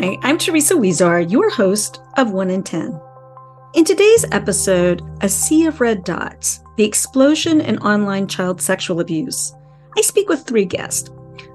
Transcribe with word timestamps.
Hi, 0.00 0.16
I'm 0.22 0.38
Teresa 0.38 0.74
Huizar, 0.74 1.28
your 1.28 1.50
host 1.50 2.02
of 2.16 2.30
1 2.30 2.50
in 2.50 2.62
10. 2.62 3.00
In 3.74 3.84
today's 3.84 4.24
episode, 4.30 5.02
A 5.22 5.28
Sea 5.28 5.66
of 5.66 5.80
Red 5.80 6.04
Dots 6.04 6.60
The 6.76 6.84
Explosion 6.84 7.60
in 7.60 7.78
Online 7.78 8.28
Child 8.28 8.62
Sexual 8.62 9.00
Abuse, 9.00 9.56
I 9.96 10.02
speak 10.02 10.28
with 10.28 10.44
three 10.44 10.66
guests 10.66 11.10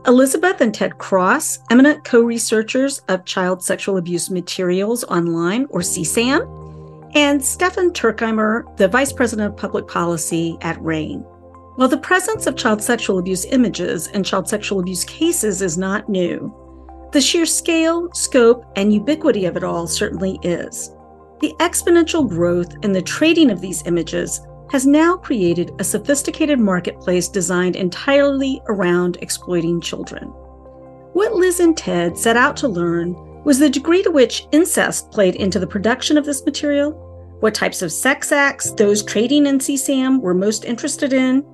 Elizabeth 0.07 0.59
and 0.59 0.75
Ted 0.75 0.97
Cross, 0.97 1.59
eminent 1.71 2.03
co 2.03 2.19
researchers 2.19 2.99
of 3.07 3.23
child 3.23 3.63
sexual 3.63 3.95
abuse 3.95 4.29
materials 4.29 5.05
online, 5.05 5.65
or 5.69 5.79
CSAM, 5.79 7.11
and 7.15 7.41
Stefan 7.41 7.91
Turkheimer, 7.91 8.75
the 8.75 8.89
Vice 8.89 9.13
President 9.13 9.53
of 9.53 9.57
Public 9.57 9.87
Policy 9.87 10.57
at 10.59 10.81
RAINN. 10.81 11.21
While 11.77 11.87
the 11.87 11.97
presence 11.97 12.45
of 12.45 12.57
child 12.57 12.83
sexual 12.83 13.19
abuse 13.19 13.45
images 13.45 14.07
and 14.07 14.25
child 14.25 14.49
sexual 14.49 14.81
abuse 14.81 15.05
cases 15.05 15.61
is 15.61 15.77
not 15.77 16.09
new, 16.09 16.53
the 17.13 17.21
sheer 17.21 17.45
scale, 17.45 18.11
scope, 18.13 18.65
and 18.75 18.91
ubiquity 18.91 19.45
of 19.45 19.55
it 19.55 19.63
all 19.63 19.85
certainly 19.85 20.39
is. 20.41 20.91
The 21.41 21.53
exponential 21.59 22.27
growth 22.27 22.75
in 22.83 22.91
the 22.91 23.01
trading 23.01 23.51
of 23.51 23.61
these 23.61 23.85
images 23.85 24.41
has 24.71 24.87
now 24.87 25.15
created 25.17 25.71
a 25.77 25.83
sophisticated 25.83 26.59
marketplace 26.59 27.27
designed 27.27 27.75
entirely 27.75 28.61
around 28.67 29.17
exploiting 29.21 29.79
children. 29.79 30.23
What 31.13 31.35
Liz 31.35 31.59
and 31.59 31.77
Ted 31.77 32.17
set 32.17 32.35
out 32.35 32.57
to 32.57 32.67
learn 32.67 33.13
was 33.43 33.59
the 33.59 33.69
degree 33.69 34.01
to 34.01 34.09
which 34.09 34.47
incest 34.51 35.11
played 35.11 35.35
into 35.35 35.59
the 35.59 35.67
production 35.67 36.17
of 36.17 36.25
this 36.25 36.43
material, 36.43 36.93
what 37.41 37.53
types 37.53 37.83
of 37.83 37.91
sex 37.91 38.31
acts 38.31 38.71
those 38.71 39.03
trading 39.03 39.45
in 39.45 39.59
CSAM 39.59 40.19
were 40.21 40.33
most 40.33 40.65
interested 40.65 41.13
in, 41.13 41.45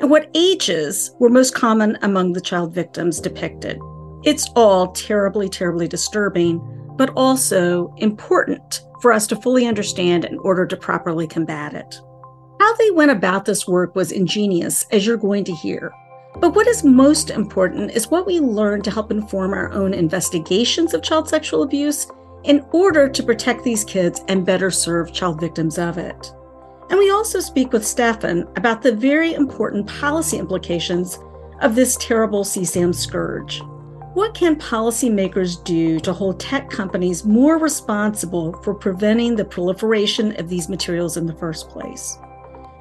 and 0.00 0.10
what 0.10 0.28
ages 0.34 1.12
were 1.18 1.30
most 1.30 1.54
common 1.54 1.96
among 2.02 2.34
the 2.34 2.40
child 2.40 2.74
victims 2.74 3.20
depicted. 3.20 3.80
It's 4.24 4.50
all 4.56 4.92
terribly, 4.92 5.48
terribly 5.48 5.86
disturbing, 5.86 6.60
but 6.96 7.10
also 7.16 7.94
important 7.98 8.82
for 9.00 9.12
us 9.12 9.26
to 9.28 9.36
fully 9.36 9.66
understand 9.66 10.24
in 10.24 10.38
order 10.38 10.66
to 10.66 10.76
properly 10.76 11.26
combat 11.26 11.72
it. 11.74 12.00
How 12.60 12.76
they 12.76 12.90
went 12.90 13.12
about 13.12 13.44
this 13.44 13.68
work 13.68 13.94
was 13.94 14.10
ingenious, 14.10 14.84
as 14.90 15.06
you're 15.06 15.16
going 15.16 15.44
to 15.44 15.54
hear. 15.54 15.92
But 16.40 16.54
what 16.54 16.66
is 16.66 16.82
most 16.84 17.30
important 17.30 17.92
is 17.92 18.10
what 18.10 18.26
we 18.26 18.40
learned 18.40 18.84
to 18.84 18.90
help 18.90 19.10
inform 19.10 19.52
our 19.52 19.72
own 19.72 19.94
investigations 19.94 20.94
of 20.94 21.02
child 21.02 21.28
sexual 21.28 21.62
abuse 21.62 22.08
in 22.44 22.64
order 22.72 23.08
to 23.08 23.22
protect 23.22 23.62
these 23.62 23.84
kids 23.84 24.22
and 24.28 24.44
better 24.44 24.70
serve 24.70 25.12
child 25.12 25.40
victims 25.40 25.78
of 25.78 25.98
it. 25.98 26.32
And 26.90 26.98
we 26.98 27.10
also 27.10 27.38
speak 27.40 27.72
with 27.72 27.86
Stefan 27.86 28.48
about 28.56 28.82
the 28.82 28.94
very 28.94 29.34
important 29.34 29.86
policy 29.86 30.38
implications 30.38 31.18
of 31.60 31.74
this 31.74 31.96
terrible 31.96 32.44
CSAM 32.44 32.94
scourge. 32.94 33.62
What 34.18 34.34
can 34.34 34.56
policymakers 34.56 35.62
do 35.62 36.00
to 36.00 36.12
hold 36.12 36.40
tech 36.40 36.70
companies 36.70 37.24
more 37.24 37.56
responsible 37.56 38.52
for 38.64 38.74
preventing 38.74 39.36
the 39.36 39.44
proliferation 39.44 40.34
of 40.40 40.48
these 40.48 40.68
materials 40.68 41.16
in 41.16 41.24
the 41.24 41.36
first 41.36 41.70
place? 41.70 42.18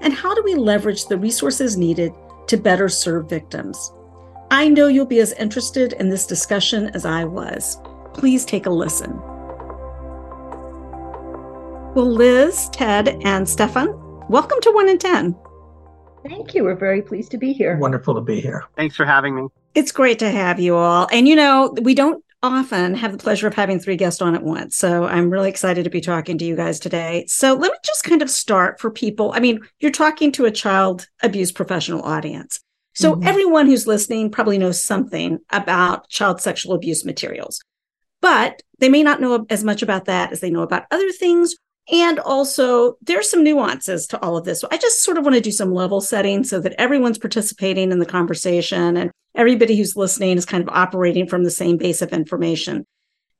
And 0.02 0.16
how 0.16 0.34
do 0.34 0.42
we 0.42 0.56
leverage 0.56 1.06
the 1.06 1.18
resources 1.20 1.78
needed 1.78 2.12
to 2.48 2.58
better 2.58 2.90
serve 2.90 3.30
victims? 3.30 3.94
I 4.50 4.68
know 4.68 4.88
you'll 4.88 5.06
be 5.06 5.20
as 5.20 5.34
interested 5.34 5.94
in 5.94 6.10
this 6.10 6.26
discussion 6.26 6.88
as 6.96 7.06
I 7.06 7.24
was. 7.26 7.78
Please 8.16 8.44
take 8.44 8.66
a 8.66 8.72
listen. 8.72 9.16
Well, 11.94 12.12
Liz, 12.12 12.68
Ted, 12.70 13.10
and 13.24 13.48
Stefan, 13.48 13.94
welcome 14.28 14.60
to 14.62 14.72
1 14.72 14.90
in 14.90 14.98
10. 14.98 15.36
Thank 16.28 16.54
you. 16.54 16.64
We're 16.64 16.76
very 16.76 17.02
pleased 17.02 17.32
to 17.32 17.38
be 17.38 17.54
here. 17.54 17.78
Wonderful 17.78 18.16
to 18.16 18.22
be 18.22 18.42
here. 18.42 18.66
Thanks 18.76 18.96
for 18.96 19.06
having 19.06 19.36
me. 19.36 19.48
It's 19.76 19.92
great 19.92 20.20
to 20.20 20.30
have 20.30 20.60
you 20.60 20.76
all. 20.76 21.08
And 21.12 21.28
you 21.28 21.36
know, 21.36 21.74
we 21.82 21.96
don't 21.96 22.24
often 22.44 22.94
have 22.94 23.12
the 23.12 23.18
pleasure 23.18 23.48
of 23.48 23.54
having 23.54 23.80
three 23.80 23.96
guests 23.96 24.22
on 24.22 24.36
at 24.36 24.44
once. 24.44 24.78
So 24.78 25.06
I'm 25.06 25.30
really 25.30 25.50
excited 25.50 25.84
to 25.84 25.90
be 25.90 26.02
talking 26.02 26.38
to 26.38 26.46
you 26.46 26.56
guys 26.56 26.80
today. 26.80 27.26
So 27.28 27.54
let 27.54 27.72
me 27.72 27.78
just 27.84 28.04
kind 28.04 28.22
of 28.22 28.30
start 28.30 28.80
for 28.80 28.92
people. 28.92 29.32
I 29.34 29.40
mean, 29.40 29.62
you're 29.80 29.92
talking 29.92 30.32
to 30.34 30.46
a 30.46 30.52
child 30.52 31.08
abuse 31.24 31.52
professional 31.52 32.04
audience. 32.04 32.60
So 32.94 33.14
mm-hmm. 33.14 33.28
everyone 33.28 33.68
who's 33.68 33.88
listening 33.88 34.32
probably 34.32 34.58
knows 34.58 34.84
something 34.84 35.40
about 35.52 36.10
child 36.10 36.42
sexual 36.42 36.74
abuse 36.74 37.06
materials. 37.06 37.62
But 38.22 38.62
they 38.80 38.90
may 38.90 39.04
not 39.04 39.22
know 39.22 39.46
as 39.50 39.64
much 39.64 39.82
about 39.82 40.06
that 40.06 40.32
as 40.32 40.40
they 40.40 40.50
know 40.50 40.62
about 40.62 40.86
other 40.92 41.12
things 41.12 41.56
and 41.90 42.20
also, 42.20 42.98
there's 43.02 43.30
some 43.30 43.44
nuances 43.44 44.08
to 44.08 44.20
all 44.22 44.36
of 44.36 44.44
this. 44.44 44.60
So 44.60 44.68
I 44.72 44.78
just 44.78 45.04
sort 45.04 45.18
of 45.18 45.24
want 45.24 45.36
to 45.36 45.42
do 45.42 45.52
some 45.52 45.74
level 45.74 46.02
setting 46.02 46.44
so 46.44 46.60
that 46.60 46.76
everyone's 46.78 47.18
participating 47.18 47.92
in 47.92 48.00
the 48.00 48.06
conversation 48.06 48.98
and 48.98 49.12
everybody 49.36 49.78
who's 49.78 49.96
listening 49.96 50.38
is 50.38 50.46
kind 50.46 50.64
of 50.64 50.70
operating 50.70 51.28
from 51.28 51.44
the 51.44 51.52
same 51.52 51.78
base 51.78 52.02
of 52.02 52.12
information. 52.12 52.86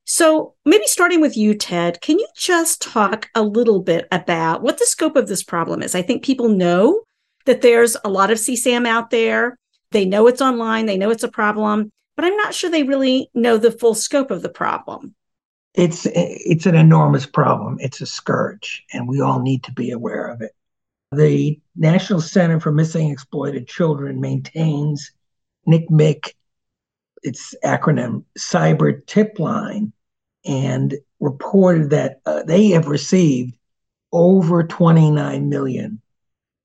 So, 0.06 0.54
maybe 0.64 0.88
starting 0.88 1.20
with 1.20 1.36
you, 1.36 1.54
Ted, 1.54 2.00
can 2.00 2.18
you 2.18 2.28
just 2.38 2.82
talk 2.82 3.30
a 3.36 3.44
little 3.44 3.82
bit 3.82 4.08
about 4.14 4.62
what 4.62 4.80
the 4.80 4.86
scope 4.86 5.18
of 5.18 5.28
this 5.28 5.44
problem 5.44 5.84
is? 5.84 5.96
I 5.96 6.02
think 6.02 6.24
people 6.24 6.48
know 6.48 7.02
that 7.46 7.62
there's 7.62 7.98
a 8.06 8.10
lot 8.10 8.32
of 8.32 8.38
CSAM 8.38 8.88
out 8.88 9.10
there. 9.10 9.58
They 9.92 10.06
know 10.06 10.28
it's 10.28 10.42
online, 10.42 10.86
they 10.86 10.98
know 10.98 11.10
it's 11.10 11.24
a 11.24 11.32
problem, 11.32 11.92
but 12.16 12.24
I'm 12.24 12.38
not 12.38 12.54
sure 12.54 12.70
they 12.70 12.84
really 12.84 13.30
know 13.34 13.58
the 13.58 13.72
full 13.72 13.96
scope 13.96 14.32
of 14.32 14.42
the 14.42 14.50
problem 14.50 15.14
it's 15.78 16.08
it's 16.10 16.66
an 16.66 16.76
enormous 16.76 17.28
problem. 17.28 17.78
It's 17.80 18.02
a 18.02 18.08
scourge, 18.08 18.84
and 18.92 19.08
we 19.08 19.22
all 19.22 19.42
need 19.42 19.64
to 19.66 19.72
be 19.72 19.92
aware 19.92 20.28
of 20.28 20.42
it. 20.42 20.52
The 21.12 21.62
National 21.76 22.20
Center 22.20 22.60
for 22.60 22.72
Missing 22.72 23.12
Exploited 23.12 23.68
Children 23.68 24.20
maintains 24.20 25.12
NCMEC, 25.68 26.34
its 27.22 27.54
acronym 27.64 28.26
Cyber 28.40 29.06
Tip 29.06 29.38
Line, 29.38 29.94
and 30.46 30.96
reported 31.20 31.92
that 31.92 32.22
uh, 32.26 32.42
they 32.42 32.70
have 32.70 32.88
received 32.88 33.56
over 34.12 34.64
29 34.64 35.48
million 35.48 36.02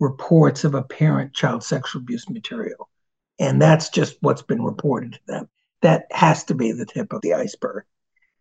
reports 0.01 0.65
of 0.65 0.75
apparent 0.75 1.35
child 1.35 1.63
sexual 1.63 2.01
abuse 2.01 2.31
material. 2.31 2.89
And 3.39 3.61
that's 3.61 3.91
just 3.91 4.17
what's 4.21 4.43
been 4.43 4.63
reported 4.63 5.13
to 5.13 5.21
them. 5.27 5.49
That 5.83 6.07
has 6.13 6.45
to 6.45 6.55
be 6.55 6.73
the 6.73 6.87
tip 6.87 7.13
of 7.13 7.21
the 7.21 7.35
iceberg. 7.35 7.85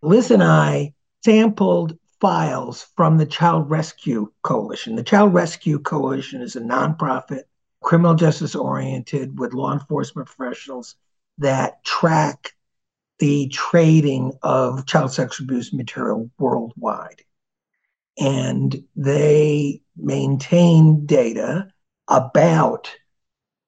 Liz 0.02 0.32
and 0.32 0.42
I 0.42 0.94
sampled 1.24 1.98
files 2.20 2.88
from 2.96 3.18
the 3.18 3.26
Child 3.26 3.70
Rescue 3.70 4.32
Coalition. 4.42 4.96
The 4.96 5.04
Child 5.04 5.34
Rescue 5.34 5.80
Coalition 5.80 6.42
is 6.42 6.56
a 6.56 6.62
nonprofit, 6.62 7.44
criminal 7.82 8.16
justice 8.16 8.56
oriented 8.56 9.38
with 9.40 9.54
law 9.54 9.74
enforcement 9.74 10.28
professionals 10.28 10.96
that 11.38 11.84
track 11.84 12.54
the 13.20 13.48
trading 13.50 14.34
of 14.42 14.88
child 14.88 15.14
sexual 15.14 15.46
abuse 15.46 15.72
material 15.72 16.32
worldwide. 16.40 17.22
And 18.20 18.84
they 18.96 19.82
maintain 19.96 21.06
data 21.06 21.72
about 22.08 22.92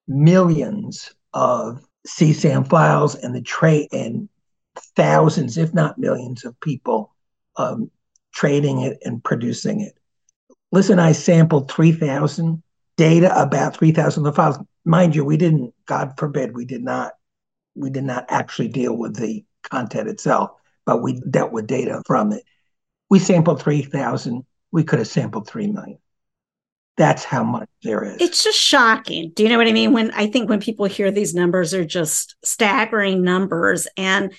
millions 0.08 1.14
of 1.34 1.86
CSAM 2.08 2.68
files 2.68 3.16
and 3.16 3.36
the 3.36 3.42
trade 3.42 3.90
and 3.92 4.28
thousands, 4.96 5.58
if 5.58 5.74
not 5.74 5.98
millions, 5.98 6.46
of 6.46 6.60
people 6.60 7.14
um, 7.58 7.92
trading 8.34 8.82
it 8.82 9.00
and 9.04 9.24
producing 9.24 9.82
it. 9.82 9.94
Listen, 10.72 11.00
I 11.00 11.12
sampled 11.12 11.72
3,000 11.72 12.64
data 12.98 13.42
about 13.42 13.78
3,000 13.78 14.22
of 14.22 14.26
the 14.26 14.36
files. 14.36 14.58
Mind 14.86 15.16
you, 15.16 15.24
we 15.24 15.38
didn't, 15.38 15.74
God 15.86 16.14
forbid, 16.18 16.56
we 16.56 16.66
did 16.66 16.84
not, 16.84 17.14
we 17.76 17.90
did 17.90 18.04
not 18.04 18.26
actually 18.30 18.68
deal 18.68 18.96
with 18.96 19.16
the 19.16 19.46
content 19.64 20.10
itself, 20.10 20.52
but 20.86 21.02
we 21.02 21.22
dealt 21.30 21.52
with 21.52 21.68
data 21.68 22.02
from 22.06 22.32
it. 22.32 22.44
We 23.10 23.20
sampled 23.20 23.62
3,000. 23.62 24.44
We 24.72 24.84
could 24.84 25.00
have 25.00 25.08
sampled 25.08 25.48
3 25.48 25.68
million. 25.68 26.00
That's 26.98 27.24
how 27.24 27.44
much 27.44 27.70
there 27.82 28.04
is. 28.04 28.18
It's 28.20 28.44
just 28.44 28.60
shocking. 28.60 29.32
Do 29.36 29.44
you 29.44 29.50
know 29.50 29.58
what 29.58 29.68
I 29.68 29.72
mean? 29.72 29.94
When 29.94 30.12
I 30.12 30.28
think 30.28 30.48
when 30.48 30.60
people 30.60 30.86
hear 30.86 31.10
these 31.10 31.34
numbers 31.34 31.72
they're 31.72 31.86
just 31.86 32.36
staggering 32.44 33.24
numbers 33.24 33.88
and 33.98 34.34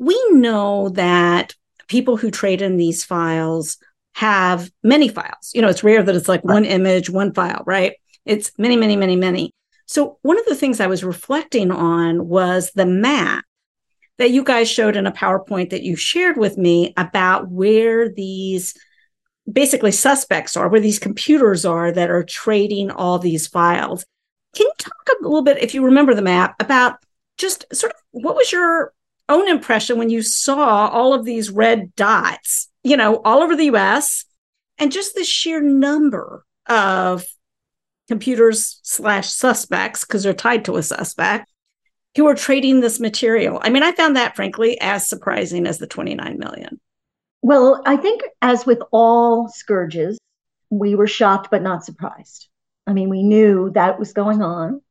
we 0.00 0.18
know 0.30 0.88
that 0.88 1.54
people 1.86 2.16
who 2.16 2.30
trade 2.30 2.62
in 2.62 2.78
these 2.78 3.04
files 3.04 3.76
have 4.14 4.70
many 4.82 5.08
files. 5.08 5.52
You 5.54 5.60
know, 5.60 5.68
it's 5.68 5.84
rare 5.84 6.02
that 6.02 6.16
it's 6.16 6.28
like 6.28 6.42
right. 6.42 6.54
one 6.54 6.64
image, 6.64 7.10
one 7.10 7.34
file, 7.34 7.62
right? 7.66 7.92
It's 8.24 8.50
many, 8.58 8.76
many, 8.76 8.96
many, 8.96 9.14
many. 9.14 9.52
So, 9.86 10.18
one 10.22 10.38
of 10.38 10.46
the 10.46 10.54
things 10.54 10.80
I 10.80 10.86
was 10.86 11.04
reflecting 11.04 11.70
on 11.70 12.26
was 12.26 12.72
the 12.74 12.86
map 12.86 13.44
that 14.18 14.30
you 14.30 14.42
guys 14.42 14.70
showed 14.70 14.96
in 14.96 15.06
a 15.06 15.12
PowerPoint 15.12 15.70
that 15.70 15.82
you 15.82 15.96
shared 15.96 16.36
with 16.36 16.56
me 16.56 16.94
about 16.96 17.48
where 17.48 18.08
these 18.08 18.74
basically 19.50 19.92
suspects 19.92 20.56
are, 20.56 20.68
where 20.68 20.80
these 20.80 20.98
computers 20.98 21.66
are 21.66 21.92
that 21.92 22.10
are 22.10 22.24
trading 22.24 22.90
all 22.90 23.18
these 23.18 23.46
files. 23.46 24.04
Can 24.54 24.66
you 24.66 24.72
talk 24.78 25.08
a 25.20 25.22
little 25.22 25.42
bit, 25.42 25.58
if 25.58 25.74
you 25.74 25.84
remember 25.84 26.14
the 26.14 26.22
map, 26.22 26.54
about 26.60 26.96
just 27.36 27.66
sort 27.72 27.92
of 27.92 27.98
what 28.12 28.36
was 28.36 28.50
your 28.52 28.92
own 29.30 29.48
impression 29.48 29.96
when 29.96 30.10
you 30.10 30.22
saw 30.22 30.88
all 30.88 31.14
of 31.14 31.24
these 31.24 31.50
red 31.50 31.94
dots, 31.94 32.68
you 32.82 32.96
know, 32.96 33.22
all 33.24 33.42
over 33.42 33.56
the 33.56 33.70
US 33.76 34.24
and 34.78 34.92
just 34.92 35.14
the 35.14 35.24
sheer 35.24 35.60
number 35.60 36.44
of 36.66 37.24
computers 38.08 38.80
slash 38.82 39.30
suspects, 39.30 40.04
because 40.04 40.24
they're 40.24 40.34
tied 40.34 40.64
to 40.64 40.76
a 40.76 40.82
suspect, 40.82 41.50
who 42.16 42.26
are 42.26 42.34
trading 42.34 42.80
this 42.80 42.98
material. 42.98 43.60
I 43.62 43.70
mean, 43.70 43.84
I 43.84 43.92
found 43.92 44.16
that 44.16 44.34
frankly 44.34 44.80
as 44.80 45.08
surprising 45.08 45.66
as 45.66 45.78
the 45.78 45.86
29 45.86 46.38
million. 46.38 46.80
Well, 47.42 47.82
I 47.86 47.96
think 47.96 48.22
as 48.42 48.66
with 48.66 48.80
all 48.90 49.48
scourges, 49.48 50.18
we 50.70 50.94
were 50.94 51.06
shocked 51.06 51.48
but 51.50 51.62
not 51.62 51.84
surprised. 51.84 52.48
I 52.86 52.92
mean, 52.92 53.08
we 53.08 53.22
knew 53.22 53.70
that 53.74 53.98
was 53.98 54.12
going 54.12 54.42
on. 54.42 54.82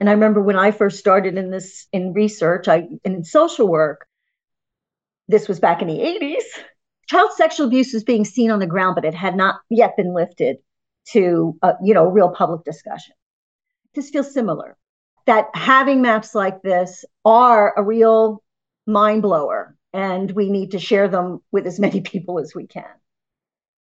And 0.00 0.08
I 0.08 0.12
remember 0.12 0.40
when 0.42 0.56
I 0.56 0.70
first 0.70 0.98
started 0.98 1.36
in 1.36 1.50
this 1.50 1.86
in 1.92 2.12
research, 2.12 2.68
I 2.68 2.88
in 3.04 3.24
social 3.24 3.68
work, 3.68 4.06
this 5.28 5.48
was 5.48 5.60
back 5.60 5.82
in 5.82 5.88
the 5.88 5.98
80s. 5.98 6.42
Child 7.08 7.32
sexual 7.36 7.66
abuse 7.66 7.92
was 7.92 8.04
being 8.04 8.24
seen 8.24 8.50
on 8.50 8.58
the 8.58 8.66
ground, 8.66 8.94
but 8.94 9.04
it 9.04 9.14
had 9.14 9.36
not 9.36 9.60
yet 9.70 9.96
been 9.96 10.14
lifted 10.14 10.56
to 11.12 11.56
a, 11.62 11.74
you 11.82 11.94
know 11.94 12.06
real 12.06 12.30
public 12.30 12.64
discussion. 12.64 13.14
This 13.94 14.10
feels 14.10 14.32
similar. 14.32 14.76
That 15.26 15.48
having 15.54 16.02
maps 16.02 16.34
like 16.34 16.60
this 16.62 17.04
are 17.24 17.72
a 17.76 17.82
real 17.82 18.42
mind 18.86 19.22
blower, 19.22 19.76
and 19.92 20.30
we 20.30 20.50
need 20.50 20.72
to 20.72 20.78
share 20.78 21.08
them 21.08 21.40
with 21.52 21.66
as 21.66 21.78
many 21.78 22.00
people 22.12 22.38
as 22.38 22.54
we 22.54 22.66
can. 22.66 22.84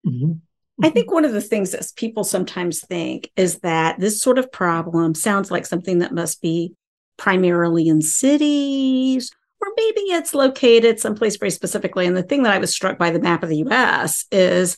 Mm-hmm. 0.05 0.33
I 0.81 0.89
think 0.89 1.07
mm-hmm. 1.07 1.13
one 1.13 1.25
of 1.25 1.33
the 1.33 1.41
things 1.41 1.71
that 1.71 1.85
people 1.95 2.23
sometimes 2.23 2.81
think 2.81 3.31
is 3.35 3.59
that 3.59 3.99
this 3.99 4.21
sort 4.21 4.39
of 4.39 4.51
problem 4.51 5.13
sounds 5.13 5.51
like 5.51 5.65
something 5.65 5.99
that 5.99 6.13
must 6.13 6.41
be 6.41 6.73
primarily 7.17 7.87
in 7.87 8.01
cities, 8.01 9.31
or 9.61 9.67
maybe 9.77 10.01
it's 10.01 10.33
located 10.33 10.99
someplace 10.99 11.37
very 11.37 11.51
specifically. 11.51 12.07
And 12.07 12.17
the 12.17 12.23
thing 12.23 12.43
that 12.43 12.53
I 12.53 12.57
was 12.57 12.73
struck 12.73 12.97
by 12.97 13.11
the 13.11 13.19
map 13.19 13.43
of 13.43 13.49
the 13.49 13.63
US 13.67 14.25
is 14.31 14.77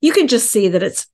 you 0.00 0.12
can 0.12 0.28
just 0.28 0.50
see 0.50 0.68
that 0.68 0.82
it's 0.82 1.06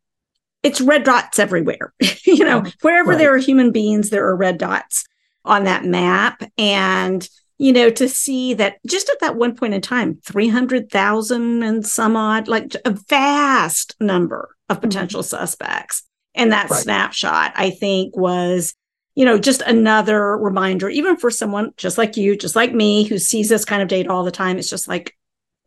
it's 0.63 0.81
red 0.81 1.05
dots 1.05 1.39
everywhere. 1.39 1.93
you 2.25 2.45
know, 2.45 2.65
wherever 2.83 3.11
right. 3.11 3.19
there 3.19 3.35
are 3.35 3.39
human 3.39 3.73
beings, 3.73 4.11
there 4.11 4.27
are 4.27 4.37
red 4.37 4.59
dots 4.59 5.05
on 5.45 5.65
that 5.65 5.85
map. 5.85 6.43
And 6.57 7.29
you 7.59 7.73
know, 7.73 7.91
to 7.91 8.09
see 8.09 8.55
that 8.55 8.79
just 8.87 9.09
at 9.09 9.21
that 9.21 9.37
one 9.37 9.55
point 9.55 9.75
in 9.75 9.81
time, 9.81 10.19
300,000 10.25 11.63
and 11.63 11.87
some 11.87 12.17
odd, 12.17 12.49
like 12.49 12.75
a 12.85 12.91
vast 13.09 13.95
number 14.01 14.57
of 14.69 14.79
mm-hmm. 14.79 14.89
potential 14.89 15.23
mm-hmm. 15.23 15.37
suspects. 15.37 16.03
And 16.35 16.53
that 16.53 16.71
right. 16.71 16.81
snapshot, 16.81 17.53
I 17.55 17.71
think, 17.71 18.17
was, 18.17 18.75
you 19.15 19.25
know, 19.25 19.39
just 19.39 19.61
another 19.63 20.37
reminder, 20.39 20.89
even 20.89 21.17
for 21.17 21.31
someone 21.31 21.73
just 21.77 21.99
like 21.99 22.17
you, 22.17 22.37
just 22.37 22.57
like 22.57 22.73
me, 22.73 23.05
who 23.05 23.19
sees 23.19 23.49
this 23.49 23.67
kind 23.67 23.83
of 23.83 23.89
data 23.89 24.11
all 24.11 24.25
the 24.25 24.31
time. 24.31 24.59
It's 24.59 24.71
just 24.71 24.89
like, 24.89 25.15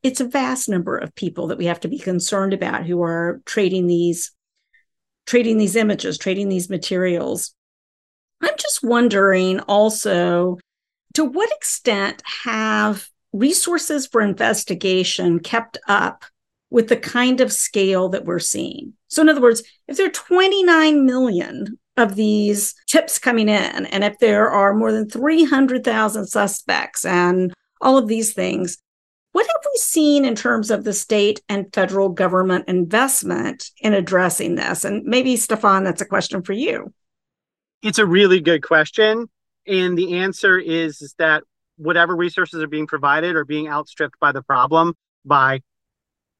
it's 0.06 0.22
a 0.22 0.26
vast 0.26 0.70
number 0.70 0.98
of 0.98 1.16
people 1.16 1.48
that 1.48 1.58
we 1.58 1.66
have 1.66 1.80
to 1.80 1.88
be 1.88 1.98
concerned 1.98 2.54
about 2.54 2.86
who 2.86 3.02
are 3.02 3.42
trading 3.46 3.88
these 3.88 4.32
trading 5.26 5.58
these 5.58 5.76
images 5.76 6.20
trading 6.20 6.48
these 6.48 6.70
materials 6.70 7.56
i'm 8.40 8.54
just 8.60 8.84
wondering 8.84 9.60
also 9.62 10.60
to 11.16 11.26
what 11.26 11.52
extent 11.52 12.22
have 12.44 13.10
resources 13.34 14.08
for 14.08 14.22
investigation 14.22 15.40
kept 15.40 15.78
up 15.88 16.26
with 16.70 16.88
the 16.90 16.98
kind 16.98 17.42
of 17.42 17.52
scale 17.52 18.10
that 18.10 18.26
we're 18.26 18.40
seeing? 18.40 18.94
So, 19.08 19.22
in 19.22 19.30
other 19.30 19.42
words, 19.42 19.64
if 19.88 19.98
there 19.98 20.08
are 20.08 20.12
29 20.12 21.06
million 21.06 21.80
of 21.98 22.16
these 22.16 22.76
tips 22.88 23.18
coming 23.18 23.48
in, 23.48 23.86
and 23.86 24.04
if 24.04 24.20
there 24.20 24.50
are 24.50 24.74
more 24.74 24.92
than 24.92 25.10
300,000 25.10 26.28
suspects 26.28 27.06
and 27.06 27.54
all 27.82 27.98
of 27.98 28.08
these 28.08 28.34
things, 28.34 28.78
what 29.32 29.48
have 29.48 29.66
we 29.74 29.78
seen 29.80 30.24
in 30.24 30.36
terms 30.36 30.72
of 30.72 30.84
the 30.84 30.94
state 30.94 31.42
and 31.50 31.74
federal 31.74 32.10
government 32.10 32.66
investment 32.68 33.70
in 33.80 33.94
addressing 33.94 34.56
this? 34.56 34.86
And 34.86 35.04
maybe, 35.04 35.36
Stefan, 35.36 35.84
that's 35.84 36.02
a 36.02 36.06
question 36.06 36.42
for 36.42 36.54
you. 36.54 36.94
It's 37.82 38.00
a 38.00 38.06
really 38.06 38.40
good 38.40 38.64
question. 38.64 39.30
And 39.68 39.98
the 39.98 40.20
answer 40.20 40.58
is, 40.58 41.02
is 41.02 41.16
that 41.18 41.44
whatever 41.78 42.16
resources 42.16 42.62
are 42.62 42.68
being 42.68 42.88
provided 42.88 43.36
are 43.36 43.46
being 43.46 43.68
outstripped 43.68 44.20
by 44.20 44.32
the 44.32 44.42
problem 44.42 44.96
by, 45.24 45.62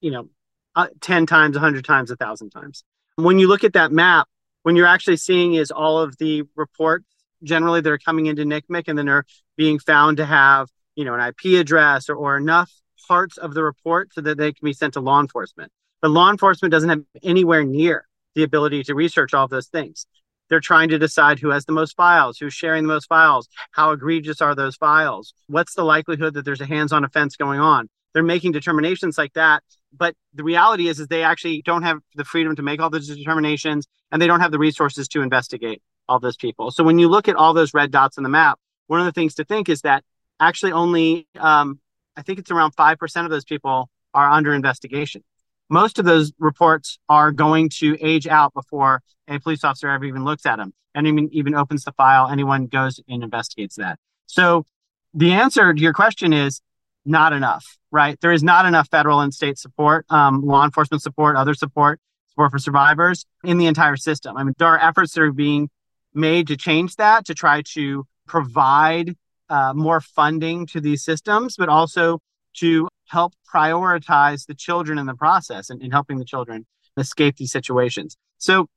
you 0.02 0.12
know, 0.12 0.30
uh, 0.76 0.88
10 1.02 1.26
times, 1.26 1.56
100 1.56 1.86
times, 1.86 2.10
1,000 2.10 2.50
times. 2.50 2.84
When 3.16 3.40
you 3.40 3.48
look 3.48 3.64
at 3.64 3.74
that 3.74 3.92
map, 3.92 4.28
when 4.64 4.76
you're 4.76 4.88
actually 4.88 5.18
seeing 5.18 5.54
is 5.54 5.72
all 5.72 6.00
of 6.00 6.18
the 6.18 6.44
reports 6.56 7.06
generally 7.44 7.82
that 7.82 7.90
are 7.90 7.98
coming 7.98 8.26
into 8.26 8.44
NCMEC 8.44 8.84
and 8.88 8.98
then 8.98 9.10
are 9.10 9.26
being 9.58 9.80
found 9.80 10.18
to 10.18 10.26
have, 10.26 10.70
you 10.96 11.06
know, 11.06 11.14
an 11.14 11.22
IP 11.22 11.60
address 11.60 12.10
or, 12.10 12.16
or 12.16 12.38
enough 12.38 12.72
parts 13.08 13.38
of 13.38 13.54
the 13.54 13.64
report 13.64 14.14
so 14.14 14.22
that 14.22 14.38
they 14.38 14.52
can 14.52 14.66
be 14.66 14.74
sent 14.74 14.94
to 14.94 15.00
law 15.00 15.20
enforcement. 15.20 15.72
But 16.02 16.12
law 16.12 16.30
enforcement 16.30 16.72
doesn't 16.72 16.90
have 16.90 17.02
anywhere 17.24 17.64
near 17.64 18.08
the 18.36 18.44
ability 18.44 18.84
to 18.84 18.96
research 18.96 19.34
all 19.34 19.46
of 19.46 19.50
those 19.50 19.68
things. 19.68 20.08
They're 20.50 20.60
trying 20.60 20.90
to 20.90 21.00
decide 21.00 21.40
who 21.40 21.50
has 21.50 21.66
the 21.66 21.72
most 21.72 21.96
files, 21.96 22.38
who's 22.38 22.54
sharing 22.54 22.84
the 22.84 22.94
most 22.94 23.08
files, 23.08 23.48
how 23.72 23.92
egregious 23.92 24.42
are 24.42 24.56
those 24.56 24.76
files, 24.76 25.34
what's 25.48 25.74
the 25.74 25.84
likelihood 25.84 26.34
that 26.36 26.46
there's 26.46 26.62
a 26.62 26.66
hands-on 26.66 27.04
offense 27.04 27.36
going 27.36 27.60
on. 27.60 27.90
They're 28.14 28.24
making 28.24 28.54
determinations 28.54 29.18
like 29.18 29.34
that, 29.34 29.64
but 29.96 30.16
the 30.34 30.44
reality 30.44 30.88
is, 30.88 31.00
is 31.00 31.08
they 31.08 31.24
actually 31.24 31.62
don't 31.64 31.84
have 31.84 32.00
the 32.16 32.24
freedom 32.24 32.56
to 32.56 32.62
make 32.62 32.80
all 32.80 32.90
those 32.90 33.08
determinations, 33.08 33.88
and 34.12 34.22
they 34.22 34.28
don't 34.28 34.40
have 34.40 34.52
the 34.52 34.60
resources 34.60 35.08
to 35.10 35.22
investigate 35.22 35.82
all 36.08 36.20
those 36.20 36.38
people. 36.38 36.72
So 36.72 36.84
when 36.84 37.00
you 37.00 37.10
look 37.10 37.28
at 37.28 37.36
all 37.36 37.54
those 37.54 37.74
red 37.74 37.92
dots 37.92 38.18
on 38.18 38.24
the 38.24 38.30
map, 38.30 38.60
one 38.88 39.00
of 39.00 39.06
the 39.06 39.12
things 39.12 39.36
to 39.36 39.44
think 39.44 39.68
is 39.68 39.82
that 39.82 40.04
actually 40.40 40.72
only, 40.72 41.28
um, 41.40 41.80
I 42.16 42.22
think 42.22 42.40
it's 42.40 42.52
around 42.52 42.72
five 42.72 43.00
percent 43.00 43.26
of 43.26 43.32
those 43.32 43.46
people 43.46 43.90
are 44.14 44.30
under 44.30 44.54
investigation 44.54 45.24
most 45.70 46.00
of 46.00 46.06
those 46.06 46.32
reports 46.40 47.00
are 47.10 47.32
going 47.32 47.70
to 47.70 47.98
age 48.02 48.28
out 48.28 48.54
before 48.54 49.02
a 49.28 49.40
police 49.40 49.64
officer 49.64 49.90
ever 49.90 50.06
even 50.06 50.24
looks 50.24 50.46
at 50.46 50.58
them 50.58 50.74
and 50.94 51.08
even, 51.08 51.30
even 51.32 51.56
opens 51.56 51.84
the 51.84 51.92
file. 51.94 52.28
Anyone 52.30 52.68
goes 52.68 53.00
and 53.08 53.24
investigates 53.24 53.76
that. 53.76 54.00
So 54.28 54.66
the 55.14 55.32
answer 55.34 55.74
to 55.74 55.82
your 55.82 55.94
question 55.94 56.34
is 56.34 56.62
not 57.06 57.34
enough, 57.34 57.78
right? 57.92 58.20
There 58.22 58.32
is 58.32 58.44
not 58.44 58.66
enough 58.66 58.90
federal 58.90 59.22
and 59.22 59.34
state 59.34 59.58
support, 59.58 60.06
um, 60.10 60.42
law 60.42 60.64
enforcement 60.64 61.02
support, 61.02 61.36
other 61.36 61.54
support, 61.54 62.00
support 62.30 62.52
for 62.52 62.60
survivors 62.60 63.26
in 63.44 63.58
the 63.58 63.68
entire 63.68 63.96
system. 63.96 64.36
I 64.38 64.44
mean, 64.44 64.54
there 64.58 64.68
are 64.68 64.80
efforts 64.80 65.14
that 65.14 65.22
are 65.22 65.32
being 65.32 65.70
made 66.14 66.48
to 66.48 66.58
change 66.58 66.96
that, 66.96 67.26
to 67.26 67.34
try 67.34 67.62
to 67.74 68.06
provide 68.28 69.16
uh, 69.50 69.74
more 69.76 70.02
funding 70.02 70.66
to 70.68 70.82
these 70.82 71.04
systems, 71.04 71.56
but 71.58 71.70
also 71.70 72.20
to 72.60 72.88
help 73.08 73.34
prioritize 73.52 74.46
the 74.48 74.56
children 74.56 74.98
in 74.98 75.06
the 75.06 75.14
process 75.14 75.70
and, 75.70 75.82
and 75.82 75.92
helping 75.92 76.18
the 76.18 76.26
children 76.26 76.66
escape 76.98 77.38
these 77.38 77.52
situations. 77.52 78.18
So 78.38 78.68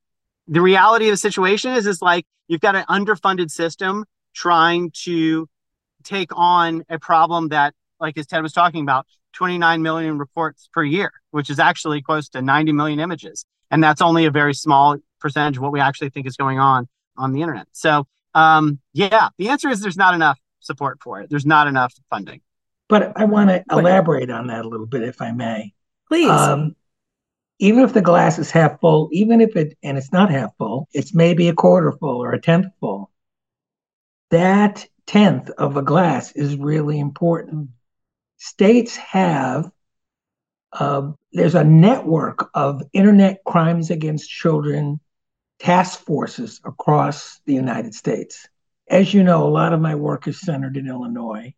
the 0.46 0.60
reality 0.60 1.06
of 1.06 1.12
the 1.12 1.18
situation 1.18 1.72
is 1.72 1.86
is 1.86 2.02
like 2.02 2.24
you've 2.48 2.60
got 2.60 2.74
an 2.74 2.84
underfunded 2.88 3.50
system 3.50 4.04
trying 4.34 4.90
to 5.04 5.46
take 6.04 6.30
on 6.34 6.84
a 6.88 6.98
problem 6.98 7.48
that 7.48 7.74
like 8.00 8.16
as 8.16 8.26
ted 8.26 8.42
was 8.42 8.52
talking 8.52 8.82
about 8.82 9.06
29 9.34 9.82
million 9.82 10.18
reports 10.18 10.68
per 10.72 10.82
year 10.82 11.12
which 11.30 11.50
is 11.50 11.58
actually 11.58 12.00
close 12.00 12.28
to 12.30 12.40
90 12.40 12.72
million 12.72 13.00
images. 13.00 13.44
And 13.70 13.84
that's 13.84 14.00
only 14.00 14.24
a 14.24 14.30
very 14.30 14.54
small 14.54 14.96
percentage 15.20 15.58
of 15.58 15.62
what 15.62 15.72
we 15.72 15.80
actually 15.80 16.08
think 16.08 16.26
is 16.26 16.36
going 16.36 16.58
on 16.58 16.88
on 17.16 17.32
the 17.32 17.42
internet. 17.42 17.66
So 17.72 18.06
um, 18.34 18.80
yeah 18.92 19.28
the 19.38 19.50
answer 19.50 19.68
is 19.68 19.80
there's 19.80 19.96
not 19.96 20.14
enough 20.14 20.38
support 20.60 20.98
for 21.02 21.20
it. 21.20 21.28
There's 21.30 21.46
not 21.46 21.66
enough 21.66 21.92
funding 22.08 22.40
but 22.88 23.12
I 23.16 23.24
want 23.24 23.50
to 23.50 23.64
elaborate 23.70 24.30
on 24.30 24.48
that 24.48 24.64
a 24.64 24.68
little 24.68 24.86
bit, 24.86 25.02
if 25.02 25.20
I 25.20 25.32
may. 25.32 25.74
Please. 26.08 26.30
Um, 26.30 26.74
even 27.58 27.82
if 27.82 27.92
the 27.92 28.02
glass 28.02 28.38
is 28.38 28.50
half 28.50 28.80
full, 28.80 29.08
even 29.12 29.40
if 29.40 29.56
it, 29.56 29.76
and 29.82 29.98
it's 29.98 30.12
not 30.12 30.30
half 30.30 30.56
full, 30.56 30.88
it's 30.92 31.14
maybe 31.14 31.48
a 31.48 31.54
quarter 31.54 31.92
full 31.92 32.22
or 32.22 32.32
a 32.32 32.40
tenth 32.40 32.66
full. 32.80 33.10
That 34.30 34.86
tenth 35.06 35.50
of 35.50 35.76
a 35.76 35.82
glass 35.82 36.32
is 36.32 36.56
really 36.56 37.00
important. 37.00 37.70
States 38.36 38.96
have, 38.96 39.70
uh, 40.72 41.10
there's 41.32 41.56
a 41.56 41.64
network 41.64 42.48
of 42.54 42.82
internet 42.92 43.42
crimes 43.44 43.90
against 43.90 44.30
children 44.30 45.00
task 45.58 46.04
forces 46.04 46.60
across 46.64 47.40
the 47.44 47.54
United 47.54 47.94
States. 47.94 48.48
As 48.88 49.12
you 49.12 49.24
know, 49.24 49.46
a 49.46 49.50
lot 49.50 49.72
of 49.72 49.80
my 49.80 49.96
work 49.96 50.28
is 50.28 50.40
centered 50.40 50.76
in 50.76 50.86
Illinois. 50.86 51.54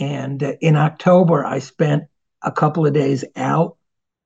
And 0.00 0.42
in 0.60 0.76
October, 0.76 1.44
I 1.44 1.58
spent 1.60 2.04
a 2.42 2.52
couple 2.52 2.86
of 2.86 2.92
days 2.92 3.24
out 3.36 3.76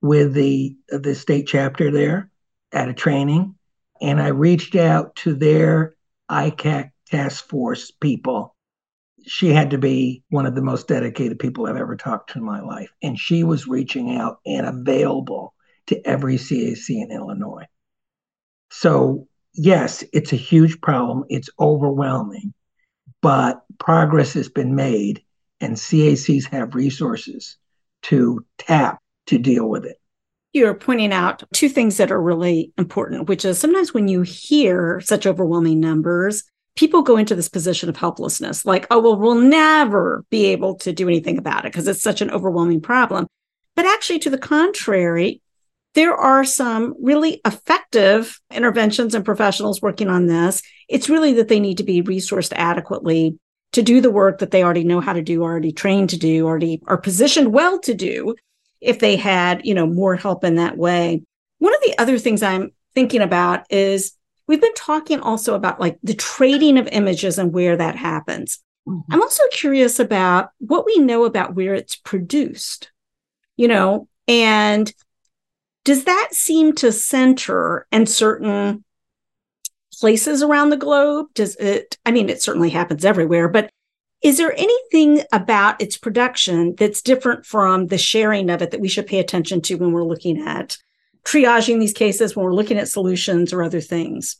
with 0.00 0.34
the 0.34 0.76
the 0.88 1.14
state 1.14 1.46
chapter 1.46 1.90
there 1.90 2.30
at 2.72 2.88
a 2.88 2.94
training, 2.94 3.54
and 4.00 4.20
I 4.20 4.28
reached 4.28 4.76
out 4.76 5.16
to 5.16 5.34
their 5.34 5.94
ICAC 6.30 6.90
task 7.10 7.48
force 7.48 7.90
people. 7.90 8.54
She 9.26 9.48
had 9.48 9.70
to 9.70 9.78
be 9.78 10.22
one 10.30 10.46
of 10.46 10.54
the 10.54 10.62
most 10.62 10.88
dedicated 10.88 11.38
people 11.38 11.66
I've 11.66 11.76
ever 11.76 11.96
talked 11.96 12.30
to 12.30 12.38
in 12.38 12.44
my 12.44 12.60
life, 12.60 12.90
and 13.02 13.18
she 13.18 13.44
was 13.44 13.66
reaching 13.66 14.16
out 14.16 14.38
and 14.46 14.66
available 14.66 15.54
to 15.88 16.06
every 16.06 16.36
CAC 16.36 16.88
in 16.90 17.10
Illinois. 17.10 17.66
So 18.70 19.26
yes, 19.52 20.04
it's 20.12 20.32
a 20.32 20.36
huge 20.36 20.80
problem. 20.80 21.24
It's 21.28 21.50
overwhelming, 21.58 22.54
but 23.20 23.62
progress 23.78 24.34
has 24.34 24.48
been 24.48 24.74
made 24.74 25.22
and 25.60 25.76
CACs 25.76 26.48
have 26.50 26.74
resources 26.74 27.56
to 28.02 28.44
tap 28.58 29.00
to 29.26 29.38
deal 29.38 29.68
with 29.68 29.84
it. 29.84 29.96
You're 30.52 30.74
pointing 30.74 31.12
out 31.12 31.42
two 31.52 31.68
things 31.68 31.98
that 31.98 32.10
are 32.10 32.20
really 32.20 32.72
important, 32.78 33.28
which 33.28 33.44
is 33.44 33.58
sometimes 33.58 33.92
when 33.92 34.08
you 34.08 34.22
hear 34.22 35.00
such 35.00 35.26
overwhelming 35.26 35.78
numbers, 35.78 36.44
people 36.74 37.02
go 37.02 37.16
into 37.16 37.34
this 37.34 37.48
position 37.48 37.88
of 37.88 37.96
helplessness, 37.96 38.64
like, 38.64 38.86
oh, 38.90 39.00
well, 39.00 39.18
we'll 39.18 39.34
never 39.34 40.24
be 40.30 40.46
able 40.46 40.76
to 40.76 40.92
do 40.92 41.08
anything 41.08 41.36
about 41.36 41.64
it 41.64 41.72
because 41.72 41.86
it's 41.86 42.02
such 42.02 42.22
an 42.22 42.30
overwhelming 42.30 42.80
problem. 42.80 43.26
But 43.76 43.84
actually, 43.84 44.20
to 44.20 44.30
the 44.30 44.38
contrary, 44.38 45.42
there 45.94 46.14
are 46.14 46.44
some 46.44 46.94
really 47.00 47.40
effective 47.44 48.40
interventions 48.52 49.14
and 49.14 49.24
professionals 49.24 49.82
working 49.82 50.08
on 50.08 50.26
this. 50.26 50.62
It's 50.88 51.08
really 51.08 51.32
that 51.34 51.48
they 51.48 51.60
need 51.60 51.78
to 51.78 51.84
be 51.84 52.02
resourced 52.02 52.52
adequately 52.54 53.38
to 53.72 53.82
do 53.82 54.00
the 54.00 54.10
work 54.10 54.38
that 54.38 54.50
they 54.50 54.62
already 54.62 54.84
know 54.84 55.00
how 55.00 55.12
to 55.12 55.22
do, 55.22 55.42
already 55.42 55.72
trained 55.72 56.10
to 56.10 56.18
do, 56.18 56.46
already 56.46 56.80
are 56.86 56.96
positioned 56.96 57.52
well 57.52 57.78
to 57.80 57.94
do 57.94 58.34
if 58.80 58.98
they 58.98 59.16
had, 59.16 59.64
you 59.64 59.74
know, 59.74 59.86
more 59.86 60.16
help 60.16 60.44
in 60.44 60.56
that 60.56 60.76
way. 60.76 61.22
One 61.58 61.74
of 61.74 61.80
the 61.82 61.98
other 61.98 62.18
things 62.18 62.42
I'm 62.42 62.72
thinking 62.94 63.20
about 63.20 63.70
is 63.70 64.12
we've 64.46 64.60
been 64.60 64.74
talking 64.74 65.20
also 65.20 65.54
about 65.54 65.80
like 65.80 65.98
the 66.02 66.14
trading 66.14 66.78
of 66.78 66.88
images 66.88 67.38
and 67.38 67.52
where 67.52 67.76
that 67.76 67.96
happens. 67.96 68.60
Mm-hmm. 68.88 69.12
I'm 69.12 69.22
also 69.22 69.42
curious 69.52 69.98
about 69.98 70.50
what 70.58 70.86
we 70.86 70.98
know 70.98 71.24
about 71.24 71.54
where 71.54 71.74
it's 71.74 71.96
produced, 71.96 72.90
you 73.56 73.68
know, 73.68 74.08
and 74.26 74.92
does 75.84 76.04
that 76.04 76.28
seem 76.32 76.74
to 76.74 76.92
center 76.92 77.86
in 77.92 78.06
certain 78.06 78.84
places 79.98 80.42
around 80.42 80.70
the 80.70 80.76
globe? 80.76 81.26
Does 81.34 81.56
it, 81.56 81.98
I 82.06 82.10
mean, 82.10 82.28
it 82.28 82.42
certainly 82.42 82.70
happens 82.70 83.04
everywhere, 83.04 83.48
but 83.48 83.70
is 84.22 84.36
there 84.36 84.52
anything 84.56 85.22
about 85.32 85.80
its 85.80 85.96
production 85.96 86.74
that's 86.76 87.02
different 87.02 87.46
from 87.46 87.86
the 87.86 87.98
sharing 87.98 88.50
of 88.50 88.62
it 88.62 88.72
that 88.72 88.80
we 88.80 88.88
should 88.88 89.06
pay 89.06 89.20
attention 89.20 89.60
to 89.62 89.76
when 89.76 89.92
we're 89.92 90.04
looking 90.04 90.40
at 90.40 90.76
triaging 91.24 91.78
these 91.78 91.92
cases, 91.92 92.34
when 92.34 92.44
we're 92.44 92.54
looking 92.54 92.78
at 92.78 92.88
solutions 92.88 93.52
or 93.52 93.62
other 93.62 93.80
things? 93.80 94.36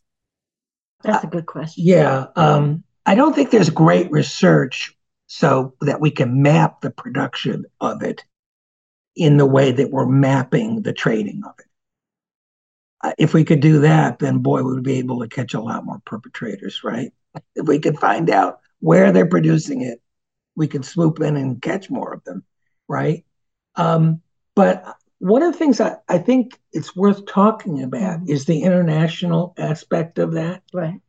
That's 1.03 1.25
a 1.25 1.29
good 1.29 1.47
question. 1.47 1.85
Yeah. 1.87 2.27
Um, 2.35 2.83
I 3.07 3.15
don't 3.15 3.35
think 3.35 3.51
there's 3.51 3.71
great 3.71 4.11
research 4.11 4.97
so 5.29 5.75
that 5.81 6.01
we 6.01 6.11
can 6.11 6.43
map 6.43 6.81
the 6.81 6.91
production 6.91 7.67
of 7.81 8.03
it 8.03 8.25
in 9.15 9.37
the 9.37 9.47
way 9.47 9.71
that 9.71 9.91
we're 9.91 10.07
mapping 10.07 10.83
the 10.83 10.93
trading 10.93 11.43
of 11.45 11.55
it. 11.59 11.67
Uh, 13.01 13.13
if 13.19 13.33
we 13.33 13.45
could 13.45 13.61
do 13.61 13.81
that, 13.81 14.19
then 14.19 14.39
boy, 14.39 14.63
we 14.63 14.75
would 14.75 14.83
be 14.83 14.99
able 14.99 15.21
to 15.21 15.29
catch 15.29 15.55
a 15.55 15.61
lot 15.61 15.85
more 15.85 16.01
perpetrators, 16.05 16.83
right? 16.83 17.13
If 17.55 17.67
we 17.67 17.79
could 17.79 17.99
find 17.99 18.29
out 18.31 18.61
where 18.81 19.13
they're 19.13 19.27
producing 19.27 19.83
it, 19.83 20.01
we 20.57 20.67
could 20.67 20.85
swoop 20.85 21.21
in 21.21 21.37
and 21.37 21.63
catch 21.63 21.89
more 21.89 22.13
of 22.13 22.25
them, 22.25 22.45
right? 22.89 23.25
Um, 23.77 24.23
but 24.57 24.97
one 25.19 25.43
of 25.43 25.53
the 25.53 25.59
things 25.59 25.81
I, 25.81 25.97
I 26.09 26.19
think 26.19 26.59
it's 26.73 26.97
worth 26.97 27.27
talking 27.27 27.83
about 27.83 28.21
mm-hmm. 28.21 28.31
is 28.31 28.45
the 28.45 28.63
international 28.63 29.55
aspect 29.57 30.19
of 30.19 30.33
that. 30.33 30.63
Right. 30.73 31.01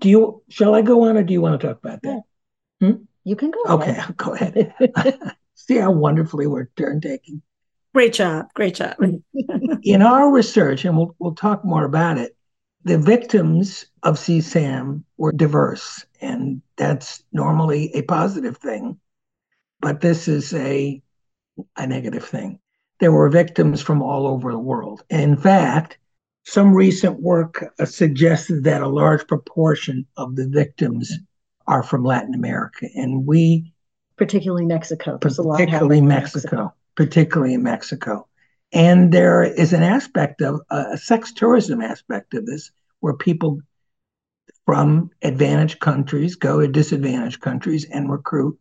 Do 0.00 0.08
you 0.08 0.42
shall 0.48 0.74
I 0.74 0.82
go 0.82 1.08
on 1.08 1.16
or 1.16 1.22
do 1.22 1.32
you 1.32 1.40
want 1.40 1.60
to 1.60 1.66
talk 1.66 1.78
about 1.78 2.02
that? 2.02 2.22
Yeah. 2.80 2.88
Hmm? 2.88 3.02
You 3.24 3.36
can 3.36 3.50
go. 3.50 3.74
Okay, 3.74 3.90
ahead. 3.90 4.16
go 4.16 4.32
ahead. 4.32 4.74
See 5.54 5.76
how 5.76 5.90
wonderfully 5.92 6.46
we're 6.46 6.68
turn 6.76 7.00
taking. 7.00 7.42
Great 7.94 8.12
job. 8.12 8.46
Great 8.54 8.74
job. 8.74 8.96
In 9.82 10.02
our 10.02 10.30
research, 10.30 10.84
and 10.84 10.96
we'll 10.96 11.14
we'll 11.18 11.34
talk 11.34 11.64
more 11.64 11.84
about 11.84 12.18
it, 12.18 12.36
the 12.84 12.98
victims 12.98 13.86
of 14.02 14.16
CSAM 14.16 15.04
were 15.16 15.32
diverse, 15.32 16.04
and 16.20 16.62
that's 16.76 17.22
normally 17.32 17.90
a 17.94 18.02
positive 18.02 18.56
thing. 18.58 18.98
But 19.80 20.00
this 20.00 20.28
is 20.28 20.52
a 20.54 21.02
a 21.76 21.86
negative 21.86 22.24
thing 22.24 22.60
there 22.98 23.12
were 23.12 23.28
victims 23.28 23.80
from 23.80 24.02
all 24.02 24.26
over 24.26 24.52
the 24.52 24.58
world. 24.58 25.04
In 25.10 25.36
fact, 25.36 25.98
some 26.44 26.74
recent 26.74 27.20
work 27.20 27.64
uh, 27.78 27.84
suggested 27.84 28.64
that 28.64 28.82
a 28.82 28.88
large 28.88 29.26
proportion 29.26 30.06
of 30.16 30.36
the 30.36 30.48
victims 30.48 31.12
are 31.66 31.82
from 31.82 32.04
Latin 32.04 32.34
America, 32.34 32.88
and 32.94 33.26
we, 33.26 33.72
particularly 34.16 34.64
Mexico, 34.64 35.18
particularly 35.18 36.00
Mexico, 36.00 36.56
Mexico, 36.56 36.74
particularly 36.98 37.54
in 37.54 37.62
Mexico, 37.62 38.26
and 38.72 39.12
there 39.12 39.44
is 39.44 39.72
an 39.72 39.84
aspect 39.84 40.42
of 40.42 40.60
a 40.68 40.98
sex 40.98 41.32
tourism 41.32 41.80
aspect 41.80 42.34
of 42.34 42.44
this, 42.44 42.72
where 42.98 43.14
people 43.14 43.60
from 44.66 45.08
advantaged 45.22 45.78
countries 45.78 46.34
go 46.34 46.60
to 46.60 46.66
disadvantaged 46.66 47.40
countries 47.40 47.86
and 47.88 48.10
recruit 48.10 48.58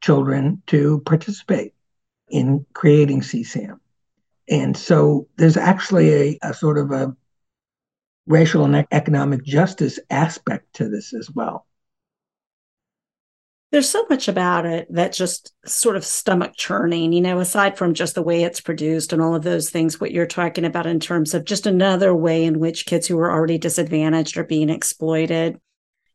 children 0.00 0.60
to 0.66 1.00
participate 1.06 1.74
in 2.28 2.66
creating 2.72 3.20
CSAM. 3.20 3.78
And 4.48 4.76
so 4.76 5.28
there's 5.36 5.56
actually 5.56 6.12
a, 6.12 6.38
a 6.42 6.54
sort 6.54 6.78
of 6.78 6.90
a 6.90 7.16
racial 8.26 8.64
and 8.64 8.84
economic 8.90 9.44
justice 9.44 10.00
aspect 10.10 10.74
to 10.74 10.88
this 10.88 11.14
as 11.14 11.30
well. 11.30 11.66
There's 13.72 13.88
so 13.88 14.06
much 14.08 14.28
about 14.28 14.64
it 14.64 14.86
that 14.90 15.12
just 15.12 15.52
sort 15.66 15.96
of 15.96 16.04
stomach 16.04 16.52
churning, 16.56 17.12
you 17.12 17.20
know, 17.20 17.40
aside 17.40 17.76
from 17.76 17.94
just 17.94 18.14
the 18.14 18.22
way 18.22 18.44
it's 18.44 18.60
produced 18.60 19.12
and 19.12 19.20
all 19.20 19.34
of 19.34 19.42
those 19.42 19.70
things, 19.70 20.00
what 20.00 20.12
you're 20.12 20.26
talking 20.26 20.64
about 20.64 20.86
in 20.86 21.00
terms 21.00 21.34
of 21.34 21.44
just 21.44 21.66
another 21.66 22.14
way 22.14 22.44
in 22.44 22.60
which 22.60 22.86
kids 22.86 23.06
who 23.06 23.18
are 23.18 23.30
already 23.30 23.58
disadvantaged 23.58 24.36
are 24.36 24.44
being 24.44 24.70
exploited 24.70 25.60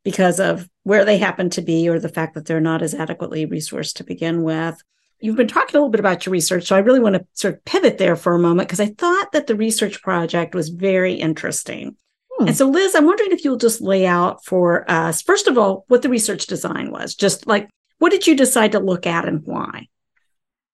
because 0.04 0.40
of 0.40 0.68
where 0.84 1.04
they 1.04 1.18
happen 1.18 1.50
to 1.52 1.62
be 1.62 1.90
or 1.90 2.00
the 2.00 2.10
fact 2.10 2.36
that 2.36 2.46
they're 2.46 2.62
not 2.62 2.82
as 2.82 2.96
adequately 2.96 3.46
resourced 3.46 3.96
to 3.96 4.04
begin 4.04 4.44
with 4.44 4.82
you've 5.22 5.36
been 5.36 5.48
talking 5.48 5.76
a 5.76 5.80
little 5.80 5.90
bit 5.90 6.00
about 6.00 6.26
your 6.26 6.32
research, 6.32 6.68
so 6.68 6.76
I 6.76 6.80
really 6.80 7.00
want 7.00 7.16
to 7.16 7.26
sort 7.34 7.54
of 7.54 7.64
pivot 7.64 7.98
there 7.98 8.16
for 8.16 8.34
a 8.34 8.40
moment 8.40 8.68
because 8.68 8.80
I 8.80 8.88
thought 8.88 9.32
that 9.32 9.48
the 9.48 9.56
research 9.56 10.02
project 10.02 10.56
was 10.56 10.70
very 10.70 11.14
interesting. 11.14 11.96
Hmm. 12.42 12.48
And 12.48 12.58
so, 12.58 12.68
Liz, 12.68 12.96
I'm 12.96 13.06
wondering 13.06 13.32
if 13.32 13.46
you'll 13.46 13.58
just 13.58 13.82
lay 13.82 14.08
out 14.08 14.44
for 14.44 14.90
us, 14.90 15.22
first 15.22 15.48
of 15.48 15.58
all, 15.58 15.86
what 15.90 16.02
the 16.02 16.10
research 16.10 16.48
design 16.48 16.92
was. 16.92 17.14
Just 17.14 17.46
like, 17.46 17.70
what 18.00 18.12
did 18.12 18.26
you 18.26 18.36
decide 18.36 18.72
to 18.72 18.80
look 18.80 19.06
at 19.06 19.28
and 19.28 19.42
why? 19.46 19.88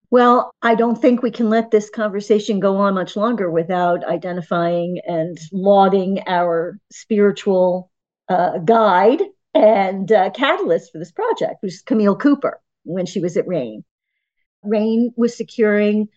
Well, 0.10 0.54
I 0.62 0.76
don't 0.76 0.96
think 1.02 1.22
we 1.22 1.32
can 1.32 1.50
let 1.50 1.70
this 1.70 1.90
conversation 1.90 2.62
go 2.62 2.78
on 2.78 2.94
much 2.94 3.18
longer 3.18 3.52
without 3.52 4.06
identifying 4.06 5.02
and 5.06 5.38
lauding 5.52 6.24
our 6.26 6.80
spiritual 6.90 7.92
uh, 8.30 8.60
guide 8.60 9.20
and 9.54 10.10
uh, 10.10 10.30
catalyst 10.30 10.94
for 10.94 11.00
this 11.00 11.12
project, 11.12 11.56
which 11.60 11.74
is 11.74 11.82
Camille 11.82 12.16
Cooper 12.16 12.62
when 12.84 13.06
she 13.06 13.20
was 13.20 13.36
at 13.36 13.48
RAINN. 13.48 13.84
RAINN 14.64 15.12
was 15.18 15.36
securing 15.36 16.08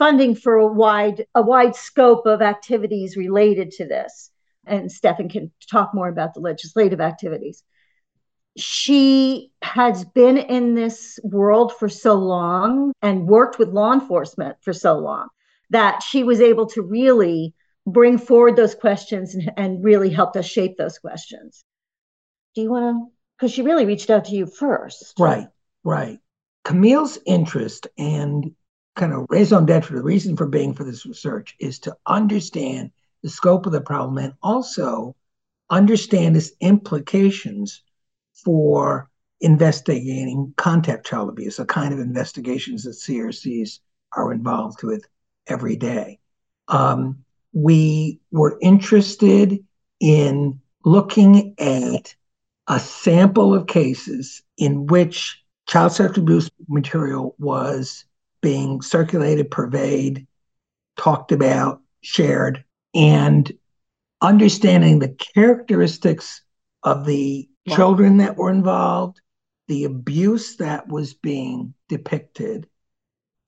funding 0.00 0.34
for 0.34 0.56
a 0.56 0.66
wide 0.66 1.26
a 1.36 1.42
wide 1.42 1.76
scope 1.76 2.26
of 2.26 2.42
activities 2.42 3.16
related 3.16 3.70
to 3.70 3.86
this. 3.86 4.32
And 4.66 4.90
Stefan 4.90 5.28
can 5.28 5.52
talk 5.70 5.94
more 5.94 6.08
about 6.08 6.34
the 6.34 6.40
legislative 6.40 7.00
activities. 7.00 7.62
She 8.56 9.52
has 9.62 10.04
been 10.04 10.38
in 10.38 10.74
this 10.74 11.18
world 11.22 11.74
for 11.76 11.88
so 11.88 12.14
long 12.14 12.92
and 13.02 13.26
worked 13.26 13.58
with 13.58 13.68
law 13.68 13.92
enforcement 13.92 14.56
for 14.62 14.72
so 14.72 14.98
long 14.98 15.28
that 15.70 16.02
she 16.02 16.24
was 16.24 16.40
able 16.40 16.66
to 16.66 16.82
really 16.82 17.54
bring 17.86 18.18
forward 18.18 18.56
those 18.56 18.74
questions 18.74 19.34
and, 19.34 19.52
and 19.56 19.84
really 19.84 20.10
helped 20.10 20.36
us 20.36 20.46
shape 20.46 20.76
those 20.76 20.98
questions. 20.98 21.64
Do 22.54 22.62
you 22.62 22.70
want 22.70 22.96
to? 22.96 23.12
Because 23.36 23.52
she 23.52 23.62
really 23.62 23.84
reached 23.84 24.10
out 24.10 24.24
to 24.26 24.34
you 24.34 24.46
first. 24.46 25.14
Right, 25.18 25.46
right. 25.84 26.18
Camille's 26.64 27.18
interest 27.26 27.86
and 27.98 28.52
kind 28.96 29.12
of 29.12 29.26
raison 29.28 29.66
d'etre, 29.66 29.94
the 29.94 30.02
reason 30.02 30.36
for 30.36 30.46
being 30.46 30.72
for 30.74 30.82
this 30.82 31.04
research 31.04 31.54
is 31.60 31.78
to 31.80 31.94
understand 32.06 32.90
the 33.26 33.32
scope 33.32 33.66
of 33.66 33.72
the 33.72 33.80
problem 33.80 34.18
and 34.18 34.32
also 34.40 35.16
understand 35.68 36.36
its 36.36 36.52
implications 36.60 37.82
for 38.44 39.10
investigating 39.40 40.54
contact 40.56 41.04
child 41.04 41.28
abuse, 41.28 41.56
the 41.56 41.64
kind 41.64 41.92
of 41.92 41.98
investigations 41.98 42.84
that 42.84 42.90
CRCs 42.90 43.80
are 44.12 44.32
involved 44.32 44.84
with 44.84 45.04
every 45.48 45.74
day. 45.74 46.20
Um, 46.68 47.24
we 47.52 48.20
were 48.30 48.58
interested 48.62 49.58
in 49.98 50.60
looking 50.84 51.56
at 51.58 52.14
a 52.68 52.78
sample 52.78 53.52
of 53.56 53.66
cases 53.66 54.40
in 54.56 54.86
which 54.86 55.42
child 55.66 55.90
sexual 55.90 56.22
abuse 56.22 56.48
material 56.68 57.34
was 57.40 58.04
being 58.40 58.82
circulated, 58.82 59.50
purveyed, 59.50 60.28
talked 60.96 61.32
about, 61.32 61.80
shared, 62.02 62.62
and 62.96 63.52
understanding 64.22 64.98
the 64.98 65.14
characteristics 65.34 66.42
of 66.82 67.04
the 67.04 67.48
wow. 67.66 67.76
children 67.76 68.16
that 68.16 68.36
were 68.36 68.50
involved, 68.50 69.20
the 69.68 69.84
abuse 69.84 70.56
that 70.56 70.88
was 70.88 71.14
being 71.14 71.74
depicted, 71.88 72.66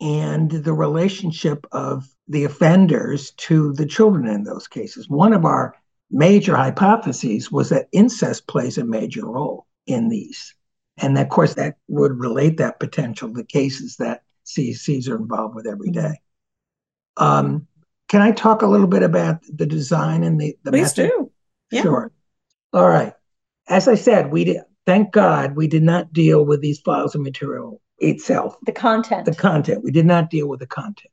and 0.00 0.50
the 0.50 0.72
relationship 0.72 1.66
of 1.72 2.08
the 2.28 2.44
offenders 2.44 3.32
to 3.32 3.72
the 3.72 3.86
children 3.86 4.28
in 4.28 4.44
those 4.44 4.68
cases. 4.68 5.08
One 5.08 5.32
of 5.32 5.44
our 5.44 5.74
major 6.10 6.54
hypotheses 6.54 7.50
was 7.50 7.70
that 7.70 7.88
incest 7.92 8.46
plays 8.46 8.78
a 8.78 8.84
major 8.84 9.26
role 9.26 9.66
in 9.86 10.08
these. 10.08 10.54
And 10.98 11.16
of 11.16 11.28
course, 11.28 11.54
that 11.54 11.76
would 11.88 12.18
relate 12.18 12.58
that 12.58 12.80
potential 12.80 13.32
to 13.32 13.44
cases 13.44 13.96
that 13.96 14.22
CACs 14.46 15.08
are 15.08 15.16
involved 15.16 15.54
with 15.54 15.66
every 15.66 15.90
day. 15.90 16.20
Um, 17.16 17.66
can 18.08 18.22
I 18.22 18.30
talk 18.32 18.62
a 18.62 18.66
little 18.66 18.86
bit 18.86 19.02
about 19.02 19.38
the 19.52 19.66
design 19.66 20.22
and 20.22 20.40
the, 20.40 20.56
the 20.64 20.70
Please 20.72 20.96
method? 20.96 21.10
do. 21.10 21.30
Yeah. 21.70 21.82
Sure. 21.82 22.12
All 22.72 22.88
right. 22.88 23.12
as 23.68 23.88
I 23.88 23.94
said, 23.94 24.30
we 24.32 24.44
did, 24.44 24.62
thank 24.86 25.12
God 25.12 25.56
we 25.56 25.66
did 25.66 25.82
not 25.82 26.12
deal 26.12 26.44
with 26.44 26.60
these 26.60 26.80
files 26.80 27.14
of 27.14 27.20
material 27.20 27.80
itself, 27.98 28.56
The 28.64 28.72
content. 28.72 29.24
the 29.26 29.34
content. 29.34 29.82
We 29.84 29.90
did 29.90 30.06
not 30.06 30.30
deal 30.30 30.48
with 30.48 30.60
the 30.60 30.66
content. 30.66 31.12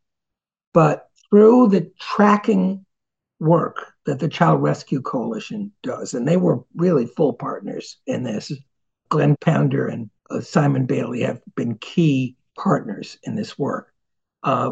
But 0.74 1.10
through 1.30 1.70
the 1.70 1.92
tracking 2.00 2.86
work 3.40 3.94
that 4.06 4.20
the 4.20 4.28
Child 4.30 4.62
Rescue 4.62 5.02
Coalition 5.02 5.72
does, 5.84 6.14
and 6.14 6.28
they 6.28 6.38
were 6.38 6.64
really 6.76 7.06
full 7.08 7.34
partners 7.34 7.98
in 8.06 8.24
this, 8.24 8.52
Glen 9.10 9.36
Pounder 9.42 9.88
and 9.88 10.10
uh, 10.30 10.40
Simon 10.42 10.86
Bailey 10.86 11.22
have 11.24 11.42
been 11.56 11.78
key 11.78 12.36
partners 12.58 13.18
in 13.24 13.36
this 13.36 13.58
work. 13.58 13.92
Uh, 14.44 14.72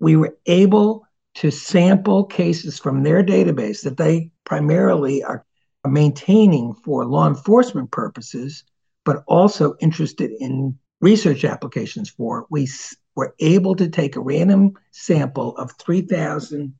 we 0.00 0.16
were 0.16 0.36
able 0.46 1.06
to 1.34 1.50
sample 1.50 2.24
cases 2.24 2.78
from 2.78 3.02
their 3.02 3.22
database 3.24 3.82
that 3.82 3.96
they 3.96 4.30
primarily 4.44 5.22
are 5.24 5.44
maintaining 5.88 6.74
for 6.74 7.04
law 7.06 7.26
enforcement 7.26 7.90
purposes, 7.90 8.64
but 9.04 9.24
also 9.26 9.74
interested 9.80 10.30
in 10.38 10.78
research 11.00 11.44
applications 11.44 12.10
for. 12.10 12.46
We 12.50 12.68
were 13.16 13.34
able 13.40 13.74
to 13.76 13.88
take 13.88 14.16
a 14.16 14.20
random 14.20 14.74
sample 14.92 15.56
of 15.56 15.72
3,000 15.78 16.74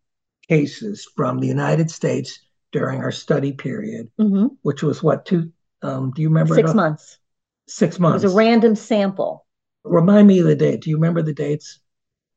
cases 0.48 1.08
from 1.16 1.38
the 1.40 1.48
United 1.48 1.90
States 1.90 2.40
during 2.72 3.00
our 3.00 3.12
study 3.12 3.52
period, 3.52 4.10
Mhm. 4.18 4.56
which 4.62 4.82
was 4.82 5.02
what, 5.02 5.26
two? 5.26 5.52
Um, 5.82 6.12
do 6.14 6.22
you 6.22 6.28
remember? 6.28 6.54
Six 6.54 6.74
months. 6.74 7.18
Six 7.66 7.98
months. 7.98 8.22
It 8.22 8.26
was 8.26 8.34
a 8.34 8.36
random 8.36 8.74
sample. 8.76 9.46
Remind 9.84 10.28
me 10.28 10.38
of 10.38 10.46
the 10.46 10.54
date. 10.54 10.82
Do 10.82 10.90
you 10.90 10.96
remember 10.96 11.22
the 11.22 11.34
dates? 11.34 11.80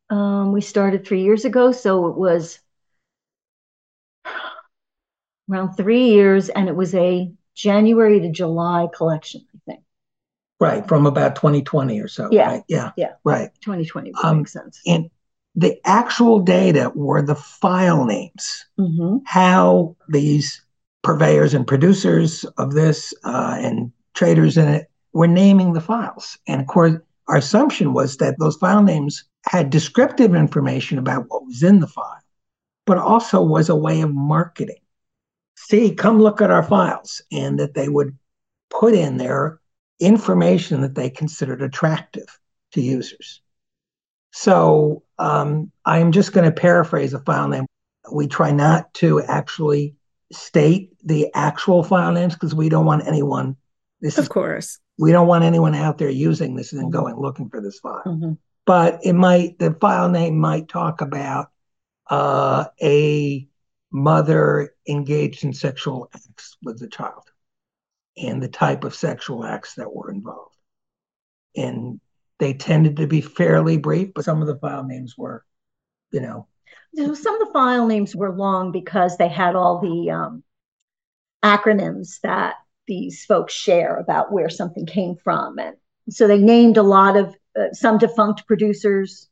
Um, 0.09 0.51
we 0.51 0.61
started 0.61 1.05
three 1.05 1.23
years 1.23 1.45
ago, 1.45 1.71
so 1.71 2.07
it 2.07 2.17
was 2.17 2.59
around 5.49 5.75
three 5.75 6.09
years, 6.09 6.49
and 6.49 6.67
it 6.67 6.75
was 6.75 6.93
a 6.95 7.31
January 7.55 8.19
to 8.19 8.31
July 8.31 8.87
collection, 8.95 9.45
I 9.53 9.59
think. 9.65 9.83
Right, 10.59 10.87
from 10.87 11.05
about 11.05 11.35
2020 11.35 11.99
or 11.99 12.07
so. 12.07 12.29
Yeah. 12.31 12.47
Right? 12.47 12.63
Yeah. 12.67 12.91
Yeah. 12.97 13.13
Right. 13.23 13.49
2020 13.61 14.11
would 14.11 14.25
Um, 14.25 14.39
make 14.39 14.47
sense. 14.47 14.81
And 14.87 15.09
the 15.55 15.79
actual 15.85 16.39
data 16.39 16.91
were 16.95 17.21
the 17.21 17.35
file 17.35 18.05
names, 18.05 18.65
hmm 18.77 19.17
how 19.25 19.95
these 20.07 20.61
purveyors 21.01 21.53
and 21.55 21.65
producers 21.65 22.43
of 22.57 22.73
this 22.73 23.13
uh, 23.23 23.57
and 23.59 23.91
traders 24.13 24.57
in 24.57 24.67
it 24.67 24.89
were 25.13 25.27
naming 25.27 25.73
the 25.73 25.81
files. 25.81 26.37
And 26.47 26.61
of 26.61 26.67
course, 26.67 26.93
our 27.27 27.37
assumption 27.37 27.93
was 27.93 28.17
that 28.17 28.39
those 28.39 28.57
file 28.57 28.83
names 28.83 29.23
had 29.45 29.69
descriptive 29.69 30.35
information 30.35 30.97
about 30.97 31.25
what 31.27 31.45
was 31.45 31.63
in 31.63 31.79
the 31.79 31.87
file, 31.87 32.21
but 32.85 32.97
also 32.97 33.41
was 33.41 33.69
a 33.69 33.75
way 33.75 34.01
of 34.01 34.13
marketing. 34.13 34.81
See, 35.55 35.93
come 35.93 36.19
look 36.19 36.41
at 36.41 36.51
our 36.51 36.63
files, 36.63 37.21
and 37.31 37.59
that 37.59 37.73
they 37.73 37.89
would 37.89 38.17
put 38.69 38.93
in 38.93 39.17
there 39.17 39.59
information 39.99 40.81
that 40.81 40.95
they 40.95 41.09
considered 41.09 41.61
attractive 41.61 42.27
to 42.73 42.81
users. 42.81 43.41
So 44.31 45.03
um, 45.17 45.71
I'm 45.85 46.11
just 46.11 46.33
going 46.33 46.45
to 46.45 46.51
paraphrase 46.51 47.13
a 47.13 47.19
file 47.19 47.47
name. 47.47 47.65
We 48.11 48.27
try 48.27 48.51
not 48.51 48.93
to 48.95 49.21
actually 49.23 49.95
state 50.31 50.91
the 51.03 51.31
actual 51.33 51.83
file 51.83 52.11
names 52.11 52.33
because 52.33 52.53
we 52.53 52.67
don't 52.67 52.85
want 52.85 53.07
anyone. 53.07 53.55
This 54.01 54.17
is 54.17 54.25
Of 54.25 54.29
course. 54.29 54.79
We 54.97 55.11
don't 55.11 55.27
want 55.27 55.43
anyone 55.43 55.75
out 55.75 55.97
there 55.97 56.09
using 56.09 56.55
this 56.55 56.71
and 56.71 56.81
then 56.81 56.89
going 56.89 57.15
looking 57.15 57.49
for 57.49 57.61
this 57.61 57.79
file. 57.79 58.03
hmm 58.03 58.33
But 58.65 58.99
it 59.03 59.13
might 59.13 59.59
the 59.59 59.73
file 59.79 60.09
name 60.09 60.37
might 60.37 60.67
talk 60.69 61.01
about 61.01 61.47
uh, 62.09 62.65
a 62.81 63.47
mother 63.91 64.75
engaged 64.87 65.43
in 65.43 65.53
sexual 65.53 66.09
acts 66.13 66.57
with 66.63 66.79
the 66.79 66.87
child 66.87 67.23
and 68.17 68.41
the 68.41 68.47
type 68.47 68.83
of 68.83 68.95
sexual 68.95 69.45
acts 69.45 69.75
that 69.75 69.93
were 69.93 70.11
involved. 70.11 70.55
And 71.55 71.99
they 72.39 72.53
tended 72.53 72.97
to 72.97 73.07
be 73.07 73.21
fairly 73.21 73.77
brief, 73.77 74.13
but 74.13 74.25
some 74.25 74.41
of 74.41 74.47
the 74.47 74.57
file 74.57 74.83
names 74.83 75.17
were, 75.17 75.45
you 76.11 76.21
know, 76.21 76.47
So 76.95 77.13
some 77.13 77.39
of 77.39 77.47
the 77.47 77.53
file 77.53 77.85
names 77.87 78.15
were 78.15 78.31
long 78.35 78.71
because 78.71 79.17
they 79.17 79.27
had 79.27 79.55
all 79.55 79.79
the 79.79 80.11
um, 80.11 80.43
acronyms 81.43 82.19
that 82.21 82.55
these 82.87 83.25
folks 83.25 83.53
share 83.53 83.97
about 83.97 84.31
where 84.31 84.49
something 84.49 84.85
came 84.85 85.15
from. 85.15 85.57
And 85.59 85.75
so 86.09 86.27
they 86.27 86.37
named 86.37 86.77
a 86.77 86.83
lot 86.83 87.17
of 87.17 87.35
uh, 87.59 87.71
some 87.73 87.97
defunct 87.97 88.45
producers 88.47 89.29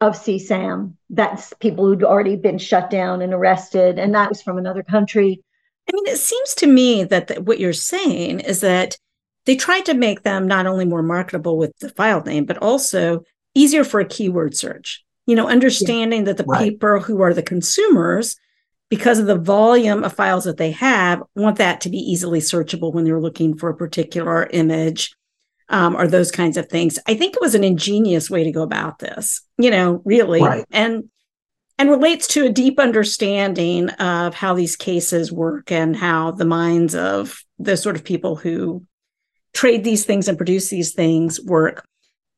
of 0.00 0.14
CSAM. 0.14 0.94
That's 1.10 1.52
people 1.60 1.86
who'd 1.86 2.04
already 2.04 2.36
been 2.36 2.58
shut 2.58 2.90
down 2.90 3.22
and 3.22 3.32
arrested, 3.32 3.98
and 3.98 4.14
that 4.14 4.28
was 4.28 4.42
from 4.42 4.58
another 4.58 4.82
country. 4.82 5.42
I 5.88 5.92
mean, 5.94 6.06
it 6.06 6.18
seems 6.18 6.54
to 6.56 6.66
me 6.66 7.04
that 7.04 7.28
the, 7.28 7.42
what 7.42 7.60
you're 7.60 7.72
saying 7.72 8.40
is 8.40 8.60
that 8.60 8.96
they 9.44 9.56
tried 9.56 9.84
to 9.86 9.94
make 9.94 10.22
them 10.22 10.48
not 10.48 10.66
only 10.66 10.86
more 10.86 11.02
marketable 11.02 11.58
with 11.58 11.76
the 11.78 11.90
file 11.90 12.22
name, 12.22 12.46
but 12.46 12.58
also 12.58 13.22
easier 13.54 13.84
for 13.84 14.00
a 14.00 14.06
keyword 14.06 14.56
search. 14.56 15.04
You 15.26 15.36
know, 15.36 15.48
understanding 15.48 16.24
that 16.24 16.36
the 16.36 16.44
Right. 16.44 16.70
people 16.70 17.00
who 17.00 17.22
are 17.22 17.32
the 17.34 17.42
consumers, 17.42 18.36
because 18.90 19.18
of 19.18 19.26
the 19.26 19.38
volume 19.38 20.04
of 20.04 20.12
files 20.12 20.44
that 20.44 20.56
they 20.56 20.70
have, 20.72 21.22
want 21.34 21.58
that 21.58 21.80
to 21.82 21.90
be 21.90 21.98
easily 21.98 22.40
searchable 22.40 22.92
when 22.92 23.04
they're 23.04 23.20
looking 23.20 23.56
for 23.56 23.68
a 23.68 23.76
particular 23.76 24.46
image 24.52 25.14
um, 25.68 25.96
or 25.96 26.06
those 26.06 26.30
kinds 26.30 26.56
of 26.56 26.68
things. 26.68 26.98
I 27.06 27.14
think 27.14 27.34
it 27.34 27.40
was 27.40 27.54
an 27.54 27.64
ingenious 27.64 28.30
way 28.30 28.44
to 28.44 28.52
go 28.52 28.62
about 28.62 28.98
this, 28.98 29.42
you 29.58 29.70
know, 29.70 30.02
really. 30.04 30.42
Right. 30.42 30.64
And 30.70 31.04
and 31.76 31.90
relates 31.90 32.28
to 32.28 32.46
a 32.46 32.52
deep 32.52 32.78
understanding 32.78 33.90
of 33.90 34.34
how 34.34 34.54
these 34.54 34.76
cases 34.76 35.32
work 35.32 35.72
and 35.72 35.96
how 35.96 36.30
the 36.30 36.44
minds 36.44 36.94
of 36.94 37.42
the 37.58 37.76
sort 37.76 37.96
of 37.96 38.04
people 38.04 38.36
who 38.36 38.84
trade 39.54 39.82
these 39.82 40.04
things 40.04 40.28
and 40.28 40.36
produce 40.36 40.68
these 40.68 40.92
things 40.92 41.40
work. 41.42 41.84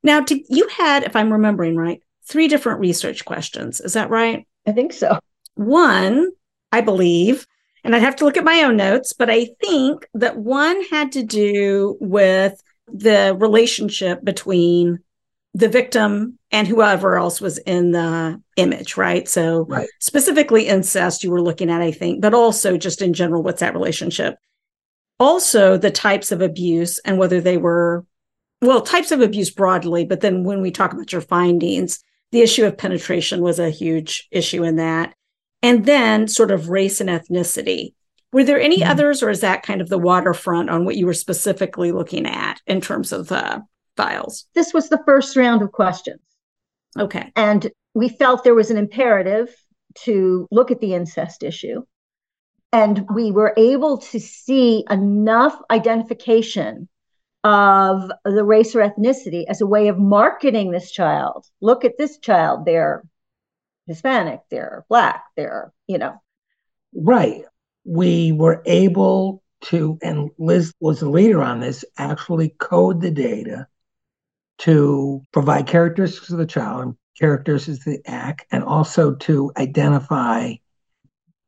Now, 0.03 0.21
to, 0.23 0.43
you 0.49 0.69
had, 0.69 1.05
if 1.05 1.17
I'm 1.17 1.33
remembering 1.33 1.77
right, 1.77 2.03
three 2.27 2.49
different 2.49 2.81
research 2.81 3.25
questions. 3.25 3.81
Is 3.81 3.93
that 3.93 4.11
right? 4.11 4.47
I 4.67 4.73
think 4.73 4.93
so. 4.93 5.19
One, 5.57 6.31
I 6.71 6.81
believe, 6.81 7.47
and 7.83 7.95
I'd 7.95 8.03
have 8.03 8.17
to 8.17 8.25
look 8.25 8.37
at 8.37 8.45
my 8.45 8.63
own 8.63 8.77
notes, 8.77 9.13
but 9.13 9.31
I 9.31 9.49
think 9.61 10.07
that 10.15 10.39
one 10.39 10.83
had 10.85 11.13
to 11.13 11.23
do 11.23 11.97
with 12.01 12.63
the 12.87 13.37
relationship 13.39 14.25
between 14.25 15.01
the 15.55 15.69
victim 15.69 16.39
and 16.51 16.69
whoever 16.69 17.17
else 17.17 17.41
was 17.41 17.57
in 17.59 17.93
the 17.93 18.41
image, 18.57 18.97
right? 18.99 19.27
So, 19.27 19.65
Right. 19.65 19.89
specifically 20.01 20.69
incest, 20.69 21.25
you 21.25 21.31
were 21.31 21.41
looking 21.41 21.71
at, 21.71 21.81
I 21.81 21.91
think, 21.91 22.21
but 22.21 22.35
also 22.35 22.77
just 22.77 23.01
in 23.01 23.15
general, 23.15 23.43
what's 23.43 23.61
that 23.61 23.73
relationship? 23.73 24.37
Also, 25.19 25.79
the 25.79 25.91
types 25.91 26.31
of 26.31 26.43
abuse 26.43 26.99
and 27.07 27.17
whether 27.17 27.41
they 27.41 27.57
were, 27.57 28.05
well, 28.61 28.83
types 28.83 29.11
of 29.11 29.23
abuse 29.23 29.51
broadly, 29.51 30.05
but 30.05 30.21
then 30.21 30.45
when 30.45 30.61
we 30.61 30.71
talk 30.71 30.93
about 30.93 31.13
your 31.13 31.23
findings, 31.23 32.01
the 32.33 32.43
issue 32.43 32.67
of 32.67 32.77
penetration 32.77 33.41
was 33.41 33.59
a 33.59 33.71
huge 33.71 34.29
issue 34.31 34.63
in 34.63 34.77
that. 34.77 35.15
And 35.63 35.87
then 35.87 36.29
sort 36.29 36.51
of 36.51 36.69
race 36.69 37.01
and 37.01 37.11
ethnicity. 37.11 37.95
Were 38.33 38.45
there 38.45 38.61
any 38.61 38.79
Mhm. 38.79 38.91
others, 38.91 39.23
or 39.23 39.31
is 39.31 39.41
that 39.41 39.63
kind 39.63 39.81
of 39.81 39.89
the 39.89 39.99
waterfront 39.99 40.69
on 40.69 40.85
what 40.85 40.97
you 40.97 41.07
were 41.07 41.15
specifically 41.15 41.93
looking 41.93 42.27
at 42.27 42.61
in 42.67 42.81
terms 42.81 43.13
of 43.13 43.29
the 43.29 43.63
files? 43.97 44.47
This 44.55 44.75
was 44.75 44.89
the 44.89 45.03
first 45.07 45.37
round 45.37 45.63
of 45.63 45.73
questions. 45.73 46.21
Okay. 46.99 47.33
And 47.37 47.71
we 47.95 48.09
felt 48.09 48.45
there 48.45 48.55
was 48.55 48.71
an 48.71 48.77
imperative 48.77 49.55
to 50.05 50.47
look 50.51 50.71
at 50.71 50.81
the 50.81 50.95
incest 50.95 51.43
issue. 51.43 51.83
And 52.73 53.09
we 53.15 53.31
were 53.31 53.55
able 53.57 53.99
to 53.99 54.21
see 54.21 54.85
enough 54.91 55.59
identification 55.71 56.89
of 57.45 58.11
the 58.25 58.45
race 58.45 58.75
or 58.75 58.81
ethnicity 58.81 59.45
as 59.49 59.61
a 59.61 59.67
way 59.67 59.89
of 59.89 59.99
marketing 59.99 60.73
this 60.73 60.91
child. 60.91 61.47
Look 61.61 61.85
at 61.85 61.97
this 61.97 62.19
child. 62.19 62.67
They're 62.67 63.03
Hispanic, 63.87 64.43
they're 64.51 64.85
Black, 64.89 65.25
they're, 65.37 65.73
you 65.87 65.99
know, 65.99 66.21
Right. 66.95 67.45
We 67.85 68.33
were 68.33 68.63
able 68.67 69.43
to, 69.65 69.99
and 70.03 70.31
Liz 70.39 70.73
was 70.81 71.01
the 71.01 71.11
leader 71.11 71.43
on 71.43 71.61
this, 71.61 71.85
actually 71.99 72.51
code 72.59 73.01
the 73.01 73.11
data 73.11 73.67
to 74.59 75.23
provide 75.33 75.67
characteristics 75.67 76.31
of 76.31 76.39
the 76.39 76.47
child 76.47 76.83
and 76.83 76.97
characteristics 77.19 77.79
of 77.79 77.85
the 77.85 78.03
act, 78.07 78.47
and 78.51 78.65
also 78.65 79.15
to 79.15 79.53
identify 79.57 80.55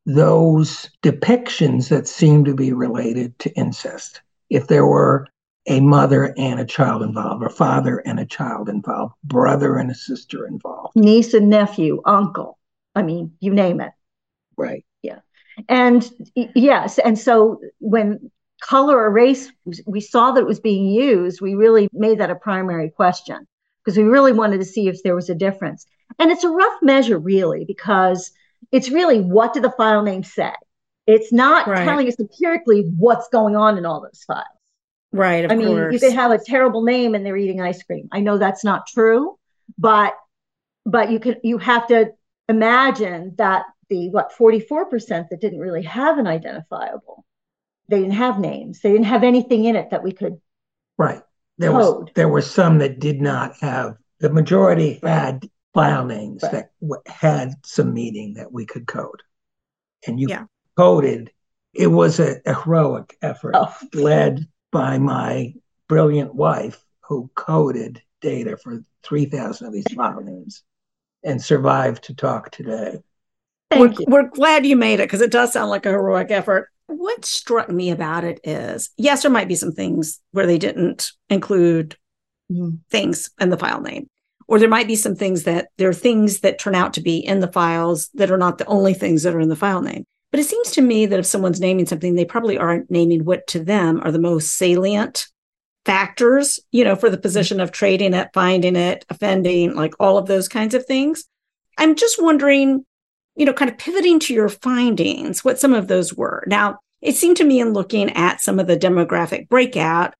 those 0.06 0.90
depictions 1.02 1.88
that 1.88 2.08
seem 2.08 2.44
to 2.44 2.54
be 2.54 2.72
related 2.72 3.38
to 3.40 3.50
incest. 3.54 4.22
If 4.48 4.68
there 4.68 4.86
were 4.86 5.26
a 5.68 5.80
mother 5.80 6.34
and 6.36 6.58
a 6.58 6.64
child 6.64 7.02
involved, 7.02 7.44
a 7.44 7.48
father 7.48 7.98
and 7.98 8.18
a 8.18 8.26
child 8.26 8.68
involved, 8.68 9.14
brother 9.22 9.76
and 9.76 9.90
a 9.90 9.94
sister 9.94 10.46
involved. 10.46 10.96
niece 10.96 11.34
and 11.34 11.48
nephew, 11.48 12.00
uncle. 12.04 12.58
I 12.94 13.02
mean, 13.02 13.32
you 13.40 13.52
name 13.52 13.80
it. 13.80 13.92
Right. 14.56 14.84
Yeah. 15.02 15.20
And 15.68 16.08
yes, 16.34 16.98
and 16.98 17.18
so 17.18 17.60
when 17.78 18.30
color 18.60 18.96
or 18.98 19.10
race, 19.10 19.52
we 19.86 20.00
saw 20.00 20.32
that 20.32 20.40
it 20.40 20.46
was 20.46 20.58
being 20.60 20.86
used, 20.86 21.40
we 21.40 21.54
really 21.54 21.88
made 21.92 22.18
that 22.18 22.30
a 22.30 22.34
primary 22.34 22.90
question 22.90 23.46
because 23.84 23.96
we 23.96 24.04
really 24.04 24.32
wanted 24.32 24.58
to 24.58 24.64
see 24.64 24.88
if 24.88 25.02
there 25.02 25.14
was 25.14 25.30
a 25.30 25.34
difference. 25.34 25.86
And 26.18 26.30
it's 26.30 26.44
a 26.44 26.48
rough 26.48 26.78
measure, 26.82 27.18
really, 27.18 27.64
because 27.64 28.32
it's 28.72 28.90
really 28.90 29.20
what 29.20 29.52
did 29.54 29.62
the 29.62 29.70
file 29.70 30.02
name 30.02 30.24
say? 30.24 30.52
It's 31.06 31.32
not 31.32 31.66
Right. 31.68 31.84
telling 31.84 32.08
us 32.08 32.18
empirically 32.18 32.90
what's 32.98 33.28
going 33.28 33.54
on 33.54 33.78
in 33.78 33.86
all 33.86 34.00
those 34.00 34.24
files. 34.26 34.44
Right. 35.12 35.44
Of 35.44 35.50
I 35.52 35.54
mean, 35.56 35.68
course. 35.68 35.92
you 35.94 36.00
could 36.00 36.12
have 36.12 36.30
a 36.30 36.38
terrible 36.38 36.82
name 36.82 37.14
and 37.14 37.24
they're 37.24 37.36
eating 37.36 37.60
ice 37.60 37.82
cream. 37.82 38.08
I 38.12 38.20
know 38.20 38.38
that's 38.38 38.64
not 38.64 38.86
true, 38.86 39.38
but 39.78 40.14
but 40.84 41.10
you 41.10 41.18
can 41.20 41.36
you 41.42 41.58
have 41.58 41.86
to 41.88 42.12
imagine 42.48 43.34
that 43.38 43.64
the 43.88 44.10
what 44.10 44.32
44% 44.38 45.28
that 45.30 45.40
didn't 45.40 45.60
really 45.60 45.82
have 45.84 46.18
an 46.18 46.26
identifiable. 46.26 47.24
They 47.88 48.00
didn't 48.00 48.12
have 48.14 48.38
names. 48.38 48.80
They 48.80 48.92
didn't 48.92 49.06
have 49.06 49.24
anything 49.24 49.64
in 49.64 49.76
it 49.76 49.90
that 49.90 50.02
we 50.02 50.12
could 50.12 50.40
Right. 50.98 51.22
There 51.58 51.72
was 51.72 52.06
there 52.14 52.28
were 52.28 52.42
some 52.42 52.78
that 52.78 52.98
did 53.00 53.20
not 53.20 53.56
have. 53.60 53.96
The 54.20 54.30
majority 54.30 55.00
had 55.02 55.48
file 55.74 56.04
names 56.04 56.42
Right. 56.42 56.52
that 56.52 56.70
w- 56.80 57.02
had 57.06 57.54
some 57.64 57.94
meaning 57.94 58.34
that 58.34 58.52
we 58.52 58.66
could 58.66 58.86
code, 58.86 59.22
and 60.06 60.20
you 60.20 60.28
Yeah. 60.28 60.44
coded. 60.76 61.30
It 61.72 61.86
was 61.88 62.18
a, 62.20 62.40
a 62.46 62.54
heroic 62.62 63.16
effort 63.22 63.54
Oh. 63.56 63.72
led 63.94 64.46
by 64.70 64.98
my 64.98 65.54
brilliant 65.88 66.34
wife, 66.34 66.84
who 67.00 67.30
coded 67.34 68.02
data 68.20 68.56
for 68.56 68.82
three 69.02 69.24
thousand 69.24 69.68
of 69.68 69.72
these 69.72 69.90
file 69.94 70.20
names, 70.20 70.62
and 71.24 71.42
survived 71.42 72.04
to 72.04 72.14
talk 72.14 72.50
today. 72.50 72.98
we're, 73.76 73.88
you. 73.88 74.04
we're 74.08 74.28
glad 74.28 74.66
you 74.66 74.76
made 74.76 75.00
it 75.00 75.04
because 75.06 75.20
it 75.20 75.30
does 75.30 75.52
sound 75.52 75.70
like 75.70 75.86
a 75.86 75.90
heroic 75.90 76.30
effort. 76.30 76.68
What 76.86 77.24
struck 77.24 77.68
me 77.70 77.90
about 77.90 78.24
it 78.24 78.40
is 78.44 78.90
yes, 78.96 79.22
there 79.22 79.30
might 79.30 79.48
be 79.48 79.54
some 79.54 79.72
things 79.72 80.20
where 80.32 80.46
they 80.46 80.58
didn't 80.58 81.10
include 81.28 81.96
Mhm. 82.50 82.78
things 82.90 83.28
in 83.38 83.50
the 83.50 83.58
file 83.58 83.82
name. 83.82 84.08
Or 84.46 84.58
there 84.58 84.70
might 84.70 84.86
be 84.86 84.96
some 84.96 85.14
things 85.14 85.42
that 85.44 85.68
there 85.76 85.90
are 85.90 85.94
things 85.94 86.40
that 86.40 86.58
turn 86.58 86.74
out 86.74 86.94
to 86.94 87.02
be 87.02 87.18
in 87.18 87.40
the 87.40 87.52
files 87.52 88.08
that 88.14 88.30
are 88.30 88.38
not 88.38 88.56
the 88.56 88.64
only 88.64 88.94
things 88.94 89.22
that 89.24 89.34
are 89.34 89.40
in 89.40 89.50
the 89.50 89.56
file 89.56 89.82
name. 89.82 90.06
But 90.38 90.44
it 90.44 90.50
seems 90.50 90.70
to 90.70 90.82
me 90.82 91.04
that 91.04 91.18
if 91.18 91.26
someone's 91.26 91.58
naming 91.58 91.86
something, 91.86 92.14
they 92.14 92.24
probably 92.24 92.56
aren't 92.56 92.92
naming 92.92 93.24
what 93.24 93.44
to 93.48 93.58
them 93.58 94.00
are 94.04 94.12
the 94.12 94.20
most 94.20 94.54
salient 94.54 95.26
factors, 95.84 96.60
you 96.70 96.84
know, 96.84 96.94
for 96.94 97.10
the 97.10 97.16
mm-hmm. 97.16 97.22
position 97.22 97.58
of 97.58 97.72
trading 97.72 98.14
it, 98.14 98.28
finding 98.32 98.76
it, 98.76 99.04
offending, 99.08 99.74
like 99.74 99.94
all 99.98 100.16
of 100.16 100.26
those 100.28 100.46
kinds 100.46 100.74
of 100.74 100.86
things. 100.86 101.24
I'm 101.76 101.96
just 101.96 102.22
wondering, 102.22 102.86
you 103.34 103.46
know, 103.46 103.52
kind 103.52 103.68
of 103.68 103.78
pivoting 103.78 104.20
to 104.20 104.32
your 104.32 104.48
findings, 104.48 105.44
what 105.44 105.58
some 105.58 105.74
of 105.74 105.88
those 105.88 106.14
were. 106.14 106.44
Now, 106.46 106.78
it 107.02 107.16
seemed 107.16 107.38
to 107.38 107.44
me 107.44 107.58
in 107.58 107.72
looking 107.72 108.10
at 108.10 108.40
some 108.40 108.60
of 108.60 108.68
the 108.68 108.76
demographic 108.76 109.48
breakout 109.48 110.14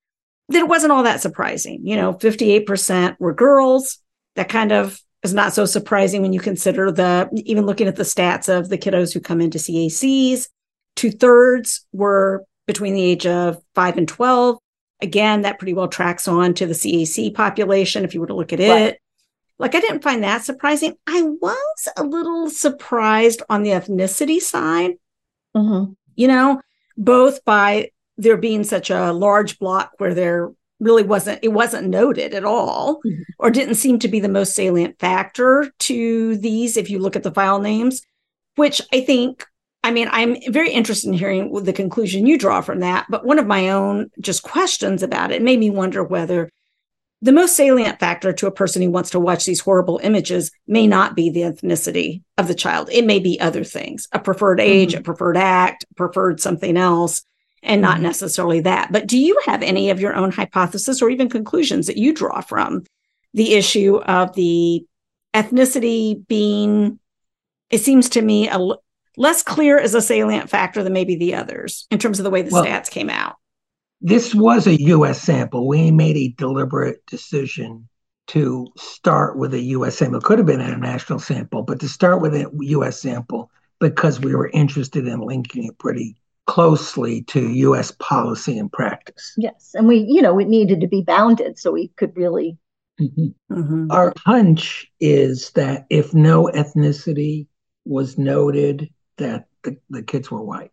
that 0.48 0.58
it 0.58 0.68
wasn't 0.68 0.90
all 0.90 1.04
that 1.04 1.20
surprising. 1.20 1.86
You 1.86 1.94
know, 1.94 2.14
58% 2.14 3.20
were 3.20 3.34
girls. 3.34 3.98
That 4.34 4.48
kind 4.48 4.72
of 4.72 5.00
is 5.28 5.34
not 5.34 5.54
so 5.54 5.64
surprising 5.64 6.22
when 6.22 6.32
you 6.32 6.40
consider 6.40 6.90
the, 6.90 7.28
even 7.44 7.66
looking 7.66 7.88
at 7.88 7.96
the 7.96 8.02
stats 8.02 8.48
of 8.48 8.68
the 8.68 8.78
kiddos 8.78 9.12
who 9.12 9.20
come 9.20 9.40
into 9.40 9.58
CACs. 9.58 10.48
Two 10.96 11.10
thirds 11.10 11.86
were 11.92 12.44
between 12.66 12.94
the 12.94 13.02
age 13.02 13.26
of 13.26 13.62
five 13.74 13.96
and 13.96 14.08
12. 14.08 14.58
Again, 15.00 15.42
that 15.42 15.58
pretty 15.58 15.74
well 15.74 15.88
tracks 15.88 16.26
on 16.26 16.54
to 16.54 16.66
the 16.66 16.74
CAC 16.74 17.32
population 17.34 18.04
if 18.04 18.14
you 18.14 18.20
were 18.20 18.26
to 18.26 18.34
look 18.34 18.52
at 18.52 18.60
it. 18.60 18.70
Right. 18.70 18.96
Like, 19.60 19.74
I 19.74 19.80
didn't 19.80 20.02
find 20.02 20.22
that 20.22 20.44
surprising. 20.44 20.94
I 21.06 21.22
was 21.22 21.88
a 21.96 22.04
little 22.04 22.48
surprised 22.50 23.42
on 23.48 23.62
the 23.62 23.70
ethnicity 23.70 24.40
side 24.40 24.92
Mhm. 25.56 25.96
you 26.14 26.28
know, 26.28 26.60
both 26.96 27.44
by 27.44 27.90
there 28.16 28.36
being 28.36 28.64
such 28.64 28.90
a 28.90 29.12
large 29.12 29.58
block 29.58 29.92
where 29.98 30.14
there 30.14 30.50
really 30.80 31.02
wasn't, 31.02 31.40
it 31.42 31.48
wasn't 31.48 31.88
noted 31.88 32.34
at 32.34 32.44
all, 32.44 33.00
Mhm. 33.04 33.22
or 33.38 33.50
didn't 33.50 33.74
seem 33.74 33.98
to 33.98 34.08
be 34.08 34.20
the 34.20 34.28
most 34.28 34.54
salient 34.54 34.98
factor 34.98 35.70
to 35.80 36.36
these 36.36 36.76
if 36.76 36.90
you 36.90 36.98
look 36.98 37.16
at 37.16 37.22
the 37.22 37.32
file 37.32 37.58
names, 37.58 38.02
which 38.56 38.80
I 38.92 39.00
think, 39.00 39.44
I 39.82 39.90
mean, 39.90 40.08
I'm 40.10 40.36
very 40.48 40.70
interested 40.70 41.08
in 41.08 41.14
hearing 41.14 41.52
the 41.64 41.72
conclusion 41.72 42.26
you 42.26 42.38
draw 42.38 42.60
from 42.60 42.80
that. 42.80 43.06
But 43.08 43.24
one 43.24 43.38
of 43.38 43.46
my 43.46 43.70
own 43.70 44.10
just 44.20 44.42
questions 44.42 45.02
about 45.02 45.32
it 45.32 45.42
made 45.42 45.58
me 45.58 45.70
wonder 45.70 46.02
whether 46.02 46.50
the 47.20 47.32
most 47.32 47.56
salient 47.56 47.98
factor 47.98 48.32
to 48.32 48.46
a 48.46 48.52
person 48.52 48.80
who 48.80 48.90
wants 48.90 49.10
to 49.10 49.18
watch 49.18 49.44
these 49.44 49.58
horrible 49.58 49.98
images 50.04 50.52
may 50.68 50.86
not 50.86 51.16
be 51.16 51.30
the 51.30 51.40
ethnicity 51.40 52.22
of 52.36 52.46
the 52.46 52.54
child. 52.54 52.88
It 52.92 53.04
may 53.04 53.18
be 53.18 53.40
other 53.40 53.64
things, 53.64 54.06
a 54.12 54.20
preferred 54.20 54.60
age, 54.60 54.94
a 54.94 55.00
preferred 55.00 55.36
act, 55.36 55.84
preferred 55.96 56.40
something 56.40 56.76
else, 56.76 57.24
and 57.62 57.80
not 57.82 57.98
Mhm. 57.98 58.02
necessarily 58.02 58.60
that. 58.60 58.92
But 58.92 59.06
do 59.06 59.18
you 59.18 59.38
have 59.46 59.62
any 59.62 59.90
of 59.90 60.00
your 60.00 60.14
own 60.14 60.30
hypothesis 60.30 61.02
or 61.02 61.10
even 61.10 61.28
conclusions 61.28 61.86
that 61.86 61.96
you 61.96 62.12
draw 62.12 62.40
from 62.40 62.84
the 63.34 63.54
issue 63.54 63.96
of 63.96 64.34
the 64.34 64.84
ethnicity 65.34 66.26
being, 66.28 66.98
it 67.70 67.80
seems 67.80 68.08
to 68.10 68.22
me, 68.22 68.48
a 68.48 68.58
less 69.16 69.42
clear 69.42 69.78
as 69.78 69.94
a 69.94 70.00
salient 70.00 70.48
factor 70.48 70.82
than 70.82 70.92
maybe 70.92 71.16
the 71.16 71.34
others 71.34 71.86
in 71.90 71.98
terms 71.98 72.18
of 72.18 72.24
the 72.24 72.30
way 72.30 72.42
the 72.42 72.50
Well- 72.50 72.64
stats 72.64 72.90
came 72.90 73.10
out? 73.10 73.36
This 74.00 74.32
was 74.34 74.66
a 74.68 74.80
U.S. 74.82 75.20
sample. 75.20 75.66
We 75.66 75.90
made 75.90 76.16
a 76.16 76.28
deliberate 76.38 77.04
decision 77.06 77.88
to 78.28 78.68
start 78.76 79.36
with 79.36 79.54
a 79.54 79.60
U.S. 79.60 79.98
sample. 79.98 80.18
It 80.18 80.24
could 80.24 80.38
have 80.38 80.46
been 80.46 80.60
an 80.60 80.68
international 80.68 81.18
sample, 81.18 81.62
but 81.62 81.80
to 81.80 81.88
start 81.88 82.22
with 82.22 82.34
a 82.34 82.48
U.S. 82.60 83.00
sample 83.00 83.50
because 83.80 84.20
we 84.20 84.34
were 84.36 84.50
interested 84.52 85.06
in 85.08 85.20
linking 85.20 85.64
it 85.64 85.78
pretty 85.78 86.14
closely 86.48 87.22
to 87.22 87.48
U.S. 87.48 87.92
policy 88.00 88.58
and 88.58 88.72
practice. 88.72 89.34
Yes. 89.36 89.70
And 89.74 89.86
we, 89.86 89.98
you 90.08 90.20
know, 90.22 90.38
it 90.40 90.48
needed 90.48 90.80
to 90.80 90.88
be 90.88 91.02
bounded 91.02 91.58
so 91.58 91.70
we 91.70 91.88
could 91.96 92.16
really 92.16 92.58
Mhm. 93.00 93.86
Our 93.92 94.12
hunch 94.26 94.90
is 94.98 95.50
that 95.52 95.86
if 95.88 96.12
no 96.14 96.50
ethnicity 96.52 97.46
was 97.84 98.18
noted, 98.18 98.90
that 99.18 99.46
the, 99.62 99.76
the 99.88 100.02
kids 100.02 100.32
were 100.32 100.42
white. 100.42 100.72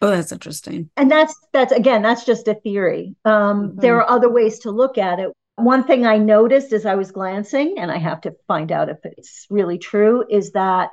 Oh, 0.00 0.10
that's 0.10 0.30
interesting. 0.30 0.88
and 0.96 1.10
that's 1.10 1.34
that's 1.52 1.72
again 1.72 2.02
that's 2.02 2.24
just 2.24 2.46
a 2.46 2.54
theory 2.54 3.16
um, 3.24 3.72
Mhm. 3.72 3.80
there 3.80 3.96
are 4.00 4.08
other 4.08 4.28
ways 4.28 4.60
to 4.60 4.70
look 4.70 4.96
at 4.98 5.18
it 5.18 5.32
one 5.56 5.82
thing 5.82 6.06
i 6.06 6.16
noticed 6.18 6.72
as 6.72 6.86
i 6.86 6.94
was 6.94 7.10
glancing 7.10 7.74
and 7.78 7.90
i 7.90 7.98
have 7.98 8.20
to 8.20 8.36
find 8.46 8.70
out 8.70 8.88
if 8.88 8.98
it's 9.02 9.46
really 9.50 9.78
true 9.78 10.24
is 10.30 10.52
that 10.52 10.90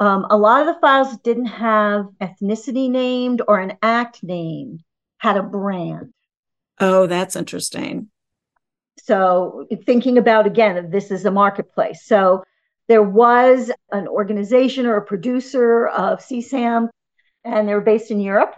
um, 0.00 0.26
a 0.28 0.36
lot 0.36 0.60
of 0.60 0.74
the 0.74 0.80
files 0.80 1.16
didn't 1.18 1.46
have 1.46 2.06
ethnicity 2.20 2.90
named 2.90 3.42
or 3.46 3.60
an 3.60 3.76
act 3.82 4.22
named 4.22 4.82
had 5.18 5.36
a 5.36 5.42
brand. 5.42 6.12
Oh, 6.80 7.06
that's 7.06 7.36
interesting. 7.36 8.08
so 8.98 9.66
thinking 9.86 10.18
about 10.18 10.46
again 10.46 10.90
this 10.90 11.10
is 11.10 11.24
a 11.24 11.30
marketplace. 11.30 12.04
So 12.04 12.42
there 12.88 13.02
was 13.02 13.70
an 13.92 14.08
organization 14.08 14.86
or 14.86 14.96
a 14.96 15.04
producer 15.04 15.86
of 15.86 16.18
csam 16.20 16.88
and 17.44 17.68
they 17.68 17.74
were 17.74 17.80
based 17.80 18.10
in 18.10 18.20
europe. 18.20 18.54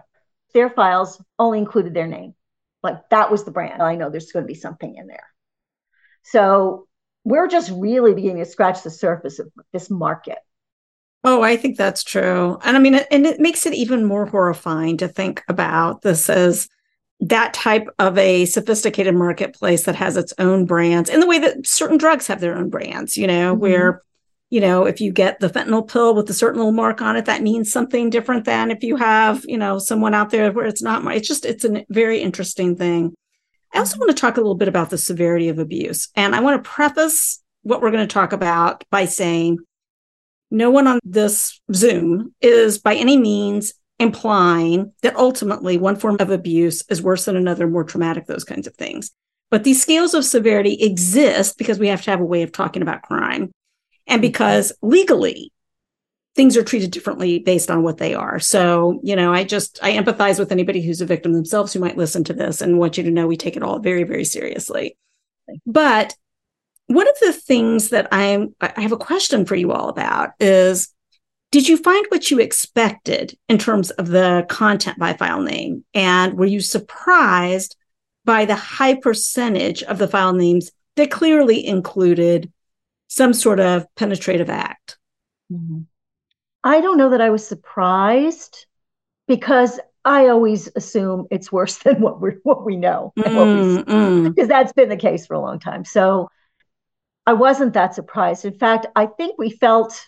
Their 0.54 0.70
files 0.70 1.22
only 1.38 1.58
included 1.58 1.94
their 1.94 2.06
name. 2.06 2.34
Like 2.82 3.08
that 3.10 3.30
was 3.30 3.44
the 3.44 3.50
brand. 3.50 3.82
I 3.82 3.96
know 3.96 4.10
there's 4.10 4.32
going 4.32 4.44
to 4.44 4.52
be 4.52 4.54
something 4.54 4.96
in 4.96 5.06
there. 5.06 5.26
So 6.22 6.86
we're 7.24 7.48
just 7.48 7.70
really 7.70 8.14
beginning 8.14 8.44
to 8.44 8.50
scratch 8.50 8.82
the 8.82 8.90
surface 8.90 9.38
of 9.38 9.48
this 9.72 9.90
market 9.90 10.38
Oh, 11.28 11.42
I 11.42 11.56
think 11.56 11.76
that's 11.76 12.04
true. 12.04 12.56
And 12.62 12.76
I 12.76 12.78
mean, 12.80 12.94
and 12.94 13.26
it 13.26 13.40
makes 13.40 13.66
it 13.66 13.74
even 13.74 14.04
more 14.04 14.26
horrifying 14.26 14.96
to 14.98 15.08
think 15.08 15.42
about 15.48 16.02
this 16.02 16.30
as 16.30 16.68
that 17.18 17.52
type 17.52 17.88
of 17.98 18.16
a 18.16 18.44
sophisticated 18.44 19.12
marketplace 19.12 19.82
that 19.84 19.96
has 19.96 20.16
its 20.16 20.32
own 20.38 20.66
brands 20.66 21.10
in 21.10 21.18
the 21.18 21.26
way 21.26 21.40
that 21.40 21.66
certain 21.66 21.98
drugs 21.98 22.28
have 22.28 22.40
their 22.40 22.56
own 22.56 22.70
brands, 22.70 23.16
you 23.16 23.26
know, 23.26 23.56
Mhm. 23.56 23.58
where, 23.58 24.02
you 24.50 24.60
know, 24.60 24.86
if 24.86 25.00
you 25.00 25.10
get 25.10 25.40
the 25.40 25.48
fentanyl 25.48 25.88
pill 25.88 26.14
with 26.14 26.30
a 26.30 26.32
certain 26.32 26.58
little 26.58 26.70
mark 26.70 27.02
on 27.02 27.16
it, 27.16 27.24
that 27.24 27.42
means 27.42 27.72
something 27.72 28.08
different 28.08 28.44
than 28.44 28.70
if 28.70 28.84
you 28.84 28.94
have, 28.94 29.44
you 29.48 29.58
know, 29.58 29.80
someone 29.80 30.14
out 30.14 30.30
there 30.30 30.52
where 30.52 30.66
it's 30.66 30.82
not. 30.82 31.04
It's 31.12 31.26
just, 31.26 31.44
it's 31.44 31.64
a 31.64 31.84
very 31.88 32.20
interesting 32.20 32.76
thing. 32.76 33.14
I 33.74 33.78
also 33.78 33.96
Mhm. 33.96 34.00
want 34.00 34.10
to 34.10 34.20
talk 34.20 34.36
a 34.36 34.40
little 34.40 34.54
bit 34.54 34.68
about 34.68 34.90
the 34.90 34.98
severity 34.98 35.48
of 35.48 35.58
abuse. 35.58 36.08
And 36.14 36.36
I 36.36 36.40
want 36.40 36.62
to 36.62 36.70
preface 36.70 37.42
what 37.62 37.82
we're 37.82 37.90
going 37.90 38.06
to 38.06 38.14
talk 38.14 38.32
about 38.32 38.84
by 38.92 39.06
saying 39.06 39.58
no 40.50 40.70
one 40.70 40.86
on 40.86 41.00
this 41.04 41.60
Zoom 41.72 42.34
is 42.40 42.78
by 42.78 42.94
any 42.94 43.16
means 43.16 43.74
implying 43.98 44.92
that 45.02 45.16
ultimately 45.16 45.78
one 45.78 45.96
form 45.96 46.16
of 46.20 46.30
abuse 46.30 46.84
is 46.88 47.02
worse 47.02 47.24
than 47.24 47.36
another, 47.36 47.66
more 47.66 47.84
traumatic, 47.84 48.26
those 48.26 48.44
kinds 48.44 48.66
of 48.66 48.74
things. 48.74 49.10
But 49.50 49.64
these 49.64 49.80
scales 49.80 50.14
of 50.14 50.24
severity 50.24 50.74
exist 50.80 51.56
because 51.56 51.78
we 51.78 51.88
have 51.88 52.02
to 52.02 52.10
have 52.10 52.20
a 52.20 52.24
way 52.24 52.42
of 52.42 52.52
talking 52.52 52.82
about 52.82 53.02
crime 53.02 53.52
and 54.06 54.16
mm-hmm. 54.16 54.20
because 54.20 54.72
legally 54.82 55.52
things 56.34 56.56
are 56.56 56.62
treated 56.62 56.90
differently 56.90 57.38
based 57.38 57.70
on 57.70 57.82
what 57.82 57.96
they 57.96 58.14
are. 58.14 58.38
So, 58.38 59.00
you 59.02 59.16
know, 59.16 59.32
I 59.32 59.44
just 59.44 59.78
I 59.82 59.92
empathize 59.92 60.38
with 60.38 60.52
anybody 60.52 60.82
who's 60.82 61.00
a 61.00 61.06
victim 61.06 61.32
themselves 61.32 61.72
who 61.72 61.80
might 61.80 61.96
listen 61.96 62.24
to 62.24 62.34
this 62.34 62.60
and 62.60 62.78
want 62.78 62.98
you 62.98 63.04
to 63.04 63.10
know 63.10 63.26
we 63.26 63.38
take 63.38 63.56
it 63.56 63.62
all 63.62 63.78
very, 63.78 64.02
very 64.02 64.24
seriously. 64.24 64.98
But 65.64 66.14
one 66.88 67.08
of 67.08 67.14
the 67.20 67.32
things 67.32 67.90
that 67.90 68.08
I'm 68.12 68.54
I 68.60 68.80
have 68.80 68.92
a 68.92 68.96
question 68.96 69.44
for 69.44 69.56
you 69.56 69.72
all 69.72 69.88
about 69.88 70.30
is 70.40 70.88
did 71.52 71.68
you 71.68 71.76
find 71.76 72.04
what 72.08 72.30
you 72.30 72.38
expected 72.40 73.36
in 73.48 73.58
terms 73.58 73.90
of 73.92 74.08
the 74.08 74.46
content 74.48 74.98
by 74.98 75.14
file 75.14 75.42
name 75.42 75.84
and 75.94 76.34
were 76.34 76.46
you 76.46 76.60
surprised 76.60 77.76
by 78.24 78.44
the 78.44 78.54
high 78.56 78.94
percentage 78.94 79.82
of 79.84 79.98
the 79.98 80.08
file 80.08 80.32
names 80.32 80.70
that 80.96 81.10
clearly 81.10 81.64
included 81.66 82.52
some 83.08 83.32
sort 83.32 83.60
of 83.60 83.86
penetrative 83.96 84.50
act 84.50 84.98
I 86.64 86.80
don't 86.80 86.98
know 86.98 87.10
that 87.10 87.20
I 87.20 87.30
was 87.30 87.46
surprised. 87.46 88.66
because 89.28 89.80
I 90.04 90.28
always 90.28 90.68
assume 90.76 91.26
it's 91.30 91.50
worse 91.50 91.78
than 91.84 92.00
what 92.00 92.20
we 92.20 92.30
what 92.42 92.64
we 92.64 92.76
know, 92.76 93.12
because 93.16 93.34
Mm, 93.36 93.84
mm. 93.84 94.48
that's 94.48 94.72
been 94.72 94.88
the 94.88 94.96
case 94.96 95.26
for 95.26 95.34
a 95.34 95.40
long 95.40 95.58
time. 95.58 95.84
So 95.84 96.30
I 97.26 97.32
wasn't 97.32 97.74
that 97.74 97.94
surprised. 97.94 98.44
In 98.44 98.54
fact, 98.58 98.86
I 98.94 99.06
think 99.06 99.36
we 99.38 99.50
felt 99.50 100.00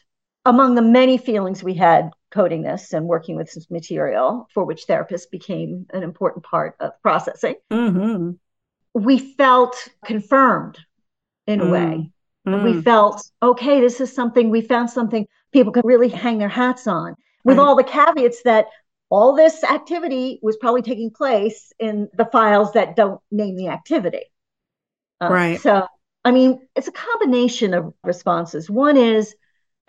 among 0.44 0.74
the 0.74 0.83
many 0.83 1.18
feelings 1.18 1.62
we 1.64 1.74
had 1.74 2.11
coding 2.31 2.62
this 2.62 2.92
and 2.92 3.07
working 3.07 3.37
with 3.37 3.52
this 3.52 3.70
material, 3.70 4.46
for 4.54 4.64
which 4.64 4.87
therapists 4.87 5.31
became 5.31 5.87
an 5.92 6.02
important 6.02 6.44
part 6.44 6.76
of 6.81 6.92
processing, 7.02 7.57
Mhm. 7.70 8.38
we 8.94 9.18
felt 9.18 9.88
confirmed 10.04 10.78
in 11.46 11.61
a 11.61 11.64
Mm, 11.64 11.70
way. 11.70 12.11
mm. 12.46 12.62
We 12.64 12.83
felt, 12.83 13.22
okay, 13.42 13.81
this 13.81 14.00
is 14.00 14.12
something, 14.14 14.50
we 14.50 14.61
found 14.61 14.90
something 14.90 15.26
people 15.52 15.72
could 15.72 15.85
really 15.85 16.09
hang 16.09 16.38
their 16.38 16.48
hats 16.48 16.87
on, 16.87 17.16
with 17.44 17.59
Right. 17.59 17.64
all 17.64 17.76
the 17.76 17.85
caveats 17.85 18.42
that 18.42 18.66
all 19.11 19.35
this 19.35 19.64
activity 19.64 20.38
was 20.42 20.57
probably 20.59 20.83
taking 20.83 21.11
place 21.11 21.72
in 21.78 22.09
the 22.14 22.26
files 22.26 22.72
that 22.72 22.94
don't 22.94 23.20
name 23.31 23.57
the 23.57 23.68
activity. 23.68 24.24
Uh, 25.20 25.31
Right. 25.31 25.59
So, 25.61 25.87
I 26.28 26.32
mean, 26.32 26.50
it's 26.76 26.88
a 26.88 26.92
combination 26.92 27.74
of 27.74 27.94
responses. 28.04 28.68
One 28.68 28.96
is 28.96 29.34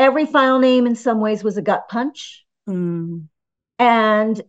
every 0.08 0.26
file 0.26 0.60
name 0.60 0.88
in 0.88 0.96
some 0.96 1.20
ways 1.20 1.44
was 1.44 1.58
a 1.58 1.62
gut 1.62 1.84
punch, 1.90 2.46
Mm. 2.68 3.28
and 3.80 4.42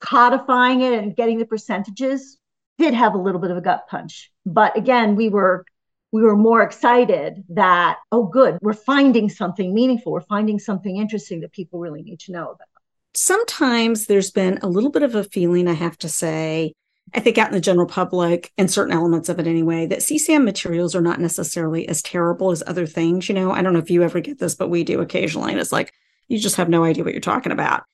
codifying 0.00 0.80
it 0.80 0.94
and 0.94 1.14
getting 1.16 1.38
the 1.38 1.46
percentages 1.46 2.38
did 2.78 2.94
have 2.94 3.14
a 3.14 3.18
little 3.18 3.40
bit 3.40 3.50
of 3.50 3.56
a 3.56 3.60
gut 3.60 3.82
punch. 3.88 4.30
But 4.46 4.76
again, 4.76 5.16
we 5.16 5.28
were 5.28 5.64
we 6.12 6.22
were 6.22 6.36
more 6.36 6.62
excited 6.62 7.44
that 7.50 7.98
oh 8.12 8.24
good, 8.24 8.58
we're 8.62 8.72
finding 8.94 9.28
something 9.28 9.74
meaningful, 9.74 10.12
we're 10.12 10.20
finding 10.36 10.58
something 10.58 10.96
interesting 10.96 11.40
that 11.42 11.52
people 11.52 11.78
really 11.80 12.02
need 12.02 12.20
to 12.20 12.32
know 12.32 12.46
about. 12.54 12.68
sometimes 13.14 14.06
there's 14.06 14.30
been 14.30 14.58
a 14.62 14.68
little 14.68 14.90
bit 14.90 15.02
of 15.02 15.14
a 15.14 15.24
feeling, 15.24 15.68
I 15.68 15.74
have 15.74 15.98
to 15.98 16.08
say, 16.08 16.72
I 17.14 17.20
think 17.20 17.38
out 17.38 17.48
in 17.48 17.54
the 17.54 17.60
general 17.60 17.86
public 17.86 18.52
and 18.58 18.70
certain 18.70 18.92
elements 18.92 19.28
of 19.28 19.38
it 19.38 19.46
anyway, 19.46 19.86
that 19.86 20.00
CSAM 20.00 20.44
materials 20.44 20.94
are 20.94 21.00
not 21.00 21.20
necessarily 21.20 21.88
as 21.88 22.02
terrible 22.02 22.50
as 22.50 22.62
other 22.66 22.86
things. 22.86 23.28
You 23.28 23.34
know, 23.34 23.50
I 23.50 23.62
don't 23.62 23.72
know 23.72 23.78
if 23.78 23.90
you 23.90 24.02
ever 24.02 24.20
get 24.20 24.38
this, 24.38 24.54
but 24.54 24.68
we 24.68 24.84
do 24.84 25.00
occasionally. 25.00 25.52
And 25.52 25.60
it's 25.60 25.72
like, 25.72 25.92
you 26.28 26.38
just 26.38 26.56
have 26.56 26.68
no 26.68 26.84
idea 26.84 27.04
what 27.04 27.14
you're 27.14 27.20
talking 27.20 27.52
about. 27.52 27.84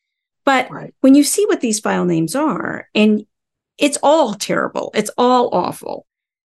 But 0.45 0.71
Right. 0.71 0.95
when 1.01 1.15
you 1.15 1.25
see 1.25 1.47
what 1.47 1.61
these 1.61 1.81
file 1.81 2.05
names 2.05 2.35
are, 2.35 2.89
and 2.95 3.25
it's 3.79 3.99
all 4.03 4.35
terrible, 4.35 4.91
it's 4.95 5.11
all 5.17 5.49
awful, 5.53 6.07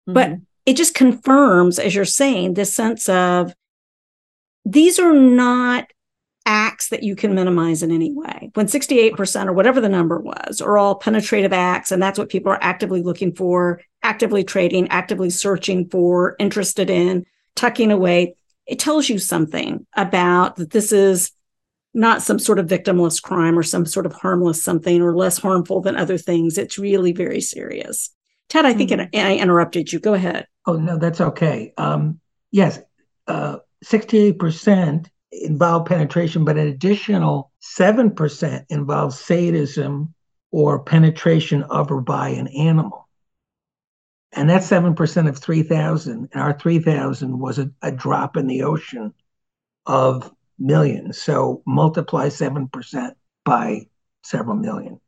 But 0.05 0.31
Mhm. 0.31 0.41
it 0.65 0.73
just 0.75 0.93
confirms, 0.95 1.79
as 1.79 1.95
you're 1.95 2.03
saying, 2.05 2.55
this 2.55 2.73
sense 2.73 3.07
of 3.07 3.53
these 4.65 4.99
are 4.99 5.13
not 5.13 5.92
acts 6.45 6.89
that 6.89 7.03
you 7.03 7.15
can 7.15 7.33
minimize 7.33 7.83
in 7.83 7.91
any 7.91 8.11
way. 8.11 8.51
When 8.53 8.67
68% 8.67 9.47
or 9.47 9.53
whatever 9.53 9.79
the 9.79 9.89
number 9.89 10.19
was 10.19 10.59
are 10.61 10.77
all 10.77 10.95
penetrative 10.95 11.53
acts, 11.53 11.91
and 11.91 12.01
that's 12.01 12.19
what 12.19 12.29
people 12.29 12.51
are 12.51 12.61
actively 12.61 13.01
looking 13.01 13.33
for, 13.33 13.81
actively 14.01 14.43
trading, 14.43 14.89
actively 14.89 15.29
searching 15.29 15.87
for, 15.89 16.35
interested 16.39 16.89
in, 16.89 17.25
tucking 17.55 17.91
away, 17.91 18.35
it 18.65 18.79
tells 18.79 19.07
you 19.09 19.19
something 19.19 19.85
about 19.95 20.57
that 20.57 20.71
this 20.71 20.91
is 20.91 21.31
not 21.93 22.21
some 22.21 22.39
sort 22.39 22.59
of 22.59 22.65
victimless 22.65 23.21
crime 23.21 23.57
or 23.57 23.63
some 23.63 23.85
sort 23.85 24.05
of 24.05 24.13
harmless 24.13 24.63
something 24.63 25.01
or 25.01 25.15
less 25.15 25.37
harmful 25.37 25.79
than 25.81 25.95
other 25.95 26.17
things. 26.17 26.57
It's 26.57 26.79
really 26.79 27.11
very 27.11 27.39
serious. 27.39 28.09
Ted, 28.49 28.65
I 28.65 28.73
think 28.73 28.89
Mhm. 28.89 29.09
it, 29.13 29.19
I 29.19 29.35
interrupted 29.37 29.93
you. 29.93 29.99
Go 29.99 30.13
ahead. 30.13 30.47
Oh, 30.65 30.73
no, 30.73 30.97
that's 30.97 31.21
okay. 31.21 31.73
Um, 31.77 32.19
yes, 32.51 32.79
uh, 33.27 33.57
68% 33.83 35.09
involve 35.41 35.85
penetration, 35.85 36.45
but 36.45 36.57
an 36.57 36.67
additional 36.67 37.51
7% 37.61 38.65
involves 38.69 39.19
sadism 39.19 40.13
or 40.51 40.83
penetration 40.83 41.63
of 41.63 41.91
or 41.91 42.01
by 42.01 42.29
an 42.29 42.47
animal. 42.47 43.07
And 44.31 44.49
that's 44.49 44.69
7% 44.69 45.29
of 45.29 45.37
3,000. 45.37 46.29
And 46.31 46.41
our 46.41 46.57
3,000 46.57 47.39
was 47.39 47.59
a, 47.59 47.69
a 47.81 47.91
drop 47.91 48.37
in 48.37 48.47
the 48.47 48.63
ocean 48.63 49.13
of 49.85 50.31
millions. 50.57 51.21
So 51.21 51.61
multiply 51.65 52.27
7% 52.27 53.11
by 53.45 53.87
several 54.23 54.55
million. 54.55 54.99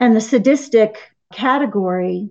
And 0.00 0.16
the 0.16 0.20
sadistic 0.20 0.96
category, 1.32 2.30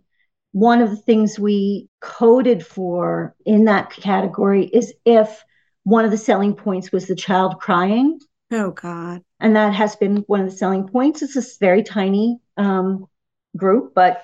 one 0.52 0.82
of 0.82 0.90
the 0.90 0.98
things 0.98 1.40
we 1.40 1.90
coded 2.02 2.66
for 2.66 3.36
in 3.46 3.66
that 3.66 3.90
category 3.90 4.66
is 4.66 4.94
if 5.06 5.44
one 5.84 6.06
of 6.06 6.12
the 6.12 6.17
selling 6.17 6.56
points 6.56 6.91
was 6.91 7.08
the 7.08 7.15
child 7.15 7.60
crying. 7.60 8.20
Oh 8.52 8.72
God. 8.72 9.24
And 9.39 9.56
that 9.56 9.74
has 9.74 9.96
been 9.96 10.17
one 10.28 10.41
of 10.41 10.50
the 10.50 10.56
selling 10.56 10.88
points. 10.88 11.22
It's 11.22 11.34
this 11.34 11.58
very 11.58 11.84
tiny 11.84 12.39
um, 12.58 13.08
group, 13.58 13.94
but 13.96 14.24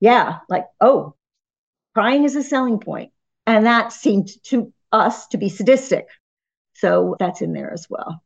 yeah, 0.00 0.38
like, 0.48 0.66
oh, 0.80 1.14
crying 1.94 2.24
is 2.24 2.36
a 2.36 2.42
selling 2.42 2.78
point. 2.78 3.12
And 3.46 3.66
that 3.66 3.92
seemed 3.92 4.28
to 4.44 4.72
us 4.92 5.26
to 5.28 5.38
be 5.38 5.48
sadistic. 5.48 6.06
So 6.74 7.16
that's 7.18 7.40
in 7.40 7.52
there 7.52 7.72
as 7.72 7.86
well. 7.88 8.22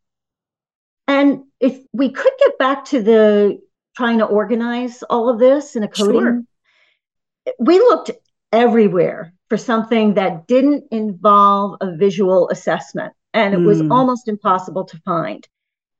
And 1.06 1.44
if 1.60 1.78
we 1.92 2.10
could 2.10 2.32
get 2.38 2.58
back 2.58 2.86
to 2.86 3.02
the 3.02 3.60
trying 3.96 4.18
to 4.18 4.24
organize 4.24 5.02
all 5.04 5.28
of 5.28 5.38
this 5.38 5.76
in 5.76 5.82
a 5.82 5.88
coding, 5.88 6.46
Sure. 7.46 7.54
we 7.58 7.78
looked 7.78 8.10
everywhere 8.52 9.32
for 9.52 9.58
something 9.58 10.14
that 10.14 10.46
didn't 10.46 10.84
involve 10.90 11.76
a 11.82 11.94
visual 11.94 12.48
assessment. 12.48 13.12
And 13.34 13.52
it 13.52 13.62
was 13.62 13.82
Hmm. 13.82 13.92
almost 13.92 14.26
impossible 14.26 14.84
to 14.86 14.96
find. 15.04 15.46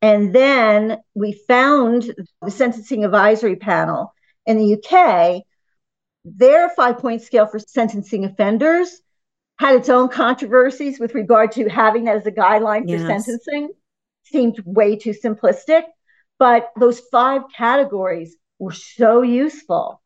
And 0.01 0.35
then 0.35 1.03
we 1.15 1.35
found 1.47 2.15
the 2.41 2.51
Sentencing 2.51 3.05
Advisory 3.05 3.57
Panel 3.57 4.15
in 4.47 4.57
the 4.57 4.65
UK. 4.65 5.45
Their 6.25 6.71
five 6.71 6.97
point 6.97 7.21
scale 7.21 7.47
for 7.47 7.59
sentencing 7.59 8.25
offenders 8.25 9.03
had 9.59 9.75
its 9.77 9.91
own 9.91 10.09
controversies 10.09 10.99
with 10.99 11.15
regard 11.15 11.53
to 11.53 11.69
having 11.69 12.05
that 12.05 12.17
as 12.17 12.27
a 12.27 12.33
guideline 12.33 12.85
for 12.91 12.97
Yes. 12.97 13.07
sentencing. 13.07 13.69
Seemed 14.23 14.61
way 14.65 14.97
too 14.97 15.11
simplistic. 15.11 15.83
But 16.38 16.71
those 16.81 17.01
five 17.01 17.43
categories 17.55 18.35
were 18.59 18.73
so 18.73 19.21
useful 19.21 20.01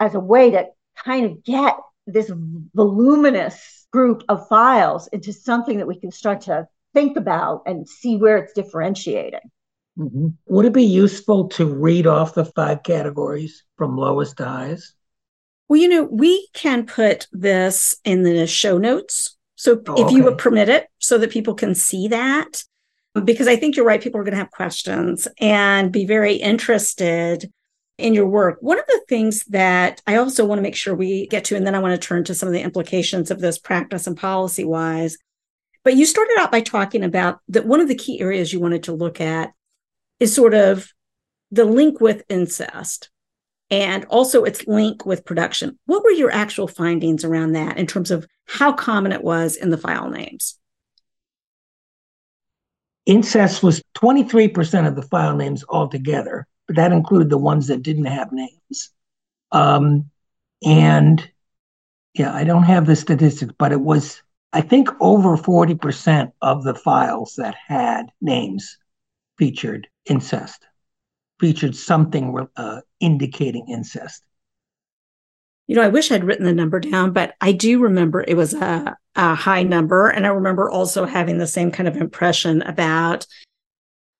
as 0.00 0.16
a 0.16 0.20
way 0.20 0.50
to 0.50 0.66
kind 0.96 1.26
of 1.26 1.44
get 1.44 1.76
this 2.06 2.30
voluminous 2.74 3.86
group 3.92 4.24
of 4.28 4.48
files 4.48 5.08
into 5.08 5.32
something 5.32 5.78
that 5.78 5.86
we 5.86 5.98
can 5.98 6.10
start 6.10 6.42
to 6.42 6.66
think 6.94 7.16
about 7.16 7.62
and 7.66 7.88
see 7.88 8.16
where 8.16 8.36
it's 8.38 8.52
differentiating. 8.52 9.40
Mhm. 9.98 10.34
Would 10.46 10.66
it 10.66 10.72
be 10.72 10.84
useful 10.84 11.48
to 11.50 11.66
read 11.66 12.06
off 12.06 12.34
the 12.34 12.44
five 12.44 12.82
categories 12.82 13.64
from 13.76 13.96
lowest 13.96 14.38
to 14.38 14.44
highest? 14.44 14.94
Well, 15.68 15.80
you 15.80 15.88
know, 15.88 16.04
we 16.04 16.48
can 16.54 16.86
put 16.86 17.26
this 17.32 17.96
in 18.04 18.22
the 18.22 18.46
show 18.46 18.78
notes. 18.78 19.36
So 19.54 19.80
Oh, 19.86 20.06
if 20.06 20.12
you 20.12 20.24
would 20.24 20.38
permit 20.38 20.68
it 20.68 20.88
so 20.98 21.18
that 21.18 21.30
people 21.30 21.54
can 21.54 21.74
see 21.74 22.08
that, 22.08 22.64
because 23.24 23.46
I 23.46 23.56
think 23.56 23.76
you're 23.76 23.86
right, 23.86 24.00
people 24.00 24.20
are 24.20 24.24
going 24.24 24.32
to 24.32 24.38
have 24.38 24.50
questions 24.50 25.28
and 25.40 25.92
be 25.92 26.04
very 26.04 26.34
interested 26.34 27.50
in 28.02 28.14
your 28.14 28.26
work. 28.26 28.58
One 28.60 28.78
of 28.78 28.86
the 28.86 29.02
things 29.08 29.44
that 29.46 30.02
I 30.06 30.16
also 30.16 30.44
want 30.44 30.58
to 30.58 30.62
make 30.62 30.76
sure 30.76 30.94
we 30.94 31.26
get 31.28 31.44
to, 31.46 31.56
and 31.56 31.66
then 31.66 31.74
I 31.74 31.78
want 31.78 32.00
to 32.00 32.06
turn 32.06 32.24
to 32.24 32.34
some 32.34 32.48
of 32.48 32.52
the 32.52 32.62
implications 32.62 33.30
of 33.30 33.40
this 33.40 33.58
practice 33.58 34.06
and 34.06 34.16
policy 34.16 34.64
wise. 34.64 35.16
But 35.84 35.96
you 35.96 36.06
started 36.06 36.36
out 36.38 36.52
by 36.52 36.60
talking 36.60 37.04
about 37.04 37.40
that 37.48 37.66
one 37.66 37.80
of 37.80 37.88
the 37.88 37.94
key 37.94 38.20
areas 38.20 38.52
you 38.52 38.60
wanted 38.60 38.84
to 38.84 38.92
look 38.92 39.20
at 39.20 39.52
is 40.20 40.34
sort 40.34 40.54
of 40.54 40.92
the 41.50 41.64
link 41.64 42.00
with 42.00 42.24
incest 42.28 43.10
and 43.70 44.04
also 44.06 44.44
its 44.44 44.66
link 44.66 45.06
with 45.06 45.24
production. 45.24 45.78
What 45.86 46.04
were 46.04 46.10
your 46.10 46.30
actual 46.30 46.68
findings 46.68 47.24
around 47.24 47.52
that 47.52 47.78
in 47.78 47.86
terms 47.86 48.10
of 48.10 48.26
how 48.46 48.72
common 48.72 49.12
it 49.12 49.24
was 49.24 49.56
in 49.56 49.70
the 49.70 49.78
file 49.78 50.10
names? 50.10 50.58
Incest 53.06 53.62
was 53.62 53.82
23% 53.96 54.86
of 54.86 54.94
the 54.94 55.02
file 55.02 55.34
names 55.34 55.64
altogether, 55.68 56.46
but 56.72 56.80
that 56.80 56.92
included 56.92 57.28
the 57.28 57.36
ones 57.36 57.66
that 57.66 57.82
didn't 57.82 58.06
have 58.06 58.32
names. 58.32 58.92
Um, 59.50 60.10
and 60.64 61.30
yeah, 62.14 62.32
I 62.32 62.44
don't 62.44 62.62
have 62.62 62.86
the 62.86 62.96
statistics, 62.96 63.52
but 63.58 63.72
it 63.72 63.80
was, 63.80 64.22
I 64.54 64.62
think, 64.62 64.88
over 64.98 65.36
40% 65.36 66.32
of 66.40 66.64
the 66.64 66.74
files 66.74 67.34
that 67.36 67.56
had 67.66 68.06
names 68.22 68.78
featured 69.36 69.86
incest, 70.06 70.66
featured 71.38 71.76
something 71.76 72.48
uh, 72.56 72.80
indicating 73.00 73.68
incest. 73.68 74.22
You 75.66 75.76
know, 75.76 75.82
I 75.82 75.88
wish 75.88 76.10
I'd 76.10 76.24
written 76.24 76.46
the 76.46 76.54
number 76.54 76.80
down, 76.80 77.12
but 77.12 77.34
I 77.42 77.52
do 77.52 77.80
remember 77.80 78.24
it 78.26 78.36
was 78.36 78.54
a, 78.54 78.96
a 79.14 79.34
high 79.34 79.62
number. 79.62 80.08
And 80.08 80.24
I 80.24 80.30
remember 80.30 80.70
also 80.70 81.04
having 81.04 81.36
the 81.36 81.46
same 81.46 81.70
kind 81.70 81.86
of 81.86 81.98
impression 81.98 82.62
about, 82.62 83.26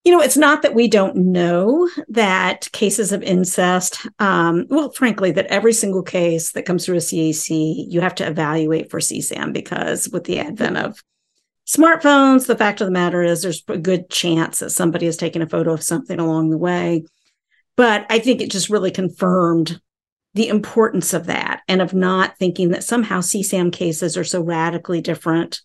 you 0.05 0.11
know, 0.11 0.21
it's 0.21 0.37
not 0.37 0.63
that 0.63 0.75
we 0.75 0.89
don't 0.89 1.15
know 1.15 1.89
that 2.09 2.71
cases 2.73 3.13
of 3.13 3.23
incest, 3.23 4.05
um, 4.19 4.67
well, 4.69 4.91
frankly, 4.91 5.31
that 5.31 5.47
every 5.47 5.73
single 5.73 6.03
case 6.03 6.53
that 6.53 6.65
comes 6.65 6.85
through 6.85 6.97
a 6.97 7.01
CAC, 7.01 7.87
you 7.89 8.01
have 8.01 8.17
to 8.17 8.27
evaluate 8.27 8.91
for 8.91 8.99
CSAM 8.99 9.53
because 9.53 10.09
with 10.09 10.25
the 10.25 10.41
advent 10.41 10.77
of 10.77 11.01
smartphones, 11.69 12.47
the 12.47 12.57
fact 12.57 12.81
of 12.81 12.87
the 12.87 12.93
matter 12.93 13.23
is 13.23 13.43
there's 13.43 13.63
a 13.69 13.79
good 13.79 14.11
chance 14.11 14.59
that 14.59 14.71
somebody 14.71 15.07
has 15.07 15.17
taken 15.17 15.41
a 15.41 15.49
photo 15.49 15.73
of 15.73 15.85
something 15.85 16.19
along 16.19 16.51
the 16.51 16.59
way. 16.59 17.05
But 17.77 18.05
I 18.11 18.19
think 18.19 18.41
it 18.41 18.51
just 18.51 18.71
really 18.71 18.91
confirmed 18.91 19.81
the 20.35 20.49
importance 20.49 21.15
of 21.15 21.27
that 21.27 21.61
and 21.69 21.81
of 21.81 21.95
not 21.95 22.39
thinking 22.39 22.71
that 22.71 22.85
somehow 22.85 23.21
CSAM 23.21 23.73
cases 23.73 24.17
are 24.17 24.25
so 24.25 24.41
radically 24.41 25.01
different 25.01 25.61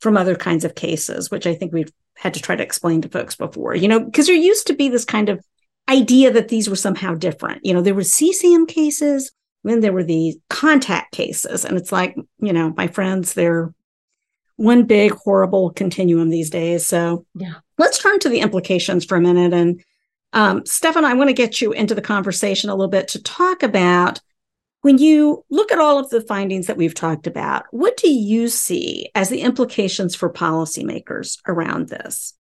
from 0.00 0.16
other 0.16 0.36
kinds 0.36 0.64
of 0.64 0.74
cases, 0.74 1.30
which 1.30 1.46
I 1.46 1.54
think 1.54 1.72
we've 1.72 1.92
had 2.20 2.34
to 2.34 2.40
try 2.40 2.54
to 2.54 2.62
explain 2.62 3.00
to 3.00 3.08
folks 3.08 3.34
before, 3.34 3.74
you 3.74 3.88
know, 3.88 3.98
because 3.98 4.26
there 4.26 4.36
used 4.36 4.66
to 4.66 4.74
be 4.74 4.90
this 4.90 5.06
kind 5.06 5.30
of 5.30 5.42
idea 5.88 6.30
that 6.30 6.48
these 6.48 6.68
were 6.68 6.76
somehow 6.76 7.14
different. 7.14 7.64
You 7.64 7.72
know, 7.72 7.80
there 7.80 7.94
were 7.94 8.02
CSAM 8.02 8.68
cases, 8.68 9.32
then 9.64 9.80
there 9.80 9.94
were 9.94 10.04
the 10.04 10.38
contact 10.50 11.12
cases. 11.12 11.64
And 11.64 11.78
it's 11.78 11.90
like, 11.90 12.14
you 12.38 12.52
know, 12.52 12.74
my 12.76 12.88
friends, 12.88 13.32
they're 13.32 13.72
one 14.56 14.84
big 14.84 15.12
horrible 15.12 15.70
continuum 15.70 16.28
these 16.28 16.50
days. 16.50 16.86
So 16.86 17.24
yeah. 17.34 17.54
let's 17.78 17.98
turn 17.98 18.18
to 18.18 18.28
the 18.28 18.40
implications 18.40 19.06
for 19.06 19.16
a 19.16 19.20
minute. 19.20 19.54
And 19.54 19.82
um, 20.34 20.66
Stefan, 20.66 21.06
I 21.06 21.14
want 21.14 21.30
to 21.30 21.34
get 21.34 21.62
you 21.62 21.72
into 21.72 21.94
the 21.94 22.02
conversation 22.02 22.68
a 22.68 22.74
little 22.74 22.90
bit 22.90 23.08
to 23.08 23.22
talk 23.22 23.62
about 23.62 24.20
when 24.82 24.98
you 24.98 25.44
look 25.50 25.72
at 25.72 25.78
all 25.78 25.98
of 25.98 26.10
the 26.10 26.20
findings 26.20 26.66
that 26.66 26.76
we've 26.76 26.94
talked 26.94 27.26
about, 27.26 27.64
what 27.70 27.96
do 27.96 28.10
you 28.10 28.48
see 28.48 29.10
as 29.14 29.28
the 29.28 29.42
implications 29.42 30.14
for 30.14 30.32
policymakers 30.32 31.38
around 31.46 31.88
this? 31.88 32.34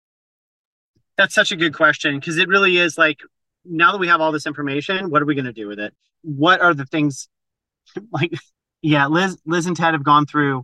That's 1.17 1.33
such 1.33 1.51
a 1.51 1.55
good 1.55 1.73
question 1.73 2.19
because 2.19 2.37
it 2.37 2.47
really 2.47 2.77
is 2.77 2.97
like 2.97 3.19
now 3.65 3.91
that 3.91 3.97
we 3.97 4.07
have 4.07 4.21
all 4.21 4.31
this 4.31 4.45
information, 4.45 5.09
what 5.09 5.21
are 5.21 5.25
we 5.25 5.35
going 5.35 5.45
to 5.45 5.53
do 5.53 5.67
with 5.67 5.79
it? 5.79 5.93
What 6.21 6.61
are 6.61 6.73
the 6.73 6.85
things 6.85 7.27
like 8.11 8.33
yeah, 8.81 9.07
Liz 9.07 9.37
Liz 9.45 9.65
and 9.65 9.75
Ted 9.75 9.93
have 9.93 10.03
gone 10.03 10.25
through 10.25 10.63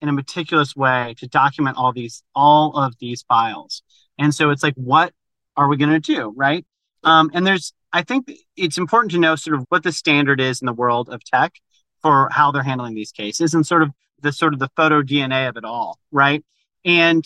in 0.00 0.08
a 0.08 0.12
meticulous 0.12 0.74
way 0.74 1.14
to 1.18 1.28
document 1.28 1.76
all 1.76 1.92
these 1.92 2.22
all 2.34 2.76
of 2.76 2.94
these 3.00 3.22
files. 3.22 3.82
And 4.18 4.34
so 4.34 4.50
it's 4.50 4.62
like 4.62 4.74
what 4.74 5.12
are 5.56 5.68
we 5.68 5.76
going 5.76 5.90
to 5.90 6.00
do, 6.00 6.32
right? 6.36 6.64
Um, 7.02 7.30
and 7.34 7.46
there's 7.46 7.72
I 7.92 8.02
think 8.02 8.30
it's 8.56 8.78
important 8.78 9.12
to 9.12 9.18
know 9.18 9.36
sort 9.36 9.58
of 9.58 9.66
what 9.68 9.82
the 9.82 9.92
standard 9.92 10.40
is 10.40 10.62
in 10.62 10.66
the 10.66 10.72
world 10.72 11.08
of 11.08 11.24
tech 11.24 11.54
for 12.02 12.28
how 12.30 12.50
they're 12.50 12.62
handling 12.62 12.94
these 12.94 13.12
cases 13.12 13.54
and 13.54 13.66
sort 13.66 13.82
of 13.82 13.90
the 14.22 14.32
sort 14.32 14.52
of 14.52 14.60
the 14.60 14.68
PhotoDNA 14.76 15.48
of 15.48 15.56
it 15.56 15.64
all, 15.64 15.98
right? 16.12 16.44
And 16.84 17.24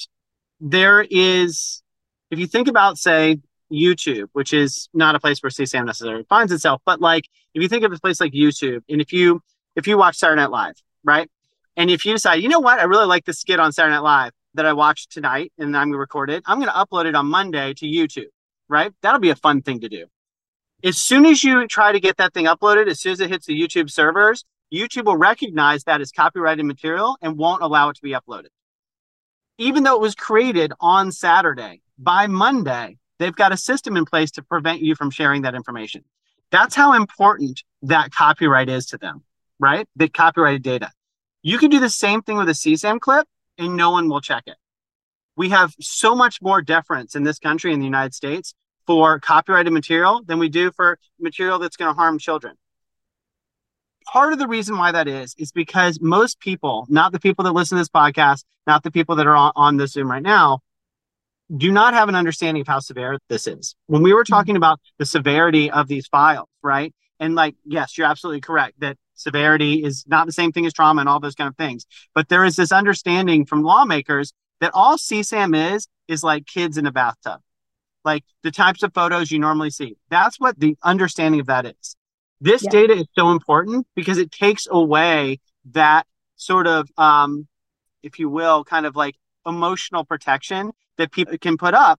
there 0.61 1.07
is, 1.09 1.83
if 2.31 2.39
you 2.39 2.47
think 2.47 2.69
about, 2.69 2.99
say, 2.99 3.39
YouTube, 3.71 4.29
which 4.33 4.53
is 4.53 4.89
not 4.95 5.15
a 5.15 5.21
place 5.21 5.43
where 5.43 5.51
CSAM 5.51 5.87
necessarily 5.87 6.25
finds 6.29 6.53
itself, 6.53 6.81
but 6.85 7.01
like 7.01 7.29
if 7.55 7.63
you 7.63 7.69
think 7.69 7.85
of 7.85 7.93
a 7.93 7.99
place 7.99 8.21
like 8.21 8.33
YouTube, 8.33 8.83
and 8.89 9.01
if 9.01 9.13
you 9.13 9.41
if 9.77 9.87
you 9.87 9.99
watch 9.99 10.17
Saturday 10.17 10.41
Night 10.41 10.51
Live, 10.51 10.75
right? 11.03 11.29
And 11.77 11.91
if 11.91 12.05
you 12.05 12.13
decide, 12.13 12.37
you 12.37 12.49
know 12.49 12.61
what, 12.61 12.79
I 12.79 12.85
really 12.85 13.07
like 13.07 13.25
the 13.25 13.33
skit 13.33 13.59
on 13.59 13.73
Saturday 13.73 13.95
Night 13.95 14.03
Live 14.03 14.33
that 14.55 14.67
I 14.67 14.73
watched 14.73 15.11
tonight 15.11 15.53
and 15.59 15.77
I'm 15.77 15.89
gonna 15.89 15.99
record 15.99 16.31
it, 16.31 16.45
I'm 16.47 16.61
gonna 16.61 16.73
upload 16.73 17.07
it 17.07 17.17
on 17.17 17.27
Monday 17.27 17.75
to 17.75 17.87
YouTube, 17.87 18.27
right? 18.69 18.93
That'll 19.03 19.21
be 19.21 19.31
a 19.31 19.37
fun 19.37 19.63
thing 19.63 19.81
to 19.81 19.89
do 19.89 20.07
as 20.83 20.99
soon 20.99 21.25
as 21.27 21.45
you 21.45 21.67
try 21.67 21.93
to 21.93 22.01
get 22.01 22.17
that 22.17 22.35
thing 22.35 22.47
uploaded, 22.47 22.89
as 22.89 23.01
soon 23.01 23.13
as 23.13 23.21
it 23.21 23.31
hits 23.31 23.47
the 23.47 23.59
YouTube 23.59 23.91
servers, 23.91 24.45
YouTube 24.73 25.05
will 25.05 25.17
recognize 25.17 25.85
that 25.85 26.01
as 26.01 26.11
copyrighted 26.11 26.65
material 26.65 27.17
and 27.23 27.39
won't 27.39 27.63
allow 27.63 27.89
it 27.91 27.97
to 27.97 28.03
be 28.03 28.13
uploaded. 28.13 28.49
Even 29.57 29.85
though 29.85 29.95
it 29.95 30.01
was 30.01 30.15
created 30.15 30.73
on 30.81 31.13
Saturday, 31.13 31.81
by 31.99 32.27
Monday, 32.27 32.99
they've 33.19 33.37
got 33.37 33.53
a 33.53 33.57
system 33.57 33.97
in 33.97 34.05
place 34.05 34.33
to 34.33 34.43
prevent 34.43 34.81
you 34.81 34.95
from 34.95 35.11
sharing 35.11 35.43
that 35.43 35.55
information. 35.55 36.05
That's 36.51 36.75
how 36.75 36.95
important 36.95 37.63
that 37.83 38.11
copyright 38.11 38.69
is 38.69 38.87
to 38.87 38.99
them, 38.99 39.23
right? 39.59 39.87
The 39.97 40.09
copyrighted 40.09 40.63
data. 40.63 40.91
You 41.43 41.59
can 41.59 41.71
do 41.71 41.79
the 41.79 41.91
same 41.91 42.23
thing 42.23 42.37
with 42.37 42.49
a 42.49 42.53
CSAM 42.53 43.01
clip 43.01 43.27
and 43.59 43.77
no 43.77 43.91
one 43.91 44.09
will 44.09 44.21
check 44.21 44.45
it. 44.47 44.57
We 45.37 45.51
have 45.51 45.75
so 45.81 46.15
much 46.15 46.41
more 46.41 46.63
deference 46.63 47.15
in 47.15 47.23
this 47.23 47.39
country, 47.39 47.73
in 47.73 47.81
the 47.81 47.85
United 47.85 48.15
States, 48.15 48.55
for 48.87 49.19
copyrighted 49.19 49.73
material 49.73 50.23
than 50.25 50.39
we 50.39 50.49
do 50.49 50.71
for 50.73 50.99
material 51.19 51.59
that's 51.59 51.77
going 51.77 51.91
to 51.91 51.95
harm 51.95 52.19
children. 52.19 52.57
Part 54.07 54.33
of 54.33 54.39
the 54.39 54.47
reason 54.47 54.77
why 54.77 54.93
that 54.93 55.09
is, 55.09 55.35
is 55.39 55.51
because 55.51 55.99
most 56.01 56.39
people, 56.39 56.87
not 56.89 57.13
the 57.13 57.21
people 57.21 57.45
that 57.45 57.53
listen 57.53 57.77
to 57.77 57.81
this 57.81 57.89
podcast, 57.89 58.45
not 58.67 58.83
the 58.83 58.91
people 58.91 59.17
that 59.17 59.27
are 59.27 59.37
on, 59.37 59.53
on 59.57 59.77
this 59.77 59.93
Zoom 59.93 60.11
right 60.11 60.23
now, 60.23 60.61
do 61.55 61.73
not 61.73 61.95
have 61.95 62.09
an 62.09 62.15
understanding 62.15 62.61
of 62.61 62.67
how 62.67 62.81
severe 62.81 63.19
this 63.29 63.47
is. 63.47 63.75
When 63.87 64.03
we 64.03 64.13
were 64.13 64.25
talking 64.25 64.57
about 64.57 64.81
the 64.99 65.07
severity 65.07 65.71
of 65.71 65.89
these 65.89 66.07
files, 66.07 66.49
right? 66.63 66.95
And 67.21 67.35
like, 67.35 67.55
yes, 67.65 67.97
you're 67.97 68.07
absolutely 68.07 68.41
correct 68.41 68.81
that 68.81 68.97
severity 69.15 69.85
is 69.85 70.05
not 70.07 70.27
the 70.27 70.33
same 70.33 70.53
thing 70.53 70.67
as 70.67 70.73
trauma 70.73 71.01
and 71.01 71.09
all 71.09 71.21
those 71.21 71.35
kind 71.35 71.49
of 71.49 71.57
things. 71.57 71.87
But 72.15 72.29
there 72.29 72.45
is 72.45 72.57
this 72.57 72.73
understanding 72.73 73.47
from 73.47 73.63
lawmakers 73.63 74.33
that 74.61 74.73
all 74.75 74.97
CSAM 74.97 75.75
is, 75.75 75.87
is 76.09 76.23
like 76.23 76.47
kids 76.47 76.77
in 76.77 76.87
a 76.87 76.93
bathtub 76.93 77.41
like 78.05 78.25
the 78.43 78.51
types 78.51 78.83
of 78.83 78.93
photos 78.93 79.31
you 79.31 79.39
normally 79.39 79.71
see. 79.71 79.97
That's 80.11 80.39
what 80.39 80.59
the 80.59 80.77
understanding 80.83 81.41
of 81.41 81.47
that 81.47 81.67
is. 81.67 81.97
This 82.41 82.63
yeah. 82.65 82.71
data 82.71 82.93
is 82.95 83.07
so 83.17 83.31
important 83.31 83.87
because 83.95 84.19
it 84.19 84.31
takes 84.31 84.67
away 84.71 85.41
that 85.73 86.07
sort 86.37 86.67
of, 86.67 86.89
um, 86.99 87.49
if 88.03 88.19
you 88.19 88.29
will, 88.29 88.65
kind 88.65 88.87
of 88.87 88.97
like 88.97 89.17
emotional 89.47 90.05
protection 90.05 90.73
that 90.99 91.13
people 91.13 91.39
can 91.39 91.57
put 91.57 91.75
up 91.75 91.99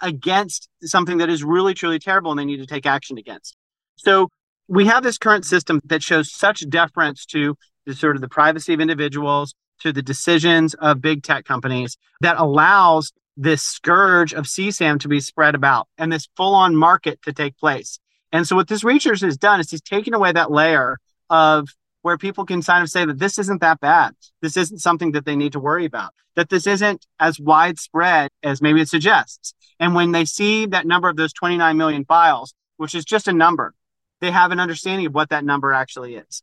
against 0.00 0.68
something 0.82 1.18
that 1.18 1.28
is 1.28 1.42
really, 1.42 1.74
truly 1.74 1.98
terrible 1.98 2.30
and 2.30 2.38
they 2.38 2.44
need 2.44 2.58
to 2.58 2.66
take 2.66 2.86
action 2.86 3.18
against. 3.18 3.56
So 3.96 4.28
we 4.68 4.86
have 4.86 5.02
this 5.02 5.18
current 5.18 5.44
system 5.44 5.80
that 5.84 6.02
shows 6.02 6.32
such 6.32 6.68
deference 6.68 7.26
to 7.26 7.56
the 7.86 7.94
sort 7.94 8.16
of 8.16 8.22
the 8.22 8.28
privacy 8.28 8.72
of 8.72 8.80
individuals, 8.80 9.54
to 9.80 9.92
the 9.92 10.02
decisions 10.02 10.74
of 10.74 11.00
big 11.00 11.22
tech 11.22 11.44
companies 11.44 11.96
that 12.20 12.38
allows 12.38 13.12
this 13.36 13.62
scourge 13.62 14.34
of 14.34 14.44
CSAM 14.44 15.00
to 15.00 15.08
be 15.08 15.20
spread 15.20 15.54
about 15.54 15.88
and 15.98 16.12
this 16.12 16.28
full 16.36 16.54
on 16.54 16.76
market 16.76 17.22
to 17.22 17.32
take 17.32 17.56
place. 17.56 17.98
And 18.32 18.46
so, 18.46 18.56
what 18.56 18.68
this 18.68 18.84
research 18.84 19.20
has 19.20 19.36
done 19.36 19.60
is 19.60 19.70
he's 19.70 19.80
taken 19.80 20.14
away 20.14 20.32
that 20.32 20.50
layer 20.50 20.98
of 21.28 21.68
where 22.02 22.18
people 22.18 22.44
can 22.44 22.62
kind 22.62 22.82
of 22.82 22.90
say 22.90 23.04
that 23.04 23.18
this 23.18 23.38
isn't 23.38 23.60
that 23.60 23.80
bad. 23.80 24.14
This 24.40 24.56
isn't 24.56 24.78
something 24.78 25.12
that 25.12 25.24
they 25.24 25.36
need 25.36 25.52
to 25.52 25.60
worry 25.60 25.84
about, 25.84 26.14
that 26.34 26.48
this 26.48 26.66
isn't 26.66 27.06
as 27.18 27.38
widespread 27.38 28.30
as 28.42 28.62
maybe 28.62 28.80
it 28.80 28.88
suggests. 28.88 29.54
And 29.78 29.94
when 29.94 30.12
they 30.12 30.24
see 30.24 30.66
that 30.66 30.86
number 30.86 31.08
of 31.08 31.16
those 31.16 31.32
29 31.32 31.76
million 31.76 32.04
files, 32.04 32.54
which 32.76 32.94
is 32.94 33.04
just 33.04 33.28
a 33.28 33.32
number, 33.32 33.74
they 34.20 34.30
have 34.30 34.52
an 34.52 34.60
understanding 34.60 35.06
of 35.06 35.14
what 35.14 35.30
that 35.30 35.44
number 35.44 35.72
actually 35.72 36.16
is. 36.16 36.42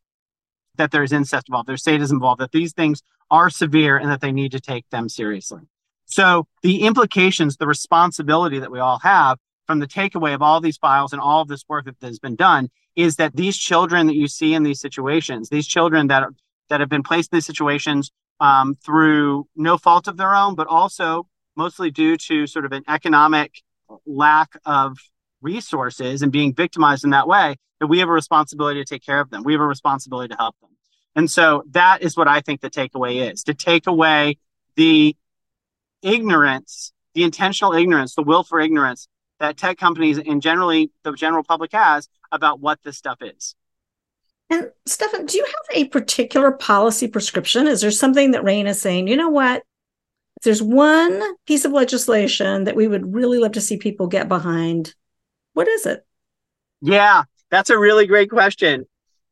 That 0.75 0.91
there's 0.91 1.11
incest 1.11 1.47
involved, 1.49 1.67
there's 1.67 1.83
sadism 1.83 2.17
involved, 2.17 2.41
that 2.41 2.51
these 2.51 2.73
things 2.73 3.01
are 3.31 3.49
severe 3.49 3.97
and 3.97 4.09
that 4.11 4.21
they 4.21 4.31
need 4.31 4.51
to 4.51 4.59
take 4.59 4.89
them 4.89 5.09
seriously. 5.09 5.61
So 6.07 6.47
the 6.63 6.83
implications, 6.83 7.57
the 7.57 7.67
responsibility 7.67 8.59
that 8.59 8.71
we 8.71 8.79
all 8.79 8.99
have 8.99 9.37
from 9.67 9.79
the 9.79 9.87
takeaway 9.87 10.33
of 10.33 10.41
all 10.41 10.61
these 10.61 10.77
files 10.77 11.11
and 11.13 11.21
all 11.21 11.41
of 11.41 11.49
this 11.49 11.65
work 11.67 11.85
that 11.85 11.95
has 12.01 12.17
been 12.17 12.35
done 12.35 12.69
is 12.95 13.17
that 13.17 13.35
these 13.35 13.57
children 13.57 14.07
that 14.07 14.15
you 14.15 14.27
see 14.27 14.53
in 14.53 14.63
these 14.63 14.79
situations, 14.79 15.49
these 15.49 15.67
children 15.67 16.07
that 16.07 16.23
are, 16.23 16.31
that 16.69 16.79
have 16.79 16.89
been 16.89 17.03
placed 17.03 17.31
in 17.31 17.37
these 17.37 17.45
situations 17.45 18.09
um, 18.39 18.75
through 18.83 19.47
no 19.55 19.77
fault 19.77 20.07
of 20.07 20.17
their 20.17 20.33
own, 20.33 20.55
but 20.55 20.67
also 20.67 21.27
mostly 21.55 21.91
due 21.91 22.15
to 22.17 22.47
sort 22.47 22.65
of 22.65 22.71
an 22.71 22.83
economic 22.87 23.61
lack 24.05 24.53
of 24.65 24.97
resources 25.41 26.21
and 26.21 26.31
being 26.31 26.53
victimized 26.53 27.03
in 27.03 27.09
that 27.09 27.27
way, 27.27 27.55
that 27.79 27.87
we 27.87 27.99
have 27.99 28.09
a 28.09 28.13
responsibility 28.13 28.79
to 28.79 28.85
take 28.85 29.05
care 29.05 29.19
of 29.19 29.29
them. 29.29 29.43
We 29.43 29.53
have 29.53 29.61
a 29.61 29.67
responsibility 29.67 30.29
to 30.29 30.37
help 30.37 30.55
them. 30.61 30.71
And 31.15 31.29
so 31.29 31.63
that 31.71 32.01
is 32.01 32.15
what 32.15 32.27
I 32.27 32.41
think 32.41 32.61
the 32.61 32.69
takeaway 32.69 33.31
is 33.31 33.43
to 33.43 33.53
take 33.53 33.87
away 33.87 34.37
the 34.75 35.15
ignorance, 36.01 36.93
the 37.13 37.23
intentional 37.23 37.73
ignorance, 37.73 38.15
the 38.15 38.23
will 38.23 38.43
for 38.43 38.59
ignorance 38.59 39.07
that 39.39 39.57
tech 39.57 39.77
companies 39.77 40.17
and 40.17 40.41
generally 40.41 40.91
the 41.03 41.13
general 41.13 41.43
public 41.43 41.71
has 41.71 42.09
about 42.31 42.59
what 42.59 42.79
this 42.83 42.97
stuff 42.97 43.21
is. 43.21 43.55
And 44.49 44.71
Stefan, 44.85 45.25
do 45.25 45.37
you 45.37 45.45
have 45.45 45.77
a 45.77 45.89
particular 45.89 46.51
policy 46.51 47.07
prescription? 47.07 47.67
Is 47.67 47.81
there 47.81 47.91
something 47.91 48.31
that 48.31 48.43
RAINN 48.43 48.67
is 48.67 48.81
saying, 48.81 49.07
you 49.07 49.17
know 49.17 49.29
what? 49.29 49.63
If 50.37 50.43
there's 50.43 50.63
one 50.63 51.21
piece 51.45 51.65
of 51.65 51.71
legislation 51.71 52.63
that 52.63 52.75
we 52.75 52.87
would 52.87 53.13
really 53.13 53.39
love 53.39 53.53
to 53.53 53.61
see 53.61 53.77
people 53.77 54.07
get 54.07 54.27
behind, 54.27 54.95
what 55.53 55.67
is 55.67 55.85
it? 55.85 56.05
Yeah, 56.81 57.23
that's 57.49 57.69
a 57.69 57.77
really 57.77 58.05
great 58.05 58.29
question 58.29 58.85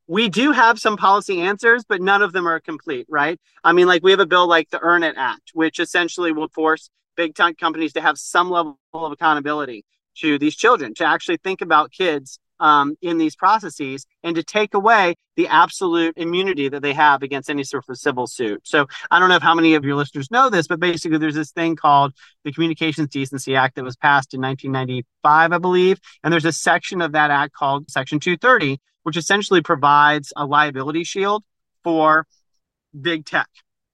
we 0.08 0.30
do 0.30 0.52
have 0.52 0.80
some 0.80 0.98
policy 0.98 1.42
answers, 1.42 1.84
but 1.88 2.02
none 2.02 2.22
of 2.22 2.34
them 2.34 2.48
are 2.48 2.60
complete, 2.60 3.08
right? 3.10 3.40
I 3.64 3.74
mean, 3.74 3.88
like 3.88 4.04
we 4.04 4.12
have 4.12 4.20
a 4.20 4.26
bill 4.26 4.48
like 4.48 4.70
the 4.70 4.80
Earn 4.80 5.04
It 5.04 5.16
Act, 5.18 5.52
which 5.54 5.80
essentially 5.80 6.32
will 6.32 6.50
force 6.50 6.90
big 7.16 7.34
tech 7.34 7.58
companies 7.58 7.94
to 7.94 8.02
have 8.02 8.18
some 8.18 8.50
level 8.50 8.78
of 8.94 9.12
accountability 9.12 9.84
to 10.18 10.38
these 10.38 10.56
children, 10.56 10.94
to 10.96 11.06
actually 11.06 11.38
think 11.38 11.62
about 11.62 11.92
kids 11.92 12.40
um, 12.60 12.96
in 13.02 13.18
these 13.18 13.36
processes 13.36 14.06
and 14.24 14.36
to 14.36 14.44
take 14.44 14.74
away 14.74 15.16
the 15.36 15.48
absolute 15.48 16.14
immunity 16.18 16.70
that 16.70 16.82
they 16.82 16.94
have 16.94 17.22
against 17.22 17.50
any 17.50 17.64
sort 17.64 17.84
of 17.90 17.98
civil 17.98 18.28
suit. 18.28 18.62
So 18.64 18.88
I 19.12 19.20
don't 19.20 19.30
know 19.30 19.40
how 19.40 19.54
many 19.54 19.76
of 19.76 19.84
your 19.84 19.96
listeners 19.96 20.32
know 20.32 20.50
this, 20.50 20.68
but 20.68 20.80
basically 20.80 21.18
there's 21.18 21.36
this 21.36 21.52
thing 21.52 21.76
called 21.76 22.14
the 22.44 22.54
Communications 22.54 23.10
Decency 23.10 23.56
Act 23.56 23.76
that 23.76 23.84
was 23.84 23.98
passed 23.98 24.34
in 24.34 24.42
1995, 24.42 25.52
I 25.52 25.58
believe. 25.58 26.00
And 26.24 26.32
there's 26.32 26.46
a 26.46 26.54
section 26.54 27.02
of 27.02 27.12
that 27.12 27.32
act 27.32 27.54
called 27.54 27.90
Section 27.92 28.20
230, 28.20 28.80
which 29.06 29.18
essentially 29.18 29.62
provides 29.62 30.34
a 30.36 30.48
liability 30.48 31.04
shield 31.04 31.44
for 31.84 32.26
big 33.00 33.24
tech. 33.24 33.48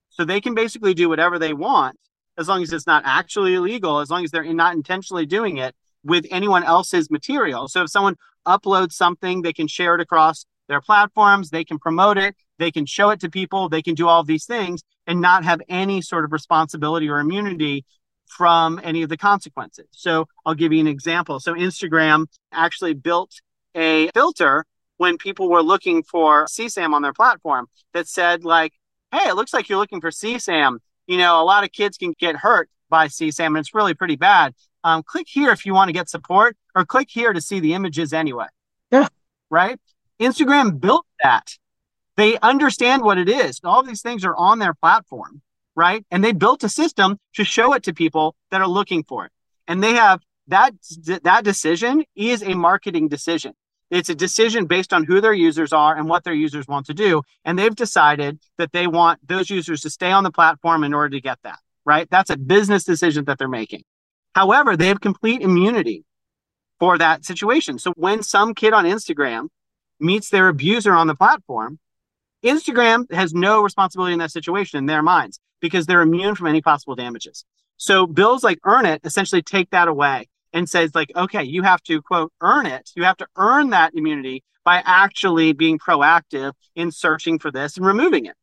So 0.10 0.24
they 0.24 0.40
can 0.40 0.56
basically 0.56 0.94
do 0.94 1.10
whatever 1.10 1.38
they 1.38 1.52
want 1.52 1.98
as 2.38 2.48
long 2.48 2.64
as 2.64 2.72
it's 2.72 2.88
not 2.88 3.04
actually 3.06 3.56
illegal, 3.56 4.00
as 4.00 4.10
long 4.10 4.24
as 4.24 4.32
they're 4.32 4.46
not 4.54 4.74
intentionally 4.74 5.26
doing 5.26 5.58
it 5.58 5.76
with 6.06 6.26
anyone 6.32 6.64
else's 6.64 7.12
material. 7.12 7.68
So 7.68 7.84
if 7.84 7.90
someone 7.90 8.16
uploads 8.48 8.94
something, 8.94 9.42
they 9.42 9.52
can 9.52 9.68
share 9.68 9.96
it 9.96 10.02
across 10.02 10.46
their 10.70 10.80
platforms, 10.80 11.50
they 11.50 11.66
can 11.66 11.78
promote 11.78 12.18
it, 12.18 12.34
they 12.58 12.72
can 12.72 12.86
show 12.86 13.10
it 13.10 13.20
to 13.20 13.30
people, 13.30 13.68
they 13.68 13.82
can 13.82 13.96
do 13.96 14.08
all 14.08 14.24
these 14.24 14.46
things 14.46 14.82
and 15.08 15.20
not 15.20 15.44
have 15.44 15.60
any 15.68 16.02
sort 16.02 16.24
of 16.24 16.32
responsibility 16.32 17.10
or 17.10 17.20
immunity 17.20 17.84
from 18.28 18.80
any 18.82 19.04
of 19.04 19.10
the 19.10 19.18
consequences. 19.18 19.88
So 19.92 20.26
I'll 20.46 20.56
give 20.56 20.72
you 20.72 20.80
an 20.80 20.88
example. 20.88 21.42
So 21.42 21.54
Instagram 21.54 22.28
actually 22.54 22.94
built 22.94 23.34
a 23.76 24.10
filter 24.14 24.66
when 25.02 25.18
people 25.18 25.50
were 25.50 25.64
looking 25.64 26.04
for 26.04 26.46
CSAM 26.46 26.94
on 26.94 27.02
their 27.02 27.12
platform 27.12 27.66
that 27.92 28.08
said 28.08 28.46
like, 28.46 28.72
hey, 29.12 29.30
it 29.30 29.36
looks 29.36 29.52
like 29.52 29.68
you're 29.68 29.80
looking 29.80 30.00
for 30.00 30.12
CSAM. 30.12 30.78
You 31.08 31.18
know, 31.18 31.42
a 31.42 31.44
lot 31.44 31.64
of 31.64 31.72
kids 31.72 31.98
can 31.98 32.14
get 32.20 32.36
hurt 32.36 32.70
by 32.88 33.08
CSAM 33.08 33.48
and 33.48 33.58
it's 33.58 33.74
really 33.74 33.96
pretty 33.96 34.16
bad. 34.16 34.54
Um, 34.84 35.02
click 35.02 35.26
here 35.28 35.50
if 35.50 35.66
you 35.66 35.74
want 35.74 35.90
to 35.90 35.92
get 35.92 36.08
support 36.08 36.56
or 36.76 36.86
click 36.86 37.08
here 37.10 37.34
to 37.34 37.42
see 37.42 37.60
the 37.60 37.74
images 37.74 38.14
anyway. 38.14 38.46
Yeah. 38.92 39.08
Right? 39.50 39.80
Instagram 40.20 40.80
built 40.80 41.08
that. 41.24 41.58
They 42.16 42.38
understand 42.38 43.02
what 43.02 43.18
it 43.18 43.28
is. 43.28 43.60
All 43.64 43.82
these 43.82 44.04
things 44.04 44.24
are 44.24 44.36
on 44.36 44.60
their 44.60 44.76
platform 44.76 45.42
right? 45.74 46.06
And 46.12 46.22
they 46.22 46.34
built 46.34 46.66
a 46.66 46.70
system 46.70 47.18
to 47.36 47.46
show 47.46 47.72
it 47.74 47.84
to 47.84 47.94
people 47.94 48.36
that 48.52 48.60
are 48.60 48.68
looking 48.68 49.04
for 49.06 49.26
it. 49.26 49.32
And 49.70 49.82
they 49.82 49.94
have 49.94 50.20
that 50.48 50.74
that 51.24 51.44
decision 51.46 52.04
is 52.14 52.44
a 52.44 52.56
marketing 52.56 53.08
decision. 53.08 53.54
It's 53.92 54.10
a 54.10 54.16
decision 54.16 54.66
based 54.66 54.94
on 54.94 55.04
who 55.04 55.20
their 55.20 55.34
users 55.34 55.74
are 55.74 55.96
and 55.96 56.08
what 56.08 56.24
their 56.24 56.34
users 56.34 56.66
want 56.66 56.86
to 56.86 56.94
do. 56.94 57.24
And 57.44 57.60
they've 57.60 57.76
decided 57.76 58.40
that 58.58 58.72
they 58.72 58.88
want 58.88 59.20
those 59.28 59.50
users 59.50 59.82
to 59.82 59.90
stay 59.90 60.12
on 60.12 60.24
the 60.24 60.32
platform 60.32 60.86
in 60.86 60.94
order 60.94 61.10
to 61.10 61.22
get 61.22 61.40
that, 61.44 61.60
right? 61.86 62.10
That's 62.10 62.30
a 62.30 62.38
business 62.38 62.86
decision 62.86 63.26
that 63.26 63.38
they're 63.38 63.50
making. 63.50 63.84
However, 64.34 64.78
they 64.78 64.88
have 64.88 65.02
complete 65.02 65.42
immunity 65.42 66.06
for 66.80 66.98
that 66.98 67.26
situation. 67.26 67.78
So 67.80 67.92
when 67.98 68.24
some 68.24 68.56
kid 68.56 68.74
on 68.74 68.86
Instagram 68.86 69.50
meets 70.00 70.30
their 70.30 70.48
abuser 70.48 70.94
on 70.94 71.08
the 71.08 71.16
platform, 71.16 71.78
Instagram 72.44 73.12
has 73.12 73.34
no 73.34 73.62
responsibility 73.62 74.14
in 74.14 74.20
that 74.20 74.32
situation 74.32 74.80
in 74.80 74.86
their 74.86 75.04
minds 75.04 75.40
because 75.60 75.86
they're 75.86 76.02
immune 76.02 76.36
from 76.36 76.48
any 76.48 76.62
possible 76.62 76.96
damages. 76.96 77.46
So 77.76 78.08
bills 78.08 78.44
like 78.44 78.60
Earn 78.64 78.86
It 78.86 79.02
essentially 79.04 79.42
take 79.42 79.70
that 79.72 79.90
away 79.90 80.30
and 80.54 80.70
says 80.70 80.94
like, 80.94 81.12
okay, 81.16 81.44
you 81.44 81.64
have 81.64 81.82
to 81.84 82.02
quote 82.02 82.32
earn 82.42 82.66
it. 82.66 82.92
You 82.96 83.04
have 83.04 83.18
to 83.18 83.28
earn 83.36 83.70
that 83.72 83.94
immunity 83.96 84.44
by 84.64 84.82
actually 84.86 85.54
being 85.54 85.80
proactive 85.80 86.54
in 86.76 86.92
searching 86.92 87.40
for 87.40 87.52
this 87.52 87.78
and 87.78 87.86
removing 87.86 88.26
it. 88.26 88.36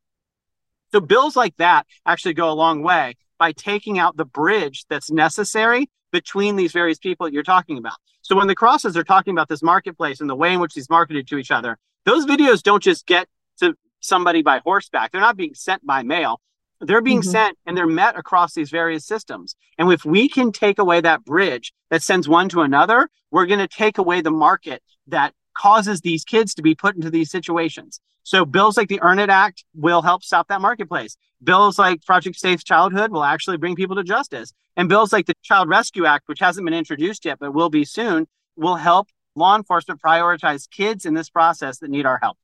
So 0.91 0.99
bills 0.99 1.35
like 1.35 1.55
that 1.57 1.85
actually 2.05 2.33
go 2.33 2.49
a 2.49 2.53
long 2.53 2.81
way 2.81 3.15
by 3.37 3.51
taking 3.51 3.99
out 3.99 4.17
the 4.17 4.25
bridge 4.25 4.85
that's 4.89 5.11
necessary 5.11 5.89
between 6.11 6.55
these 6.55 6.71
various 6.71 6.97
people 6.97 7.25
that 7.25 7.33
you're 7.33 7.43
talking 7.43 7.77
about. 7.77 7.93
So 8.21 8.35
when 8.35 8.47
the 8.47 8.55
Crosses 8.55 8.97
are 8.97 9.03
talking 9.03 9.31
about 9.31 9.47
this 9.47 9.63
marketplace 9.63 10.19
and 10.19 10.29
the 10.29 10.35
way 10.35 10.53
in 10.53 10.59
which 10.59 10.73
these 10.73 10.89
marketed 10.89 11.27
to 11.27 11.37
each 11.37 11.51
other, 11.51 11.77
those 12.05 12.25
videos 12.25 12.61
don't 12.61 12.83
just 12.83 13.05
get 13.05 13.27
to 13.59 13.75
somebody 13.99 14.41
by 14.41 14.59
horseback. 14.59 15.11
They're 15.11 15.21
not 15.21 15.37
being 15.37 15.53
sent 15.53 15.85
by 15.85 16.03
mail. 16.03 16.41
They're 16.81 17.01
being 17.01 17.21
mm-hmm. 17.21 17.29
sent 17.29 17.57
and 17.65 17.77
they're 17.77 17.87
met 17.87 18.17
across 18.17 18.53
these 18.53 18.69
various 18.69 19.05
systems. 19.05 19.55
And 19.77 19.91
if 19.91 20.05
we 20.05 20.29
can 20.29 20.51
take 20.51 20.79
away 20.79 21.01
that 21.01 21.25
bridge 21.25 21.73
that 21.89 22.03
sends 22.03 22.27
one 22.27 22.49
to 22.49 22.61
another, 22.61 23.09
we're 23.31 23.45
going 23.45 23.59
to 23.59 23.67
take 23.67 23.97
away 23.97 24.21
the 24.21 24.31
market 24.31 24.81
that 25.07 25.33
causes 25.57 26.01
these 26.01 26.23
kids 26.23 26.53
to 26.55 26.61
be 26.61 26.75
put 26.75 26.95
into 26.95 27.09
these 27.09 27.29
situations. 27.29 27.99
So 28.23 28.45
bills 28.45 28.77
like 28.77 28.87
the 28.87 29.01
Earn 29.01 29.19
It 29.19 29.29
Act 29.29 29.65
will 29.73 30.01
help 30.01 30.23
stop 30.23 30.47
that 30.47 30.61
marketplace. 30.61 31.17
Bills 31.43 31.79
like 31.79 32.05
Project 32.05 32.37
Safe 32.37 32.63
Childhood 32.63 33.11
will 33.11 33.23
actually 33.23 33.57
bring 33.57 33.75
people 33.75 33.95
to 33.95 34.03
justice. 34.03 34.53
And 34.77 34.87
bills 34.87 35.11
like 35.11 35.25
the 35.25 35.33
Child 35.43 35.67
Rescue 35.67 36.05
Act, 36.05 36.27
which 36.27 36.39
hasn't 36.39 36.65
been 36.65 36.73
introduced 36.73 37.25
yet, 37.25 37.39
but 37.39 37.53
will 37.53 37.69
be 37.69 37.85
soon, 37.85 38.27
will 38.55 38.75
help 38.75 39.07
law 39.35 39.55
enforcement 39.55 40.01
prioritize 40.01 40.69
kids 40.69 41.05
in 41.05 41.13
this 41.13 41.29
process 41.29 41.79
that 41.79 41.89
need 41.89 42.05
our 42.05 42.19
help. 42.21 42.37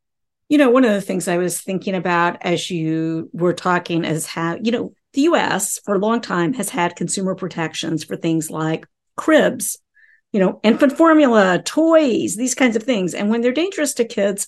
You 0.50 0.58
know, 0.58 0.70
one 0.70 0.86
of 0.86 0.92
the 0.92 1.02
things 1.02 1.28
I 1.28 1.38
was 1.38 1.60
thinking 1.60 1.96
about 1.96 2.38
as 2.42 2.70
you 2.70 3.30
were 3.34 3.54
talking 3.54 4.06
is 4.06 4.26
how, 4.26 4.58
you 4.62 4.72
know, 4.72 4.94
the 5.14 5.22
US 5.22 5.80
for 5.86 5.96
a 5.96 6.00
long 6.00 6.22
time 6.22 6.54
has 6.54 6.70
had 6.70 6.96
consumer 6.96 7.36
protections 7.36 8.04
for 8.04 8.16
things 8.16 8.52
like 8.52 8.86
cribs, 9.16 9.78
you 10.32 10.40
know, 10.40 10.60
infant 10.64 10.98
formula, 10.98 11.62
toys, 11.64 12.36
these 12.36 12.54
kinds 12.54 12.76
of 12.76 12.84
things. 12.84 13.14
And 13.14 13.30
when 13.30 13.42
they're 13.42 13.52
dangerous 13.52 13.94
to 13.96 14.06
kids, 14.06 14.48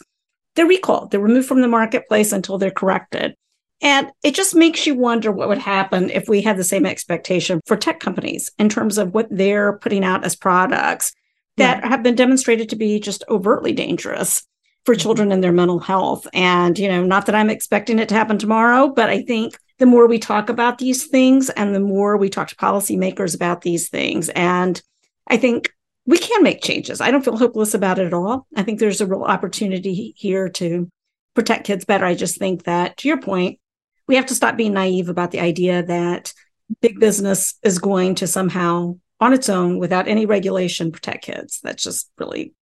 they're 0.56 0.68
recalled, 0.68 1.12
they're 1.12 1.20
removed 1.20 1.48
from 1.48 1.62
the 1.62 1.68
marketplace 1.68 2.32
until 2.32 2.58
they're 2.58 2.72
corrected. 2.72 3.36
And 3.82 4.12
it 4.24 4.34
just 4.34 4.56
makes 4.56 4.88
you 4.88 4.95
wonder 4.95 5.32
what 5.32 5.48
would 5.48 5.60
happen 5.60 6.10
if 6.10 6.28
we 6.28 6.41
had 6.41 6.58
the 6.58 6.64
same 6.64 6.86
expectation 6.86 7.62
for 7.66 7.78
tech 7.78 8.00
companies 8.00 8.52
in 8.58 8.70
terms 8.70 8.98
of 8.98 9.14
what 9.14 9.28
they're 9.30 9.78
putting 9.78 10.04
out 10.04 10.26
as 10.26 10.36
products 10.36 11.14
that 11.58 11.80
yeah. 11.80 11.89
have 11.89 12.04
been 12.04 12.16
demonstrated 12.16 12.70
to 12.70 12.76
be 12.76 13.00
just 13.00 13.24
overtly 13.30 13.74
dangerous 13.74 14.45
for 14.88 14.96
children 14.96 15.34
and 15.34 15.44
their 15.44 15.52
mental 15.52 15.80
health. 15.80 16.26
And, 16.32 16.80
you 16.80 16.88
know, 16.88 17.04
not 17.04 17.26
that 17.26 17.36
I'm 17.36 17.50
expecting 17.50 18.00
it 18.00 18.08
to 18.08 18.16
happen 18.16 18.38
tomorrow, 18.38 18.88
but 18.88 19.10
I 19.10 19.22
think 19.22 19.60
the 19.80 19.86
more 19.86 20.08
we 20.08 20.18
talk 20.18 20.48
about 20.48 20.78
these 20.78 21.08
things 21.08 21.50
and 21.50 21.76
the 21.76 21.82
more 21.82 22.16
we 22.16 22.30
talk 22.30 22.48
to 22.48 22.56
policymakers 22.56 23.36
about 23.36 23.64
these 23.64 23.90
things, 23.90 24.30
and 24.30 24.82
I 25.28 25.36
think 25.36 25.74
we 26.06 26.18
can 26.18 26.42
make 26.42 26.64
changes. 26.64 27.02
I 27.02 27.12
don't 27.12 27.26
feel 27.26 27.36
hopeless 27.36 27.74
about 27.74 28.00
it 28.00 28.06
at 28.06 28.14
all. 28.14 28.48
I 28.56 28.64
think 28.64 28.80
there's 28.80 29.02
a 29.02 29.06
real 29.06 29.24
opportunity 29.24 30.14
here 30.16 30.48
to 30.52 30.90
protect 31.34 31.68
kids 31.68 31.84
better. 31.84 32.06
I 32.06 32.16
just 32.16 32.38
think 32.38 32.64
that, 32.64 32.96
to 33.00 33.10
your 33.10 33.20
point, 33.20 33.60
we 34.08 34.16
have 34.16 34.28
to 34.28 34.36
stop 34.36 34.56
being 34.56 34.74
naive 34.74 35.10
about 35.10 35.32
the 35.32 35.42
idea 35.42 35.84
that 35.84 36.34
big 36.80 36.98
business 36.98 37.56
is 37.62 37.78
going 37.78 38.16
to 38.16 38.26
somehow, 38.26 38.98
on 39.20 39.34
its 39.34 39.50
own, 39.50 39.80
without 39.80 40.08
any 40.08 40.26
regulation, 40.26 40.94
protect 40.94 41.26
kids. 41.26 41.60
That's 41.62 41.84
just 41.84 42.10
really 42.18 42.54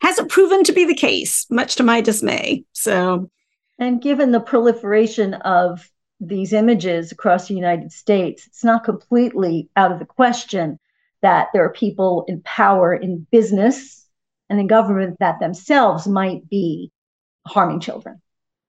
hasn't 0.00 0.30
proven 0.30 0.64
to 0.64 0.72
be 0.72 0.84
the 0.84 0.94
case, 0.94 1.46
much 1.50 1.76
to 1.76 1.82
my 1.82 2.00
dismay. 2.00 2.64
So, 2.72 3.30
and 3.78 4.00
given 4.00 4.30
the 4.30 4.40
proliferation 4.40 5.34
of 5.34 5.90
these 6.20 6.52
images 6.52 7.12
across 7.12 7.48
the 7.48 7.54
United 7.54 7.92
States, 7.92 8.46
it's 8.46 8.64
not 8.64 8.84
completely 8.84 9.68
out 9.76 9.92
of 9.92 9.98
the 9.98 10.06
question 10.06 10.78
that 11.22 11.48
there 11.52 11.64
are 11.64 11.72
people 11.72 12.24
in 12.28 12.40
power 12.42 12.94
in 12.94 13.26
business 13.30 14.06
and 14.48 14.60
in 14.60 14.66
government 14.66 15.16
that 15.20 15.40
themselves 15.40 16.06
might 16.06 16.48
be 16.48 16.90
harming 17.46 17.80
children. 17.80 18.20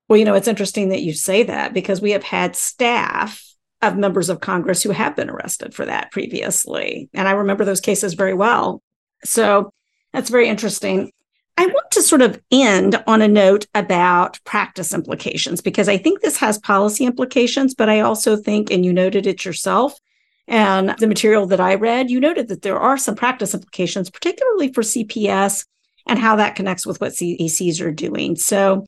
Well, 0.07 0.17
you 0.17 0.25
know, 0.25 0.33
it's 0.33 0.47
interesting 0.47 0.89
that 0.89 1.01
you 1.01 1.13
say 1.13 1.43
that 1.43 1.73
because 1.73 2.01
we 2.01 2.11
have 2.11 2.23
had 2.23 2.55
staff 2.55 3.43
of 3.81 3.97
members 3.97 4.29
of 4.29 4.39
Congress 4.39 4.81
who 4.81 4.91
have 4.91 5.15
been 5.15 5.29
arrested 5.29 5.73
for 5.73 5.85
that 5.85 6.11
previously. 6.11 7.09
And 7.13 7.27
I 7.27 7.31
remember 7.31 7.63
those 7.65 7.81
cases 7.81 8.13
very 8.13 8.33
well. 8.33 8.81
So 9.23 9.71
that's 10.13 10.29
very 10.29 10.47
interesting. 10.47 11.11
I 11.59 11.65
want 11.65 11.89
to 11.91 12.03
sort 12.03 12.21
of 12.21 12.39
end 12.51 13.01
on 13.07 13.21
a 13.21 13.27
note 13.27 13.65
about 13.73 14.39
practice 14.43 14.93
implications 14.93 15.59
because 15.59 15.89
I 15.89 15.97
think 15.97 16.21
this 16.21 16.37
has 16.37 16.59
policy 16.59 17.05
implications, 17.05 17.73
but 17.73 17.89
I 17.89 18.01
also 18.01 18.37
think, 18.37 18.69
and 18.69 18.85
you 18.85 18.93
noted 18.93 19.25
it 19.25 19.43
yourself, 19.43 19.99
and 20.47 20.93
the 20.99 21.07
material 21.07 21.47
that 21.47 21.59
I 21.59 21.75
read, 21.75 22.11
you 22.11 22.19
noted 22.19 22.47
that 22.49 22.61
there 22.61 22.79
are 22.79 22.97
some 22.97 23.15
practice 23.15 23.53
implications, 23.53 24.09
particularly 24.09 24.71
for 24.71 24.81
CPS 24.81 25.65
and 26.05 26.19
how 26.19 26.35
that 26.35 26.55
connects 26.55 26.85
with 26.85 27.01
what 27.01 27.11
CACs 27.13 27.81
are 27.81 27.91
doing. 27.91 28.35
So, 28.35 28.85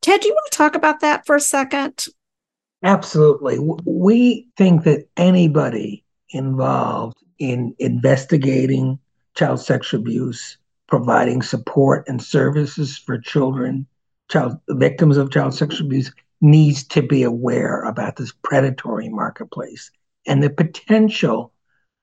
Ted, 0.00 0.20
do 0.20 0.28
you 0.28 0.34
want 0.34 0.50
to 0.50 0.56
talk 0.56 0.74
about 0.74 1.00
that 1.00 1.26
for 1.26 1.36
a 1.36 1.40
second? 1.40 2.06
Absolutely. 2.82 3.58
We 3.84 4.46
think 4.56 4.84
that 4.84 5.08
anybody 5.16 6.04
involved 6.30 7.18
in 7.38 7.74
investigating 7.78 8.98
child 9.34 9.60
sexual 9.60 10.00
abuse 10.00 10.56
providing 10.88 11.42
support 11.42 12.04
and 12.08 12.22
services 12.22 12.96
for 12.96 13.18
children, 13.18 13.86
child 14.30 14.56
victims 14.70 15.16
of 15.16 15.30
child 15.30 15.54
sexual 15.54 15.86
abuse, 15.86 16.12
needs 16.40 16.84
to 16.84 17.02
be 17.02 17.22
aware 17.22 17.82
about 17.82 18.16
this 18.16 18.32
predatory 18.42 19.08
marketplace 19.08 19.90
and 20.26 20.42
the 20.42 20.50
potential 20.50 21.52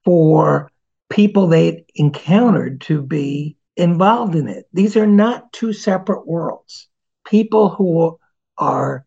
for 0.04 0.72
people 1.10 1.48
they 1.48 1.86
encountered 1.96 2.82
to 2.82 3.02
be 3.02 3.56
involved 3.78 4.36
in 4.36 4.48
it. 4.48 4.66
These 4.74 4.98
are 4.98 5.08
not 5.08 5.54
two 5.54 5.74
separate 5.74 6.28
worlds. 6.28 6.88
People 7.26 7.70
who 7.70 8.20
are 8.58 9.06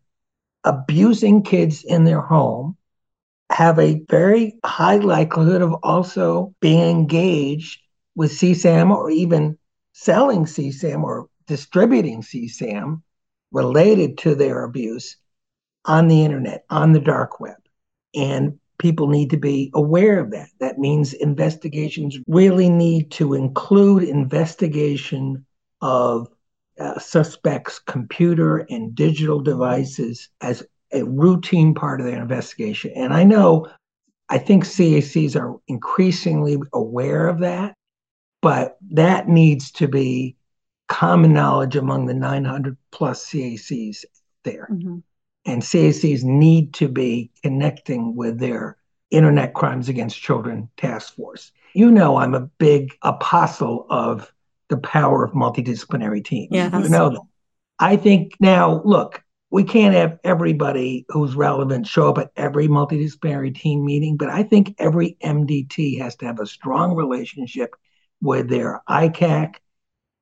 abusing 0.63 1.43
kids 1.43 1.83
in 1.83 2.03
their 2.03 2.21
home 2.21 2.77
have 3.49 3.79
a 3.79 4.01
very 4.09 4.57
high 4.65 4.97
likelihood 4.97 5.61
of 5.61 5.73
also 5.83 6.53
being 6.59 6.89
engaged 6.89 7.79
with 8.15 8.31
CSAM 8.31 8.91
or 8.91 9.09
even 9.09 9.57
selling 9.99 10.45
CSAM 10.45 11.01
or 11.01 11.27
distributing 11.47 12.21
CSAM 12.21 13.01
related 13.51 14.19
to 14.19 14.35
their 14.35 14.63
abuse 14.63 15.17
on 15.85 16.07
the 16.07 16.23
internet, 16.23 16.65
on 16.69 16.93
the 16.93 16.99
dark 16.99 17.39
web. 17.39 17.57
And 18.13 18.59
people 18.77 19.07
need 19.07 19.31
to 19.31 19.37
be 19.37 19.71
aware 19.73 20.19
of 20.19 20.29
that. 20.31 20.49
That 20.59 20.77
means 20.77 21.13
investigations 21.13 22.19
really 22.27 22.69
need 22.69 23.09
to 23.13 23.33
include 23.33 24.03
investigation 24.03 25.43
of 25.81 26.27
uh, 26.79 26.99
suspects' 26.99 27.79
computer 27.79 28.67
and 28.69 28.93
digital 28.93 29.39
devices 29.39 30.29
as 30.41 30.63
a 30.93 31.03
routine 31.05 31.73
part 31.73 32.01
of 32.01 32.05
their 32.05 32.21
investigation. 32.21 32.91
And 32.95 33.13
I 33.13 33.23
know, 33.23 33.67
I 34.29 34.37
think 34.37 34.63
CACs 34.63 35.35
are 35.35 35.55
increasingly 35.67 36.57
aware 36.71 37.27
of 37.27 37.39
that. 37.39 37.76
But 38.47 38.77
that 38.91 39.27
needs 39.27 39.71
to 39.71 39.89
be 39.89 40.37
common 40.87 41.33
knowledge 41.33 41.75
among 41.75 42.05
the 42.05 42.13
900 42.13 42.77
plus 42.91 43.29
CACs 43.29 44.05
there. 44.45 44.69
Mm-hmm. 44.71 44.99
And 45.45 45.61
CACs 45.61 46.23
need 46.23 46.73
to 46.75 46.87
be 46.87 47.29
connecting 47.43 48.15
with 48.15 48.39
their 48.39 48.77
Internet 49.11 49.53
Crimes 49.53 49.89
Against 49.89 50.21
Children 50.21 50.69
task 50.77 51.15
force. 51.15 51.51
You 51.73 51.91
know, 51.91 52.15
I'm 52.15 52.35
a 52.35 52.47
big 52.57 52.97
apostle 53.01 53.85
of 53.89 54.31
the 54.69 54.77
power 54.77 55.25
of 55.25 55.33
multidisciplinary 55.33 56.23
teams. 56.23 56.47
Yeah, 56.51 56.81
you 56.81 56.87
know 56.87 57.09
that. 57.09 57.21
I 57.79 57.97
think 57.97 58.37
now, 58.39 58.81
look, 58.85 59.21
we 59.49 59.65
can't 59.65 59.93
have 59.93 60.19
everybody 60.23 61.05
who's 61.09 61.35
relevant 61.35 61.85
show 61.85 62.07
up 62.07 62.17
at 62.17 62.31
every 62.37 62.69
multidisciplinary 62.69 63.53
team 63.53 63.83
meeting, 63.83 64.15
but 64.15 64.29
I 64.29 64.43
think 64.43 64.73
every 64.79 65.17
MDT 65.21 65.99
has 65.99 66.15
to 66.17 66.25
have 66.25 66.39
a 66.39 66.47
strong 66.47 66.95
relationship 66.95 67.75
with 68.21 68.49
their 68.49 68.81
ICAC 68.89 69.55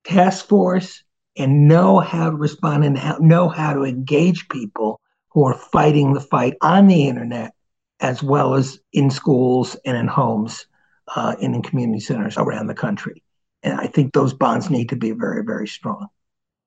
task 0.03 0.47
force 0.47 1.03
and 1.37 1.67
know 1.67 1.99
how 1.99 2.29
to 2.29 2.35
respond 2.35 2.83
and 2.83 2.97
how, 2.97 3.17
know 3.17 3.49
how 3.49 3.73
to 3.73 3.83
engage 3.83 4.47
people 4.49 5.01
who 5.29 5.43
are 5.43 5.57
fighting 5.57 6.13
the 6.13 6.21
fight 6.21 6.55
on 6.61 6.87
the 6.87 7.07
internet 7.07 7.53
as 7.99 8.21
well 8.21 8.53
as 8.53 8.79
in 8.93 9.09
schools 9.09 9.75
and 9.85 9.97
in 9.97 10.07
homes 10.07 10.67
uh, 11.15 11.35
and 11.41 11.55
in 11.55 11.61
community 11.61 11.99
centers 11.99 12.37
around 12.37 12.67
the 12.67 12.73
country. 12.73 13.23
And 13.63 13.79
I 13.79 13.87
think 13.87 14.13
those 14.13 14.33
bonds 14.33 14.69
need 14.69 14.89
to 14.89 14.95
be 14.95 15.11
very, 15.11 15.43
very 15.43 15.67
strong. 15.67 16.07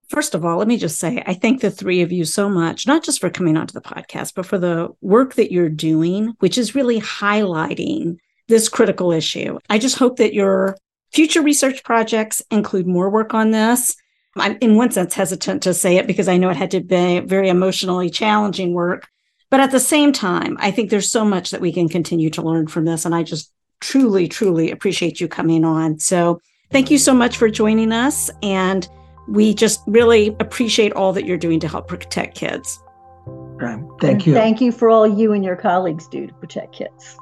First 0.09 0.35
of 0.35 0.45
all, 0.45 0.57
let 0.57 0.69
me 0.69 0.79
just 0.79 0.99
say, 0.99 1.23
I 1.27 1.35
thank 1.35 1.61
the 1.61 1.71
three 1.71 2.01
of 2.01 2.11
you 2.11 2.25
so 2.25 2.49
much, 2.49 2.87
not 2.87 3.05
just 3.05 3.21
for 3.21 3.29
coming 3.29 3.59
onto 3.59 3.75
the 3.75 3.83
podcast, 3.83 4.33
but 4.35 4.47
for 4.47 4.59
the 4.59 4.89
work 5.03 5.35
that 5.35 5.53
you're 5.53 5.69
doing, 5.69 6.35
which 6.39 6.57
is 6.57 6.75
really 6.75 6.99
highlighting 6.99 8.17
this 8.49 8.71
critical 8.71 9.13
issue. 9.13 9.59
I 9.69 9.79
just 9.79 9.99
hope 9.99 10.17
that 10.17 10.33
your 10.33 10.77
future 11.13 11.43
research 11.43 11.85
projects 11.85 12.43
include 12.51 12.87
more 12.87 13.11
work 13.11 13.35
on 13.35 13.51
this. 13.51 13.97
I'm 14.37 14.59
in 14.61 14.77
one 14.77 14.91
sense 14.91 15.15
hesitant 15.15 15.63
to 15.65 15.75
say 15.75 15.97
it 15.97 16.07
because 16.07 16.29
I 16.29 16.37
know 16.37 16.51
it 16.51 16.57
had 16.57 16.71
to 16.73 16.81
be 16.81 17.21
very 17.21 17.49
emotionally 17.49 18.11
challenging 18.11 18.73
work. 18.73 19.09
But 19.51 19.61
at 19.61 19.71
the 19.71 19.81
same 19.81 20.13
time, 20.13 20.57
I 20.61 20.71
think 20.71 20.91
there's 20.91 21.11
so 21.11 21.25
much 21.25 21.51
that 21.51 21.61
we 21.61 21.73
can 21.73 21.89
continue 21.89 22.31
to 22.31 22.43
learn 22.43 22.67
from 22.67 22.85
this. 22.85 23.05
And 23.05 23.15
I 23.15 23.23
just 23.23 23.51
truly, 23.81 24.29
truly 24.29 24.71
appreciate 24.71 25.21
you 25.21 25.29
coming 25.29 25.65
on. 25.65 25.99
So 25.99 26.41
thank 26.71 26.91
you 26.91 26.99
so 26.99 27.15
much 27.15 27.37
for 27.37 27.49
joining 27.49 27.93
us. 27.93 28.31
And 28.43 28.87
we 29.29 29.55
just 29.55 29.81
really 29.87 30.29
appreciate 30.41 30.93
all 30.93 31.13
that 31.15 31.25
you're 31.25 31.39
doing 31.39 31.61
to 31.61 31.69
help 31.69 31.89
protect 31.89 32.37
kids. 32.37 32.81
Right. 33.27 33.83
Thank 34.01 34.27
you. 34.27 34.35
Thank 34.35 34.61
you 34.61 34.71
for 34.71 34.91
all 34.91 35.07
you 35.07 35.33
and 35.33 35.45
your 35.45 35.57
colleagues 35.57 36.07
do 36.09 36.27
to 36.27 36.35
protect 36.35 36.75
kids. 36.75 37.17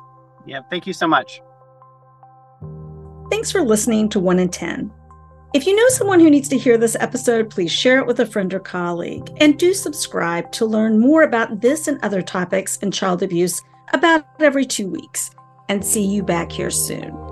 Yeah, 0.46 0.60
thank 0.70 0.86
you 0.86 0.92
so 0.92 1.06
much. 1.06 1.40
Thanks 3.30 3.50
for 3.50 3.62
listening 3.62 4.08
to 4.10 4.20
1 4.20 4.38
in 4.38 4.48
10. 4.48 4.92
If 5.52 5.66
you 5.66 5.74
know 5.74 5.88
someone 5.88 6.20
who 6.20 6.30
needs 6.30 6.48
to 6.50 6.58
hear 6.58 6.78
this 6.78 6.96
episode, 7.00 7.50
please 7.50 7.72
share 7.72 7.98
it 7.98 8.06
with 8.06 8.20
a 8.20 8.26
friend 8.26 8.52
or 8.54 8.60
colleague. 8.60 9.30
And 9.38 9.58
do 9.58 9.74
subscribe 9.74 10.52
to 10.52 10.66
learn 10.66 11.00
more 11.00 11.22
about 11.22 11.60
this 11.60 11.88
and 11.88 11.98
other 12.04 12.22
topics 12.22 12.76
in 12.78 12.90
child 12.90 13.22
abuse 13.22 13.60
about 13.92 14.26
every 14.38 14.64
two 14.64 14.88
weeks. 14.88 15.30
And 15.68 15.84
see 15.84 16.04
you 16.04 16.22
back 16.22 16.52
here 16.52 16.70
soon. 16.70 17.25